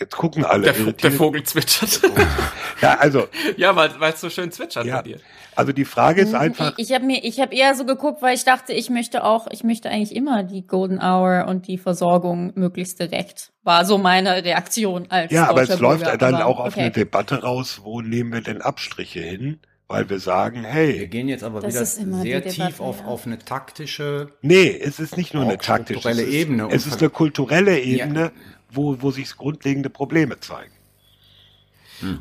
[0.00, 0.72] Jetzt gucken alle.
[0.72, 2.00] Der, der Vogel zwitschert.
[2.82, 3.26] ja, also.
[3.56, 5.20] Ja, weil es so schön zwitschert ja, bei dir.
[5.56, 6.74] Also die Frage ist einfach.
[6.76, 9.48] Ich, ich habe mir, ich habe eher so geguckt, weil ich dachte, ich möchte auch,
[9.50, 13.50] ich möchte eigentlich immer die Golden Hour und die Versorgung möglichst direkt.
[13.64, 16.16] War so meine Reaktion als Ja, aber es läuft Bürger.
[16.16, 16.82] dann aber, auch auf okay.
[16.82, 19.58] eine Debatte raus, wo nehmen wir denn Abstriche hin?
[19.88, 21.00] Weil wir sagen, hey.
[21.00, 23.06] Wir gehen jetzt aber wieder sehr tief Debatte, auf, ja.
[23.06, 24.28] auf eine taktische.
[24.42, 27.80] Nee, es ist nicht nur eine taktische kulturelle es ist, Ebene Es ist eine kulturelle
[27.80, 28.32] Ebene,
[28.70, 30.72] wo, wo sich grundlegende Probleme zeigen.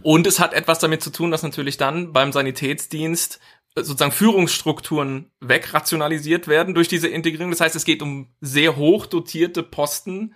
[0.01, 3.39] Und es hat etwas damit zu tun, dass natürlich dann beim Sanitätsdienst
[3.75, 7.51] äh, sozusagen Führungsstrukturen wegrationalisiert werden durch diese Integrierung.
[7.51, 10.33] Das heißt, es geht um sehr hoch dotierte Posten,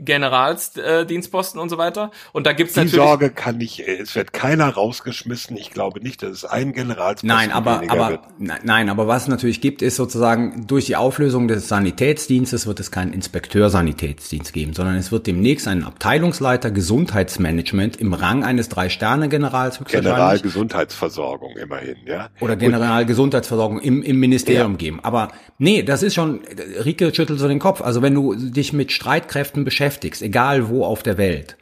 [0.00, 2.10] Generalsdienstposten und so weiter.
[2.32, 5.56] Und da gibt's Die natürlich Sorge kann nicht, äh, es wird keiner rausgeschmissen.
[5.56, 8.40] Ich glaube nicht, dass es ein Generalsposten Nein, aber, weniger aber, wird.
[8.40, 12.80] ne- nein, aber was es natürlich gibt, ist sozusagen, durch die Auflösung des Sanitätsdienstes wird
[12.80, 19.80] es keinen Inspekteur-Sanitätsdienst geben, sondern es wird demnächst einen Abteilungsleiter Gesundheitsmanagement im Rang eines Drei-Sterne-Generals
[19.84, 22.28] Generalgesundheitsversorgung immerhin, ja.
[22.40, 25.00] oder Generalgesundheitsversorgung im, im Ministerium geben.
[25.02, 26.40] Aber nee, das ist schon,
[26.84, 27.80] Rike schüttelt so den Kopf.
[27.80, 29.87] Also wenn du dich mit Streitkräften beschäftigst,
[30.22, 31.56] egal wo auf der Welt,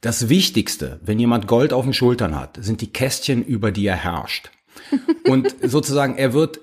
[0.00, 3.96] das Wichtigste, wenn jemand Gold auf den Schultern hat, sind die Kästchen, über die er
[3.96, 4.50] herrscht.
[5.28, 6.60] Und sozusagen, er wird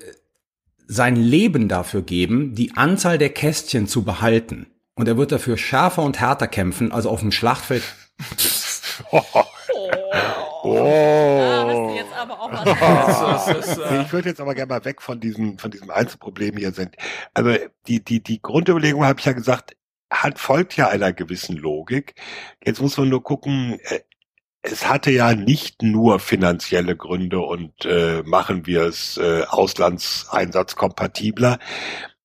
[0.87, 4.67] sein Leben dafür geben, die Anzahl der Kästchen zu behalten.
[4.95, 7.83] Und er wird dafür schärfer und härter kämpfen, also auf dem Schlachtfeld.
[8.35, 8.83] Ist,
[13.79, 16.95] äh, Ich würde jetzt aber gerne mal weg von diesem, von diesem Einzelproblem hier sind.
[17.33, 17.55] Also
[17.87, 19.77] die, die, die Grundüberlegung habe ich ja gesagt,
[20.11, 22.15] hat, folgt ja einer gewissen Logik.
[22.63, 23.99] Jetzt muss man nur gucken, äh,
[24.61, 31.59] es hatte ja nicht nur finanzielle Gründe und äh, machen wir es äh, auslandseinsatzkompatibler.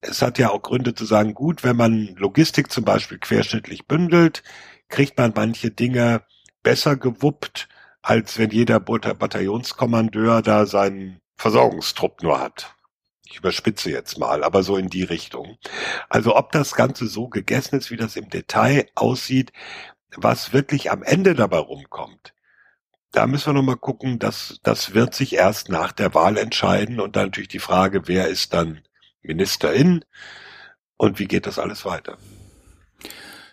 [0.00, 4.42] Es hat ja auch Gründe zu sagen, gut, wenn man Logistik zum Beispiel querschnittlich bündelt,
[4.88, 6.22] kriegt man manche Dinge
[6.62, 7.68] besser gewuppt,
[8.02, 12.74] als wenn jeder Bat- Bataillonskommandeur da seinen Versorgungstrupp nur hat.
[13.26, 15.56] Ich überspitze jetzt mal, aber so in die Richtung.
[16.08, 19.52] Also ob das Ganze so gegessen ist, wie das im Detail aussieht,
[20.16, 22.34] was wirklich am Ende dabei rumkommt,
[23.14, 27.16] da müssen wir nochmal gucken, dass das wird sich erst nach der Wahl entscheiden und
[27.16, 28.82] dann natürlich die Frage, wer ist dann
[29.22, 30.04] Ministerin
[30.96, 32.18] und wie geht das alles weiter?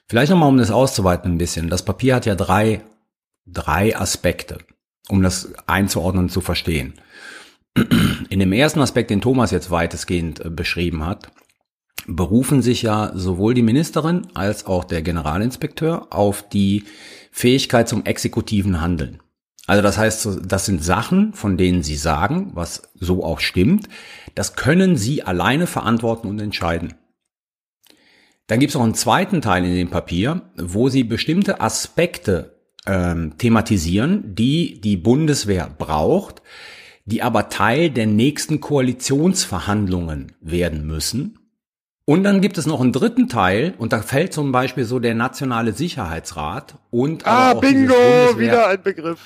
[0.07, 1.69] Vielleicht nochmal, um das auszuweiten ein bisschen.
[1.69, 2.81] Das Papier hat ja drei,
[3.45, 4.57] drei Aspekte,
[5.07, 6.99] um das einzuordnen und zu verstehen.
[7.75, 11.31] In dem ersten Aspekt, den Thomas jetzt weitestgehend äh, beschrieben hat,
[12.07, 16.85] berufen sich ja sowohl die Ministerin als auch der Generalinspekteur auf die
[17.31, 19.21] Fähigkeit zum exekutiven Handeln.
[19.67, 23.87] Also das heißt, das sind Sachen, von denen sie sagen, was so auch stimmt,
[24.35, 26.95] das können sie alleine verantworten und entscheiden.
[28.47, 33.37] Dann gibt es noch einen zweiten Teil in dem Papier, wo sie bestimmte Aspekte ähm,
[33.37, 36.41] thematisieren, die die Bundeswehr braucht,
[37.05, 41.37] die aber Teil der nächsten Koalitionsverhandlungen werden müssen.
[42.05, 45.15] Und dann gibt es noch einen dritten Teil, und da fällt zum Beispiel so der
[45.15, 49.19] Nationale Sicherheitsrat und Ah, aber auch dieses bingo, Bundeswehr- wieder ein Begriff.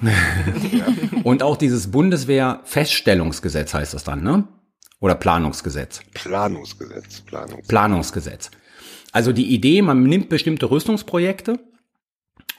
[1.24, 4.44] und auch dieses Bundeswehr-Feststellungsgesetz heißt das dann, ne?
[5.00, 6.00] Oder Planungsgesetz.
[6.14, 7.68] Planungsgesetz, Planungsgesetz.
[7.68, 8.50] Planungsgesetz.
[9.12, 11.58] Also die Idee, man nimmt bestimmte Rüstungsprojekte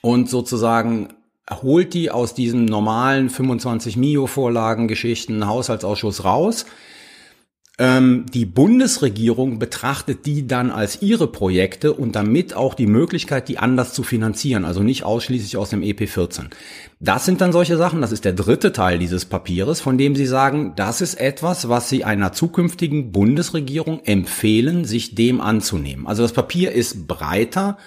[0.01, 1.09] und sozusagen
[1.49, 6.65] holt die aus diesen normalen 25 Mio-Vorlagen-Geschichten Haushaltsausschuss raus.
[7.77, 13.57] Ähm, die Bundesregierung betrachtet die dann als ihre Projekte und damit auch die Möglichkeit, die
[13.57, 16.45] anders zu finanzieren, also nicht ausschließlich aus dem EP14.
[17.01, 20.25] Das sind dann solche Sachen, das ist der dritte Teil dieses Papieres, von dem Sie
[20.25, 26.07] sagen, das ist etwas, was Sie einer zukünftigen Bundesregierung empfehlen, sich dem anzunehmen.
[26.07, 27.77] Also das Papier ist breiter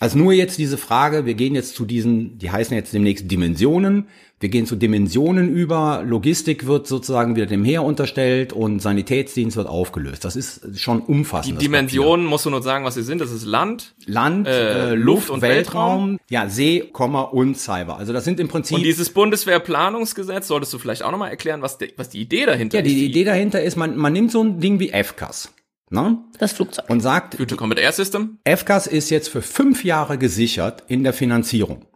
[0.00, 4.06] als nur jetzt diese Frage, wir gehen jetzt zu diesen, die heißen jetzt demnächst Dimensionen,
[4.40, 9.66] wir gehen zu Dimensionen über, Logistik wird sozusagen wieder dem Heer unterstellt und Sanitätsdienst wird
[9.66, 10.24] aufgelöst.
[10.24, 11.56] Das ist schon die umfassend.
[11.56, 13.20] das Dimensionen, musst du nur sagen, was sie sind.
[13.20, 13.94] Das ist Land.
[14.06, 17.96] Land, äh, äh, Luft Luft und und Weltraum, ja, See, Komma und Cyber.
[17.98, 21.78] Also das sind im Prinzip Und dieses Bundeswehrplanungsgesetz, solltest du vielleicht auch nochmal erklären, was,
[21.78, 22.92] die- was die Idee dahinter ja, ist.
[22.92, 25.52] die Idee dahinter ist, man, man nimmt so ein Ding wie FCAS,
[25.90, 26.18] ne?
[26.38, 26.88] Das Flugzeug.
[26.88, 28.38] Und sagt, Future Combat Air System.
[28.46, 31.86] FCAS ist jetzt für fünf Jahre gesichert in der Finanzierung.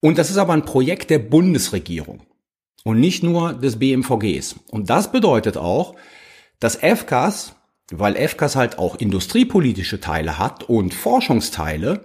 [0.00, 2.22] Und das ist aber ein Projekt der Bundesregierung
[2.84, 4.56] und nicht nur des BMVGs.
[4.70, 5.94] Und das bedeutet auch,
[6.58, 7.54] dass FCAS
[7.90, 12.04] weil FCAS halt auch industriepolitische Teile hat und Forschungsteile,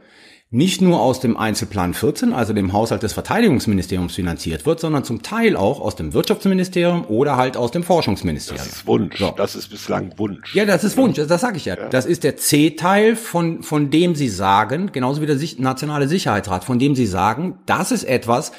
[0.55, 5.21] nicht nur aus dem Einzelplan 14, also dem Haushalt des Verteidigungsministeriums finanziert wird, sondern zum
[5.21, 8.65] Teil auch aus dem Wirtschaftsministerium oder halt aus dem Forschungsministerium.
[8.65, 9.19] Das ist Wunsch.
[9.19, 9.33] So.
[9.35, 10.55] Das ist bislang Wunsch.
[10.55, 11.17] Ja, das ist Wunsch.
[11.17, 11.75] Das sage ich ja.
[11.75, 11.89] ja.
[11.89, 16.79] Das ist der C-Teil, von, von dem Sie sagen, genauso wie der Nationale Sicherheitsrat, von
[16.79, 18.53] dem Sie sagen, das ist etwas,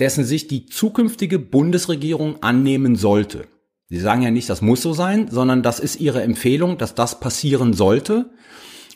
[0.00, 3.44] dessen sich die zukünftige Bundesregierung annehmen sollte.
[3.88, 7.20] Sie sagen ja nicht, das muss so sein, sondern das ist Ihre Empfehlung, dass das
[7.20, 8.30] passieren sollte.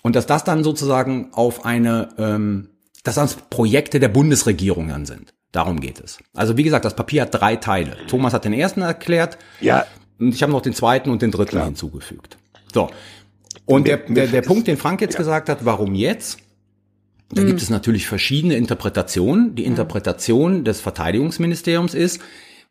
[0.02, 2.70] Und dass das dann sozusagen auf eine, ähm,
[3.04, 5.32] dass das Projekte der Bundesregierung dann sind.
[5.52, 6.18] Darum geht es.
[6.34, 7.96] Also wie gesagt, das Papier hat drei Teile.
[8.06, 9.36] Thomas hat den ersten erklärt.
[9.60, 9.84] Ja.
[10.18, 11.64] Und ich habe noch den zweiten und den dritten Klar.
[11.64, 12.38] hinzugefügt.
[12.72, 12.90] So.
[13.64, 15.18] Und der, der, der Punkt, den Frank jetzt ja.
[15.18, 16.38] gesagt hat, warum jetzt?
[17.30, 17.48] Da hm.
[17.48, 19.54] gibt es natürlich verschiedene Interpretationen.
[19.54, 22.20] Die Interpretation des Verteidigungsministeriums ist,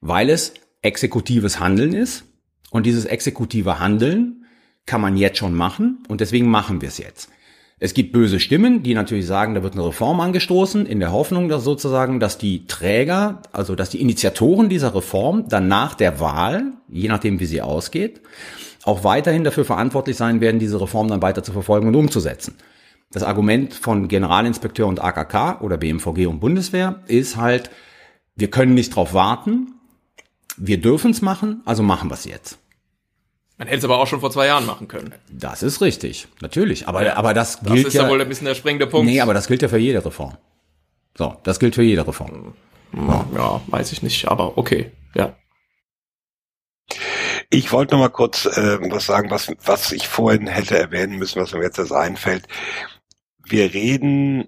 [0.02, 2.24] weil es exekutives Handeln ist.
[2.72, 4.39] Und dieses exekutive Handeln
[4.90, 7.30] kann man jetzt schon machen und deswegen machen wir es jetzt.
[7.78, 11.48] Es gibt böse Stimmen, die natürlich sagen, da wird eine Reform angestoßen, in der Hoffnung,
[11.48, 16.74] dass sozusagen, dass die Träger, also dass die Initiatoren dieser Reform dann nach der Wahl,
[16.90, 18.20] je nachdem wie sie ausgeht,
[18.84, 22.56] auch weiterhin dafür verantwortlich sein werden, diese Reform dann weiter zu verfolgen und umzusetzen.
[23.11, 27.70] Das Argument von Generalinspekteur und AKK oder BMVG und Bundeswehr ist halt,
[28.36, 29.76] wir können nicht drauf warten,
[30.57, 32.57] wir dürfen es machen, also machen wir es jetzt.
[33.60, 35.14] Man hätte es aber auch schon vor zwei Jahren machen können.
[35.30, 36.88] Das ist richtig, natürlich.
[36.88, 37.76] Aber, ja, aber das gilt ja.
[37.76, 39.06] Das ist ja wohl ein bisschen der springende Punkt.
[39.06, 40.38] Nee, aber das gilt ja für jede Reform.
[41.18, 42.53] So, das gilt für jede Reform.
[42.94, 45.36] Ja, ja weiß ich nicht, aber okay, ja.
[47.49, 51.41] Ich wollte noch mal kurz äh, was sagen, was, was ich vorhin hätte erwähnen müssen,
[51.41, 52.48] was mir jetzt das einfällt.
[53.44, 54.48] Wir reden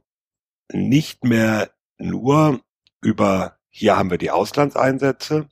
[0.72, 2.62] nicht mehr nur
[3.02, 5.50] über, hier haben wir die Auslandseinsätze,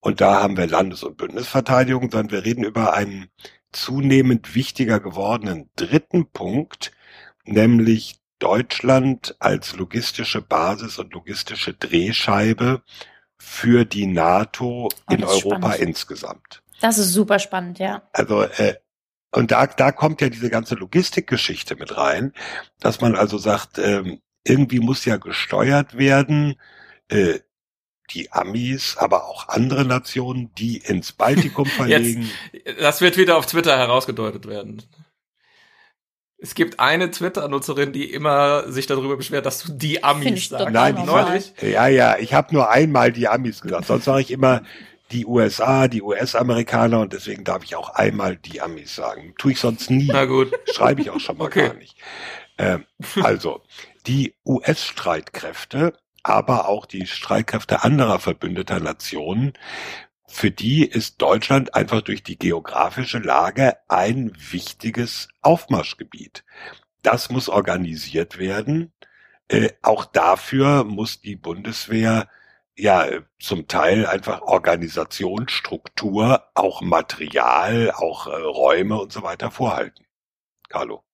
[0.00, 3.28] und da haben wir Landes- und Bündnisverteidigung, sondern wir reden über einen
[3.72, 6.92] zunehmend wichtiger gewordenen dritten Punkt,
[7.44, 12.82] nämlich Deutschland als logistische Basis und logistische Drehscheibe
[13.36, 15.78] für die NATO oh, in Europa spannend.
[15.80, 16.62] insgesamt.
[16.80, 18.02] Das ist super spannend, ja.
[18.12, 18.74] Also äh,
[19.30, 22.32] und da, da kommt ja diese ganze Logistikgeschichte mit rein,
[22.80, 26.58] dass man also sagt, ähm, irgendwie muss ja gesteuert werden,
[27.08, 27.40] äh,
[28.10, 32.30] die Amis, aber auch andere Nationen, die ins Baltikum verlegen.
[32.52, 34.82] Jetzt, das wird wieder auf Twitter herausgedeutet werden.
[36.40, 40.70] Es gibt eine Twitter-Nutzerin, die immer sich darüber beschwert, dass du die Amis sagst.
[40.70, 41.52] Nein, neulich.
[41.60, 43.86] Ja, ja, ich habe nur einmal die Amis gesagt.
[43.86, 44.62] Sonst sage ich immer
[45.10, 49.34] die USA, die US-Amerikaner und deswegen darf ich auch einmal die Amis sagen.
[49.36, 50.08] Tue ich sonst nie.
[50.12, 50.52] Na gut.
[50.72, 51.68] Schreibe ich auch schon mal okay.
[51.68, 51.96] gar nicht.
[52.56, 52.84] Ähm,
[53.22, 53.62] also,
[54.06, 55.94] die US-Streitkräfte
[56.28, 59.52] aber auch die Streitkräfte anderer verbündeter Nationen,
[60.26, 66.44] für die ist Deutschland einfach durch die geografische Lage ein wichtiges Aufmarschgebiet.
[67.02, 68.92] Das muss organisiert werden.
[69.48, 72.28] Äh, auch dafür muss die Bundeswehr
[72.76, 73.06] ja
[73.40, 80.04] zum Teil einfach Organisation, Struktur, auch Material, auch äh, Räume und so weiter vorhalten.
[80.68, 81.07] Carlo.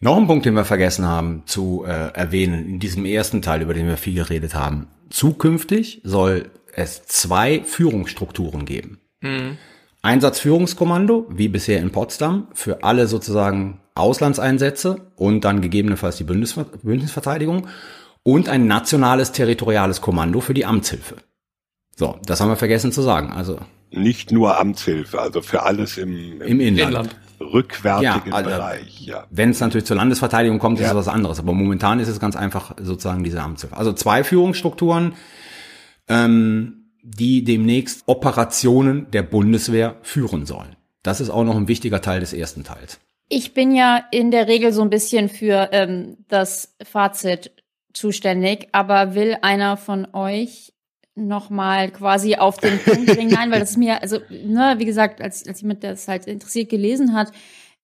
[0.00, 3.74] Noch ein Punkt, den wir vergessen haben zu äh, erwähnen in diesem ersten Teil, über
[3.74, 4.86] den wir viel geredet haben.
[5.10, 9.00] Zukünftig soll es zwei Führungsstrukturen geben.
[9.20, 9.58] Mhm.
[10.02, 17.66] Einsatzführungskommando, wie bisher in Potsdam, für alle sozusagen Auslandseinsätze und dann gegebenenfalls die Bündnisver Bündnisverteidigung
[18.22, 21.16] und ein nationales territoriales Kommando für die Amtshilfe.
[21.96, 23.32] So, das haben wir vergessen zu sagen.
[23.32, 23.58] Also
[23.90, 26.90] nicht nur Amtshilfe, also für alles im, im, im Inland.
[26.90, 29.00] Inland rückwärtigen ja, also, Bereich.
[29.00, 29.26] Ja.
[29.30, 30.90] Wenn es natürlich zur Landesverteidigung kommt, ist ja.
[30.90, 31.38] es was anderes.
[31.38, 33.76] Aber momentan ist es ganz einfach sozusagen diese Amtshilfe.
[33.76, 35.14] Also zwei Führungsstrukturen,
[36.08, 40.76] ähm, die demnächst Operationen der Bundeswehr führen sollen.
[41.02, 42.98] Das ist auch noch ein wichtiger Teil des ersten Teils.
[43.28, 47.52] Ich bin ja in der Regel so ein bisschen für ähm, das Fazit
[47.92, 50.72] zuständig, aber will einer von euch
[51.26, 53.32] nochmal quasi auf den Punkt bringen.
[53.32, 56.26] Nein, weil das ist mir, also, ne, wie gesagt, als, als jemand, der es halt
[56.26, 57.32] interessiert gelesen hat,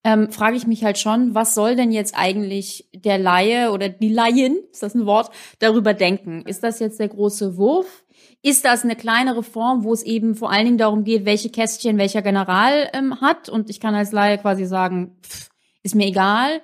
[0.05, 4.11] ähm, frage ich mich halt schon, was soll denn jetzt eigentlich der Laie oder die
[4.11, 6.43] Laien, ist das ein Wort, darüber denken?
[6.47, 8.05] Ist das jetzt der große Wurf?
[8.43, 11.97] Ist das eine kleine Reform, wo es eben vor allen Dingen darum geht, welche Kästchen
[11.97, 13.49] welcher General ähm, hat?
[13.49, 15.49] Und ich kann als Laie quasi sagen, pff,
[15.83, 16.61] ist mir egal.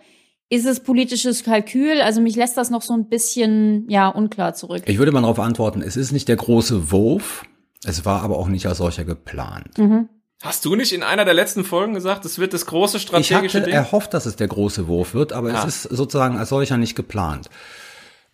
[0.52, 2.00] Ist es politisches Kalkül?
[2.00, 4.82] Also mich lässt das noch so ein bisschen, ja, unklar zurück.
[4.86, 7.44] Ich würde mal darauf antworten, es ist nicht der große Wurf,
[7.84, 9.78] es war aber auch nicht als solcher geplant.
[9.78, 10.08] Mhm.
[10.42, 13.54] Hast du nicht in einer der letzten Folgen gesagt, es wird das große strategische ich
[13.54, 13.74] hatte Ding?
[13.74, 15.64] erhofft, dass es der große Wurf wird, aber ja.
[15.64, 17.48] es ist sozusagen als solcher nicht geplant.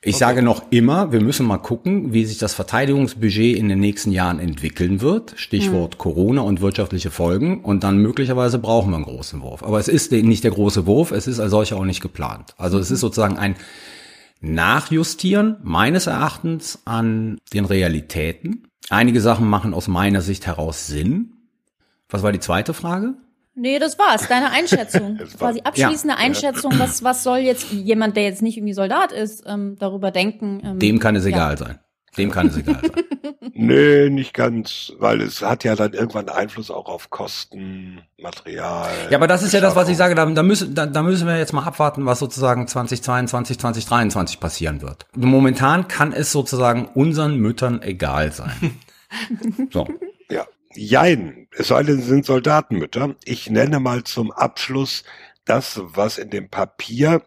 [0.06, 0.20] Ich okay.
[0.20, 4.38] sage noch immer, wir müssen mal gucken, wie sich das Verteidigungsbudget in den nächsten Jahren
[4.38, 5.34] entwickeln wird.
[5.34, 5.98] Stichwort hm.
[5.98, 7.64] Corona und wirtschaftliche Folgen.
[7.64, 9.64] Und dann möglicherweise brauchen wir einen großen Wurf.
[9.64, 12.54] Aber es ist nicht der große Wurf, es ist als solcher auch nicht geplant.
[12.56, 13.56] Also es ist sozusagen ein
[14.40, 18.68] Nachjustieren meines Erachtens an den Realitäten.
[18.90, 21.32] Einige Sachen machen aus meiner Sicht heraus Sinn.
[22.08, 23.14] Was war die zweite Frage?
[23.58, 24.28] Nee, das war's.
[24.28, 25.18] Deine Einschätzung.
[25.38, 26.20] Quasi abschließende ja.
[26.20, 26.72] Einschätzung.
[26.78, 30.60] Was, was soll jetzt jemand, der jetzt nicht irgendwie Soldat ist, ähm, darüber denken?
[30.62, 31.30] Ähm, Dem kann es ja.
[31.30, 31.78] egal sein.
[32.18, 33.04] Dem kann es egal sein.
[33.54, 38.90] Nö, nicht ganz, weil es hat ja dann irgendwann Einfluss auch auf Kosten, Material.
[39.10, 41.26] Ja, aber das ist ja das, was ich sage, da, da, müssen, da, da müssen
[41.26, 45.06] wir jetzt mal abwarten, was sozusagen 2022, 2023 passieren wird.
[45.14, 48.78] Momentan kann es sozusagen unseren Müttern egal sein.
[49.72, 49.86] so.
[50.76, 53.16] Jein, es denn, sind Soldatenmütter.
[53.24, 55.04] Ich nenne mal zum Abschluss
[55.44, 57.22] das, was in dem Papier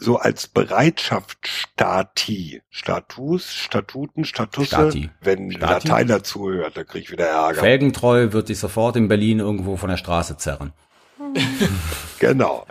[0.00, 5.10] so als Bereitschaftsstati, Status, Statuten, Statusse, Stati.
[5.20, 5.88] wenn Stati?
[5.88, 7.60] Lateiner zuhört, da krieg ich wieder Ärger.
[7.60, 10.72] Felgentreu wird dich sofort in Berlin irgendwo von der Straße zerren.
[12.18, 12.66] genau.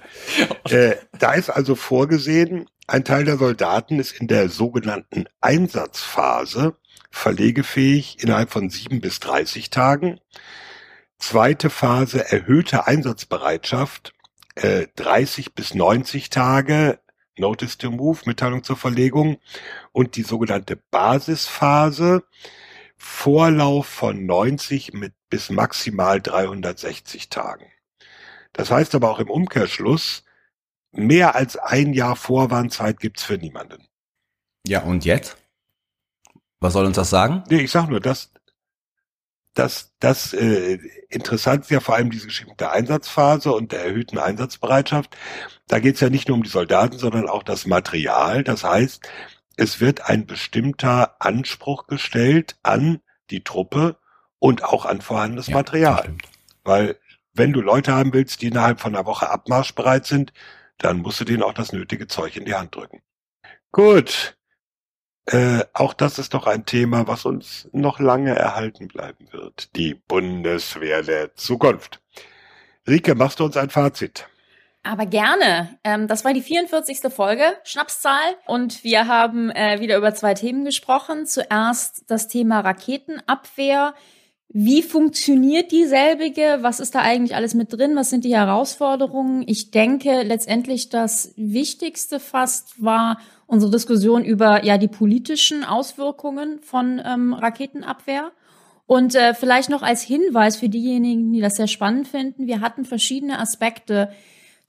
[0.69, 6.75] Äh, da ist also vorgesehen, ein Teil der Soldaten ist in der sogenannten Einsatzphase
[7.09, 10.19] verlegefähig innerhalb von sieben bis 30 Tagen.
[11.17, 14.13] Zweite Phase erhöhte Einsatzbereitschaft,
[14.55, 16.99] äh, 30 bis 90 Tage,
[17.37, 19.39] Notice to Move, Mitteilung zur Verlegung
[19.91, 22.23] und die sogenannte Basisphase,
[22.97, 27.65] Vorlauf von 90 mit bis maximal 360 Tagen.
[28.51, 30.23] Das heißt aber auch im Umkehrschluss,
[30.91, 33.87] mehr als ein Jahr Vorwarnzeit gibt's für niemanden.
[34.67, 35.37] Ja, und jetzt?
[36.59, 37.43] Was soll uns das sagen?
[37.49, 38.31] Nee, ich sag nur, dass
[39.53, 40.79] das, das äh,
[41.09, 45.15] interessant ist ja vor allem diese Geschichte der Einsatzphase und der erhöhten Einsatzbereitschaft.
[45.67, 48.43] Da geht es ja nicht nur um die Soldaten, sondern auch das Material.
[48.43, 49.07] Das heißt,
[49.57, 53.97] es wird ein bestimmter Anspruch gestellt an die Truppe
[54.37, 56.15] und auch an vorhandenes ja, Material.
[56.63, 56.97] Weil
[57.33, 60.33] wenn du Leute haben willst, die innerhalb von einer Woche abmarschbereit sind,
[60.77, 63.01] dann musst du denen auch das nötige Zeug in die Hand drücken.
[63.71, 64.37] Gut,
[65.31, 69.75] äh, auch das ist doch ein Thema, was uns noch lange erhalten bleiben wird.
[69.75, 72.01] Die Bundeswehr der Zukunft.
[72.87, 74.27] Rike, machst du uns ein Fazit?
[74.81, 75.77] Aber gerne.
[75.83, 77.13] Ähm, das war die 44.
[77.13, 78.37] Folge, Schnapszahl.
[78.47, 81.27] Und wir haben äh, wieder über zwei Themen gesprochen.
[81.27, 83.93] Zuerst das Thema Raketenabwehr.
[84.47, 86.59] Wie funktioniert dieselbige?
[86.61, 87.95] Was ist da eigentlich alles mit drin?
[87.95, 89.43] Was sind die Herausforderungen?
[89.45, 93.19] Ich denke, letztendlich das Wichtigste fast war
[93.49, 98.31] unsere Diskussion über ja die politischen Auswirkungen von ähm, Raketenabwehr.
[98.85, 102.85] Und äh, vielleicht noch als Hinweis für diejenigen, die das sehr spannend finden, wir hatten
[102.85, 104.11] verschiedene Aspekte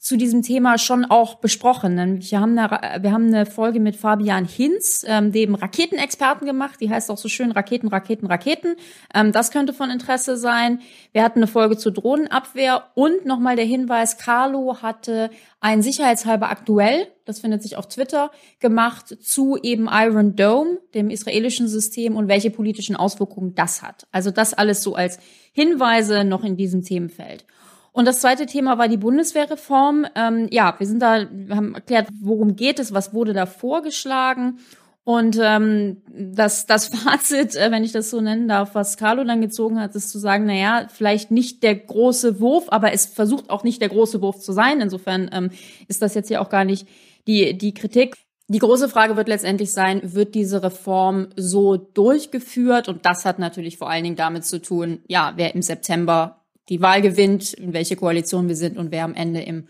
[0.01, 2.23] zu diesem Thema schon auch besprochen.
[2.23, 6.81] Wir haben eine, wir haben eine Folge mit Fabian Hinz, ähm, dem Raketenexperten gemacht.
[6.81, 8.77] Die heißt auch so schön Raketen, Raketen, Raketen.
[9.15, 10.81] Ähm, das könnte von Interesse sein.
[11.13, 15.29] Wir hatten eine Folge zur Drohnenabwehr und nochmal der Hinweis, Carlo hatte
[15.61, 21.69] ein sicherheitshalber aktuell, das findet sich auf Twitter, gemacht zu eben Iron Dome, dem israelischen
[21.69, 24.07] System und welche politischen Auswirkungen das hat.
[24.13, 25.19] Also das alles so als
[25.53, 27.45] Hinweise noch in diesem Themenfeld.
[27.93, 30.07] Und das zweite Thema war die Bundeswehrreform.
[30.15, 34.59] Ähm, ja, wir sind da, wir haben erklärt, worum geht es, was wurde da vorgeschlagen.
[35.03, 39.41] Und ähm, das, das Fazit, äh, wenn ich das so nennen darf, was Carlo dann
[39.41, 43.51] gezogen hat, ist zu sagen, na ja, vielleicht nicht der große Wurf, aber es versucht
[43.51, 44.81] auch nicht der große Wurf zu sein.
[44.81, 45.51] Insofern ähm,
[45.89, 46.87] ist das jetzt hier auch gar nicht
[47.27, 48.17] die, die Kritik.
[48.49, 52.89] Die große Frage wird letztendlich sein, wird diese Reform so durchgeführt?
[52.89, 56.40] Und das hat natürlich vor allen Dingen damit zu tun, ja, wer im September
[56.71, 59.67] die Wahl gewinnt, in welche Koalition wir sind und wer am Ende im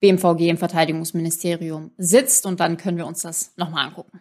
[0.00, 2.46] BMVG, im Verteidigungsministerium sitzt.
[2.46, 4.20] Und dann können wir uns das nochmal angucken.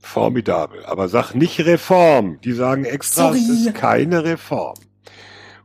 [0.00, 0.84] Formidabel.
[0.84, 2.38] Aber sag nicht Reform.
[2.44, 3.38] Die sagen extra, Sorry.
[3.38, 4.76] es ist keine Reform.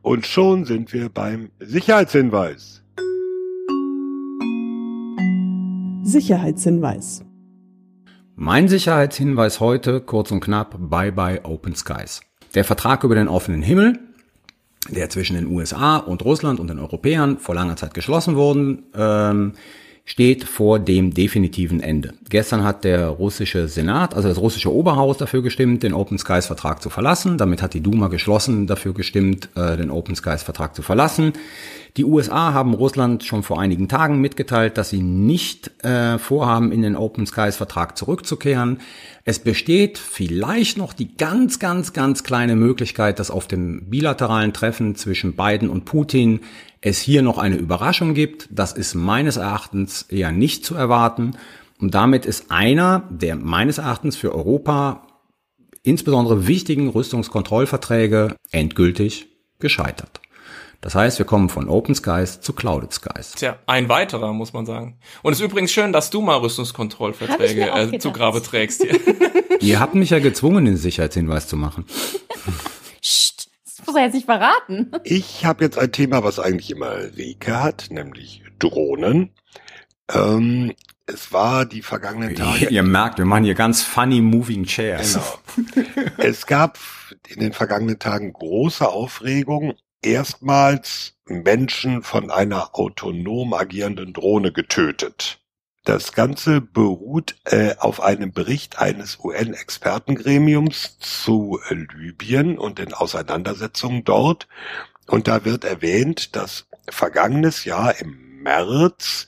[0.02, 2.82] Und schon sind wir beim Sicherheitshinweis.
[6.02, 7.24] Sicherheitshinweis.
[8.34, 12.22] Mein Sicherheitshinweis heute, kurz und knapp, bye bye Open Skies.
[12.54, 13.98] Der Vertrag über den offenen Himmel,
[14.94, 19.52] der zwischen den USA und Russland und den Europäern vor langer Zeit geschlossen worden, ähm,
[20.04, 22.14] steht vor dem definitiven Ende.
[22.28, 26.82] Gestern hat der russische Senat, also das russische Oberhaus dafür gestimmt, den Open Skies Vertrag
[26.82, 27.38] zu verlassen.
[27.38, 31.32] Damit hat die Duma geschlossen dafür gestimmt, äh, den Open Skies Vertrag zu verlassen.
[31.96, 36.82] Die USA haben Russland schon vor einigen Tagen mitgeteilt, dass sie nicht äh, vorhaben, in
[36.82, 38.78] den Open Skies Vertrag zurückzukehren.
[39.24, 44.94] Es besteht vielleicht noch die ganz, ganz, ganz kleine Möglichkeit, dass auf dem bilateralen Treffen
[44.94, 46.40] zwischen Biden und Putin
[46.80, 48.48] es hier noch eine Überraschung gibt.
[48.50, 51.36] Das ist meines Erachtens eher nicht zu erwarten.
[51.80, 55.06] Und damit ist einer der meines Erachtens für Europa
[55.82, 60.19] insbesondere wichtigen Rüstungskontrollverträge endgültig gescheitert.
[60.80, 63.32] Das heißt, wir kommen von Open Skies zu Clouded Skies.
[63.32, 64.98] Tja, ein weiterer, muss man sagen.
[65.22, 68.98] Und es ist übrigens schön, dass du mal Rüstungskontrollverträge äh, zu Grabe trägst hier.
[69.60, 71.84] Ihr habt mich ja gezwungen, den Sicherheitshinweis zu machen.
[73.02, 74.90] Psst, das muss er jetzt nicht verraten.
[75.04, 79.34] Ich habe jetzt ein Thema, was eigentlich immer Rike hat, nämlich Drohnen.
[80.10, 80.72] Ähm,
[81.04, 82.68] es war die vergangenen Tage.
[82.68, 85.18] Ihr merkt, wir machen hier ganz funny moving chairs.
[85.56, 86.06] Genau.
[86.16, 86.78] es gab
[87.28, 89.74] in den vergangenen Tagen große Aufregung.
[90.02, 95.40] Erstmals Menschen von einer autonom agierenden Drohne getötet.
[95.84, 104.46] Das Ganze beruht äh, auf einem Bericht eines UN-Expertengremiums zu Libyen und den Auseinandersetzungen dort.
[105.06, 109.26] Und da wird erwähnt, dass vergangenes Jahr im März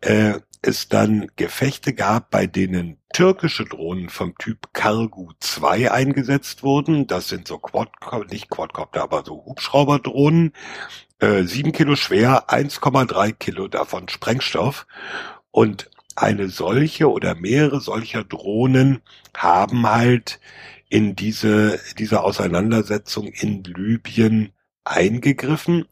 [0.00, 7.06] äh, es dann Gefechte gab, bei denen türkische Drohnen vom Typ Kargu 2 eingesetzt wurden.
[7.06, 7.90] Das sind so Quad,
[8.30, 10.52] nicht Quadcopter, aber so Hubschrauberdrohnen.
[11.18, 14.86] Äh, sieben Kilo schwer, 1,3 Kilo davon Sprengstoff.
[15.50, 19.02] Und eine solche oder mehrere solcher Drohnen
[19.34, 20.40] haben halt
[20.88, 24.52] in diese, diese Auseinandersetzung in Libyen
[24.86, 25.86] eingegriffen.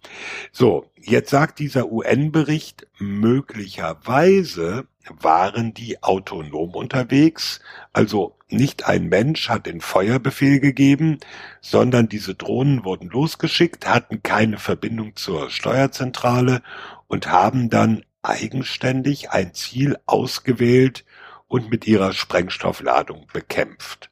[0.53, 4.87] So, jetzt sagt dieser UN-Bericht, möglicherweise
[5.21, 7.61] waren die autonom unterwegs,
[7.93, 11.19] also nicht ein Mensch hat den Feuerbefehl gegeben,
[11.61, 16.63] sondern diese Drohnen wurden losgeschickt, hatten keine Verbindung zur Steuerzentrale
[17.09, 21.05] und haben dann eigenständig ein Ziel ausgewählt
[21.49, 24.11] und mit ihrer Sprengstoffladung bekämpft.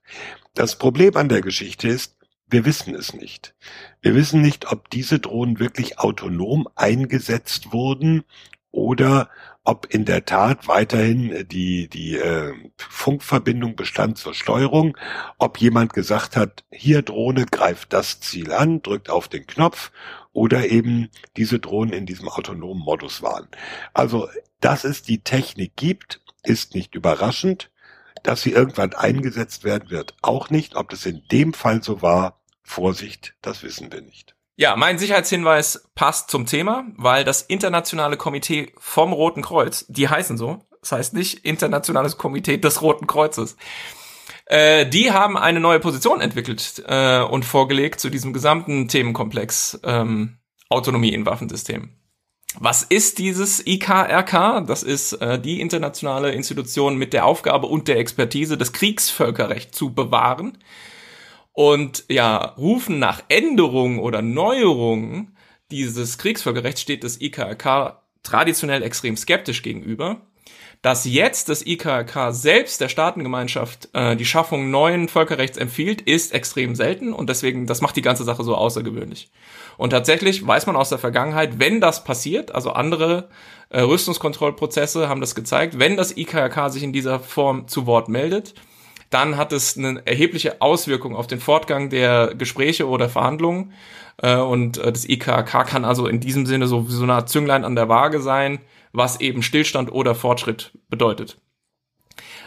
[0.54, 2.16] Das Problem an der Geschichte ist,
[2.52, 3.54] wir wissen es nicht.
[4.00, 8.24] Wir wissen nicht, ob diese Drohnen wirklich autonom eingesetzt wurden
[8.70, 9.30] oder
[9.64, 14.96] ob in der Tat weiterhin die, die äh, Funkverbindung bestand zur Steuerung,
[15.38, 19.92] ob jemand gesagt hat, hier Drohne greift das Ziel an, drückt auf den Knopf
[20.32, 23.46] oder eben diese Drohnen in diesem autonomen Modus waren.
[23.94, 24.28] Also,
[24.60, 27.70] dass es die Technik gibt, ist nicht überraschend.
[28.24, 30.76] Dass sie irgendwann eingesetzt werden wird, auch nicht.
[30.76, 34.34] Ob das in dem Fall so war, Vorsicht, das wissen wir nicht.
[34.56, 40.36] Ja, mein Sicherheitshinweis passt zum Thema, weil das internationale Komitee vom Roten Kreuz, die heißen
[40.36, 43.56] so, das heißt nicht Internationales Komitee des Roten Kreuzes,
[44.46, 50.38] äh, die haben eine neue Position entwickelt äh, und vorgelegt zu diesem gesamten Themenkomplex ähm,
[50.68, 51.98] Autonomie in Waffensystemen.
[52.58, 54.66] Was ist dieses IKRK?
[54.66, 59.94] Das ist äh, die internationale Institution mit der Aufgabe und der Expertise, das Kriegsvölkerrecht zu
[59.94, 60.58] bewahren
[61.52, 65.36] und ja, rufen nach Änderungen oder Neuerungen
[65.70, 70.20] dieses Kriegsvölkerrechts steht das IKRK traditionell extrem skeptisch gegenüber.
[70.82, 76.74] Dass jetzt das IKRK selbst der Staatengemeinschaft äh, die Schaffung neuen Völkerrechts empfiehlt, ist extrem
[76.74, 79.30] selten und deswegen, das macht die ganze Sache so außergewöhnlich.
[79.76, 83.28] Und tatsächlich weiß man aus der Vergangenheit, wenn das passiert, also andere
[83.68, 88.54] äh, Rüstungskontrollprozesse haben das gezeigt, wenn das IKRK sich in dieser Form zu Wort meldet,
[89.12, 93.72] dann hat es eine erhebliche Auswirkung auf den Fortgang der Gespräche oder Verhandlungen.
[94.22, 97.64] Äh, und äh, das IKK kann also in diesem Sinne so, so eine Art Zünglein
[97.64, 98.60] an der Waage sein,
[98.92, 101.38] was eben Stillstand oder Fortschritt bedeutet.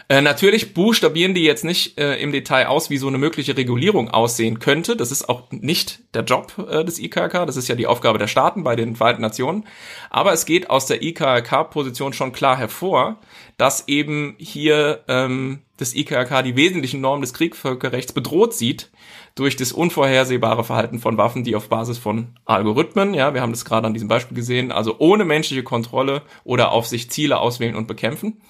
[0.08, 4.08] Äh, natürlich buchstabieren die jetzt nicht äh, im Detail aus, wie so eine mögliche Regulierung
[4.08, 4.96] aussehen könnte.
[4.96, 7.44] Das ist auch nicht der Job äh, des IKK.
[7.44, 9.64] Das ist ja die Aufgabe der Staaten bei den Vereinten Nationen.
[10.08, 13.18] Aber es geht aus der IKK-Position schon klar hervor,
[13.56, 18.90] dass eben hier ähm, das IKK die wesentlichen Normen des Kriegsvölkerrechts bedroht sieht
[19.34, 23.66] durch das unvorhersehbare Verhalten von Waffen, die auf Basis von Algorithmen, ja, wir haben das
[23.66, 27.86] gerade an diesem Beispiel gesehen, also ohne menschliche Kontrolle oder auf sich Ziele auswählen und
[27.86, 28.40] bekämpfen.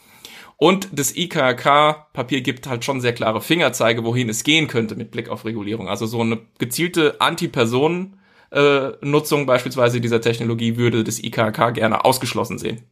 [0.59, 5.29] Und das IKK-Papier gibt halt schon sehr klare Fingerzeige, wohin es gehen könnte mit Blick
[5.29, 5.87] auf Regulierung.
[5.89, 12.85] Also so eine gezielte Anti-Personen-Nutzung beispielsweise dieser Technologie würde das IKK gerne ausgeschlossen sehen.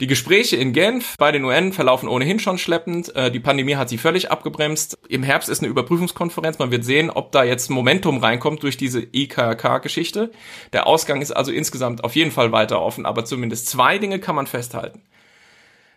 [0.00, 3.16] Die Gespräche in Genf bei den UN verlaufen ohnehin schon schleppend.
[3.16, 4.98] Äh, die Pandemie hat sie völlig abgebremst.
[5.08, 6.58] Im Herbst ist eine Überprüfungskonferenz.
[6.58, 10.32] Man wird sehen, ob da jetzt Momentum reinkommt durch diese IKK-Geschichte.
[10.74, 14.36] Der Ausgang ist also insgesamt auf jeden Fall weiter offen, aber zumindest zwei Dinge kann
[14.36, 15.00] man festhalten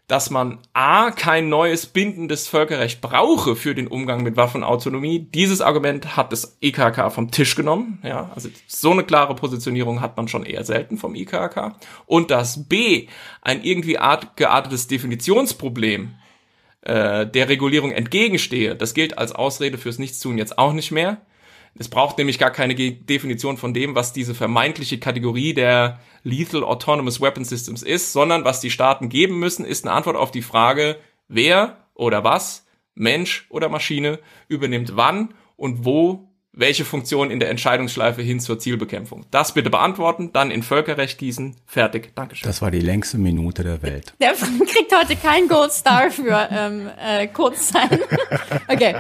[0.10, 5.20] dass man A, kein neues bindendes Völkerrecht brauche für den Umgang mit Waffenautonomie.
[5.20, 8.00] Dieses Argument hat das IKK vom Tisch genommen.
[8.04, 11.76] Ja, also so eine klare Positionierung hat man schon eher selten vom IKK.
[12.08, 13.08] Und dass B,
[13.44, 16.16] ein irgendwie art, geartetes Definitionsproblem
[16.82, 21.22] äh, der Regulierung entgegenstehe, das gilt als Ausrede fürs Nichtstun jetzt auch nicht mehr.
[21.78, 27.22] Es braucht nämlich gar keine Definition von dem, was diese vermeintliche Kategorie der Lethal Autonomous
[27.22, 30.98] Weapon Systems ist, sondern was die Staaten geben müssen, ist eine Antwort auf die Frage,
[31.28, 32.66] wer oder was,
[32.96, 39.26] Mensch oder Maschine, übernimmt wann und wo welche Funktion in der Entscheidungsschleife hin zur Zielbekämpfung.
[39.32, 41.56] Das bitte beantworten, dann in Völkerrecht gießen.
[41.66, 42.14] Fertig.
[42.16, 42.48] Dankeschön.
[42.48, 44.14] Das war die längste Minute der Welt.
[44.22, 48.00] Der kriegt heute kein Gold Star für ähm, äh, kurz sein.
[48.68, 48.96] okay.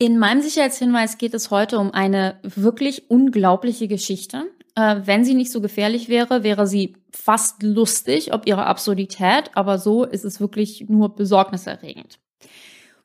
[0.00, 4.44] In meinem Sicherheitshinweis geht es heute um eine wirklich unglaubliche Geschichte.
[4.76, 9.78] Äh, wenn sie nicht so gefährlich wäre, wäre sie fast lustig, ob ihre Absurdität, aber
[9.78, 12.20] so ist es wirklich nur besorgniserregend.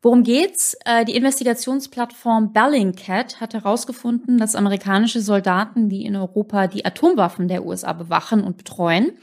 [0.03, 0.77] Worum geht's?
[0.85, 7.65] Äh, die Investigationsplattform Bellingcat hat herausgefunden, dass amerikanische Soldaten, die in Europa die Atomwaffen der
[7.65, 9.13] USA bewachen und betreuen,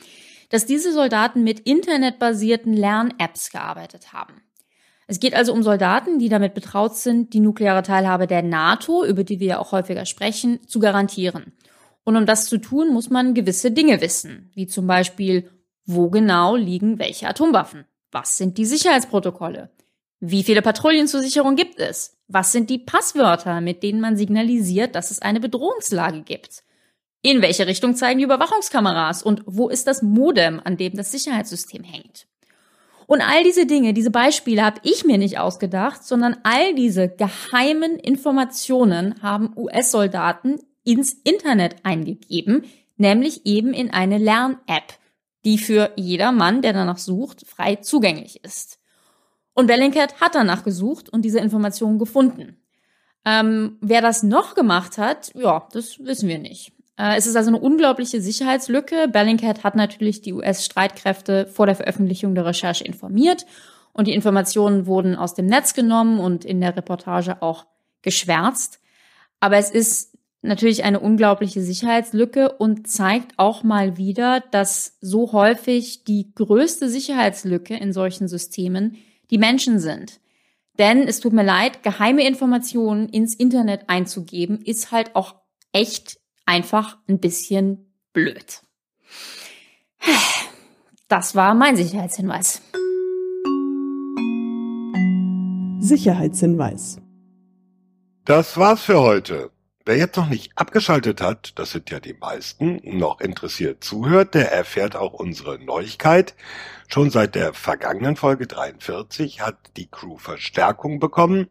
[0.49, 4.43] dass diese Soldaten mit internetbasierten Lern-Apps gearbeitet haben.
[5.11, 9.25] Es geht also um Soldaten, die damit betraut sind, die nukleare Teilhabe der NATO, über
[9.25, 11.53] die wir ja auch häufiger sprechen, zu garantieren.
[12.05, 15.51] Und um das zu tun, muss man gewisse Dinge wissen, wie zum Beispiel,
[15.85, 17.87] wo genau liegen welche Atomwaffen?
[18.13, 19.73] Was sind die Sicherheitsprotokolle?
[20.21, 22.17] Wie viele Patrouillen zur Sicherung gibt es?
[22.29, 26.63] Was sind die Passwörter, mit denen man signalisiert, dass es eine Bedrohungslage gibt?
[27.21, 31.83] In welche Richtung zeigen die Überwachungskameras und wo ist das Modem, an dem das Sicherheitssystem
[31.83, 32.29] hängt?
[33.11, 37.97] Und all diese Dinge, diese Beispiele habe ich mir nicht ausgedacht, sondern all diese geheimen
[37.97, 42.67] Informationen haben US-Soldaten ins Internet eingegeben,
[42.99, 44.95] nämlich eben in eine Lern-App,
[45.45, 48.79] die für jedermann, der danach sucht, frei zugänglich ist.
[49.55, 52.63] Und Bellingcat hat danach gesucht und diese Informationen gefunden.
[53.25, 56.73] Ähm, wer das noch gemacht hat, ja, das wissen wir nicht.
[57.01, 59.09] Äh, es ist also eine unglaubliche Sicherheitslücke.
[59.09, 63.47] Bellingcat hat natürlich die US-Streitkräfte vor der Veröffentlichung der Recherche informiert
[63.93, 67.67] und die Informationen wurden aus dem Netz genommen und in der Reportage auch
[68.03, 68.81] geschwärzt.
[69.41, 76.05] Aber es ist natürlich eine unglaubliche Sicherheitslücke und zeigt auch mal wieder, dass so häufig
[76.05, 78.97] die größte Sicherheitslücke in solchen Systemen
[79.31, 80.21] die Menschen sind.
[80.79, 85.35] Denn es tut mir leid, geheime Informationen ins Internet einzugeben, ist halt auch
[85.73, 88.63] echt einfach ein bisschen blöd.
[91.09, 92.63] Das war mein Sicherheitshinweis.
[95.81, 97.01] Sicherheitshinweis.
[98.25, 99.51] Das war's für heute.
[99.87, 104.53] Wer jetzt noch nicht abgeschaltet hat, das sind ja die meisten, noch interessiert zuhört, der
[104.53, 106.37] erfährt auch unsere Neuigkeit.
[106.87, 111.49] Schon seit der vergangenen Folge 43 hat die Crew Verstärkung bekommen.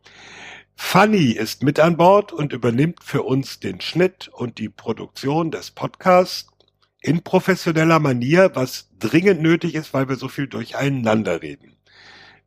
[0.82, 5.70] Fanny ist mit an Bord und übernimmt für uns den Schnitt und die Produktion des
[5.70, 6.50] Podcasts
[7.02, 11.76] in professioneller Manier, was dringend nötig ist, weil wir so viel durcheinander reden.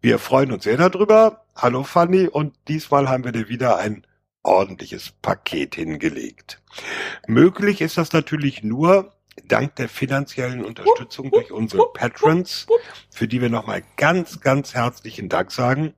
[0.01, 1.45] Wir freuen uns sehr darüber.
[1.55, 4.05] Hallo Fanny und diesmal haben wir dir wieder ein
[4.43, 6.61] ordentliches Paket hingelegt.
[7.29, 9.13] Möglich ist das natürlich nur
[9.47, 12.67] dank der finanziellen Unterstützung durch unsere Patrons,
[13.11, 15.95] für die wir nochmal ganz, ganz herzlichen Dank sagen.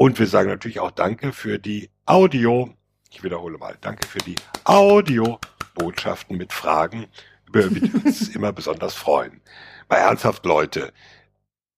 [0.00, 2.70] Und wir sagen natürlich auch Danke für die Audio,
[3.10, 7.06] ich wiederhole mal, Danke für die Audio-Botschaften mit Fragen,
[7.46, 9.42] über die wir uns immer besonders freuen.
[9.90, 10.92] Mal ernsthaft, Leute,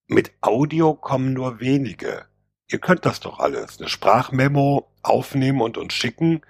[0.07, 2.27] mit Audio kommen nur wenige
[2.73, 3.79] ihr könnt das doch alles.
[3.79, 6.43] Eine Sprachmemo aufnehmen und uns schicken,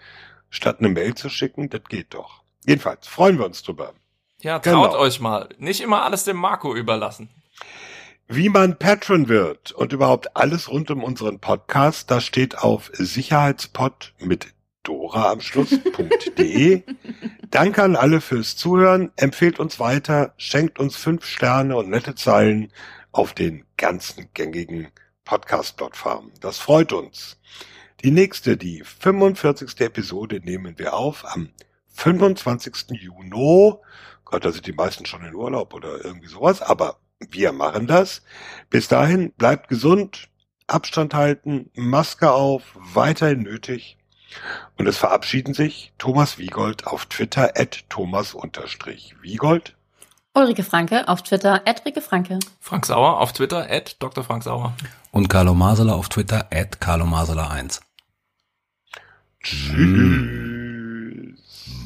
[0.51, 2.43] statt eine Mail zu schicken, das geht doch.
[2.65, 3.95] Jedenfalls freuen wir uns drüber.
[4.41, 4.99] Ja, traut genau.
[4.99, 5.49] euch mal.
[5.59, 7.29] Nicht immer alles dem Marco überlassen.
[8.35, 14.15] Wie man Patron wird und überhaupt alles rund um unseren Podcast, das steht auf Sicherheitspod
[14.21, 14.55] mit
[14.85, 16.83] Dora am Schluss.de.
[17.51, 19.13] Danke an alle fürs Zuhören.
[19.17, 22.73] Empfehlt uns weiter, schenkt uns fünf Sterne und nette Zeilen
[23.11, 24.89] auf den ganzen gängigen
[25.27, 26.33] Podcast-Plattformen.
[26.41, 27.39] Das freut uns.
[28.03, 29.79] Die nächste, die 45.
[29.81, 31.51] Episode nehmen wir auf am
[31.89, 32.99] 25.
[32.99, 33.75] Juni.
[34.25, 36.97] Gott, da sind die meisten schon in Urlaub oder irgendwie sowas, aber
[37.31, 38.23] wir machen das.
[38.71, 40.29] Bis dahin, bleibt gesund,
[40.67, 43.99] Abstand halten, Maske auf, weiterhin nötig.
[44.79, 49.77] Und es verabschieden sich Thomas Wiegold auf Twitter at Thomas-Wiegold.
[50.35, 52.39] Ulrike Franke auf Twitter, at Rike Franke.
[52.59, 54.25] Frank Sauer auf Twitter, at Dr.
[54.25, 54.73] Frank Sauer.
[55.11, 57.83] Und Carlo Masela auf Twitter, at Carlo Masela 1.
[59.43, 59.77] Tschüss.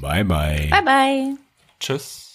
[0.01, 0.69] Bye bye.
[0.71, 1.37] Bye bye.
[1.81, 2.26] Tschüss.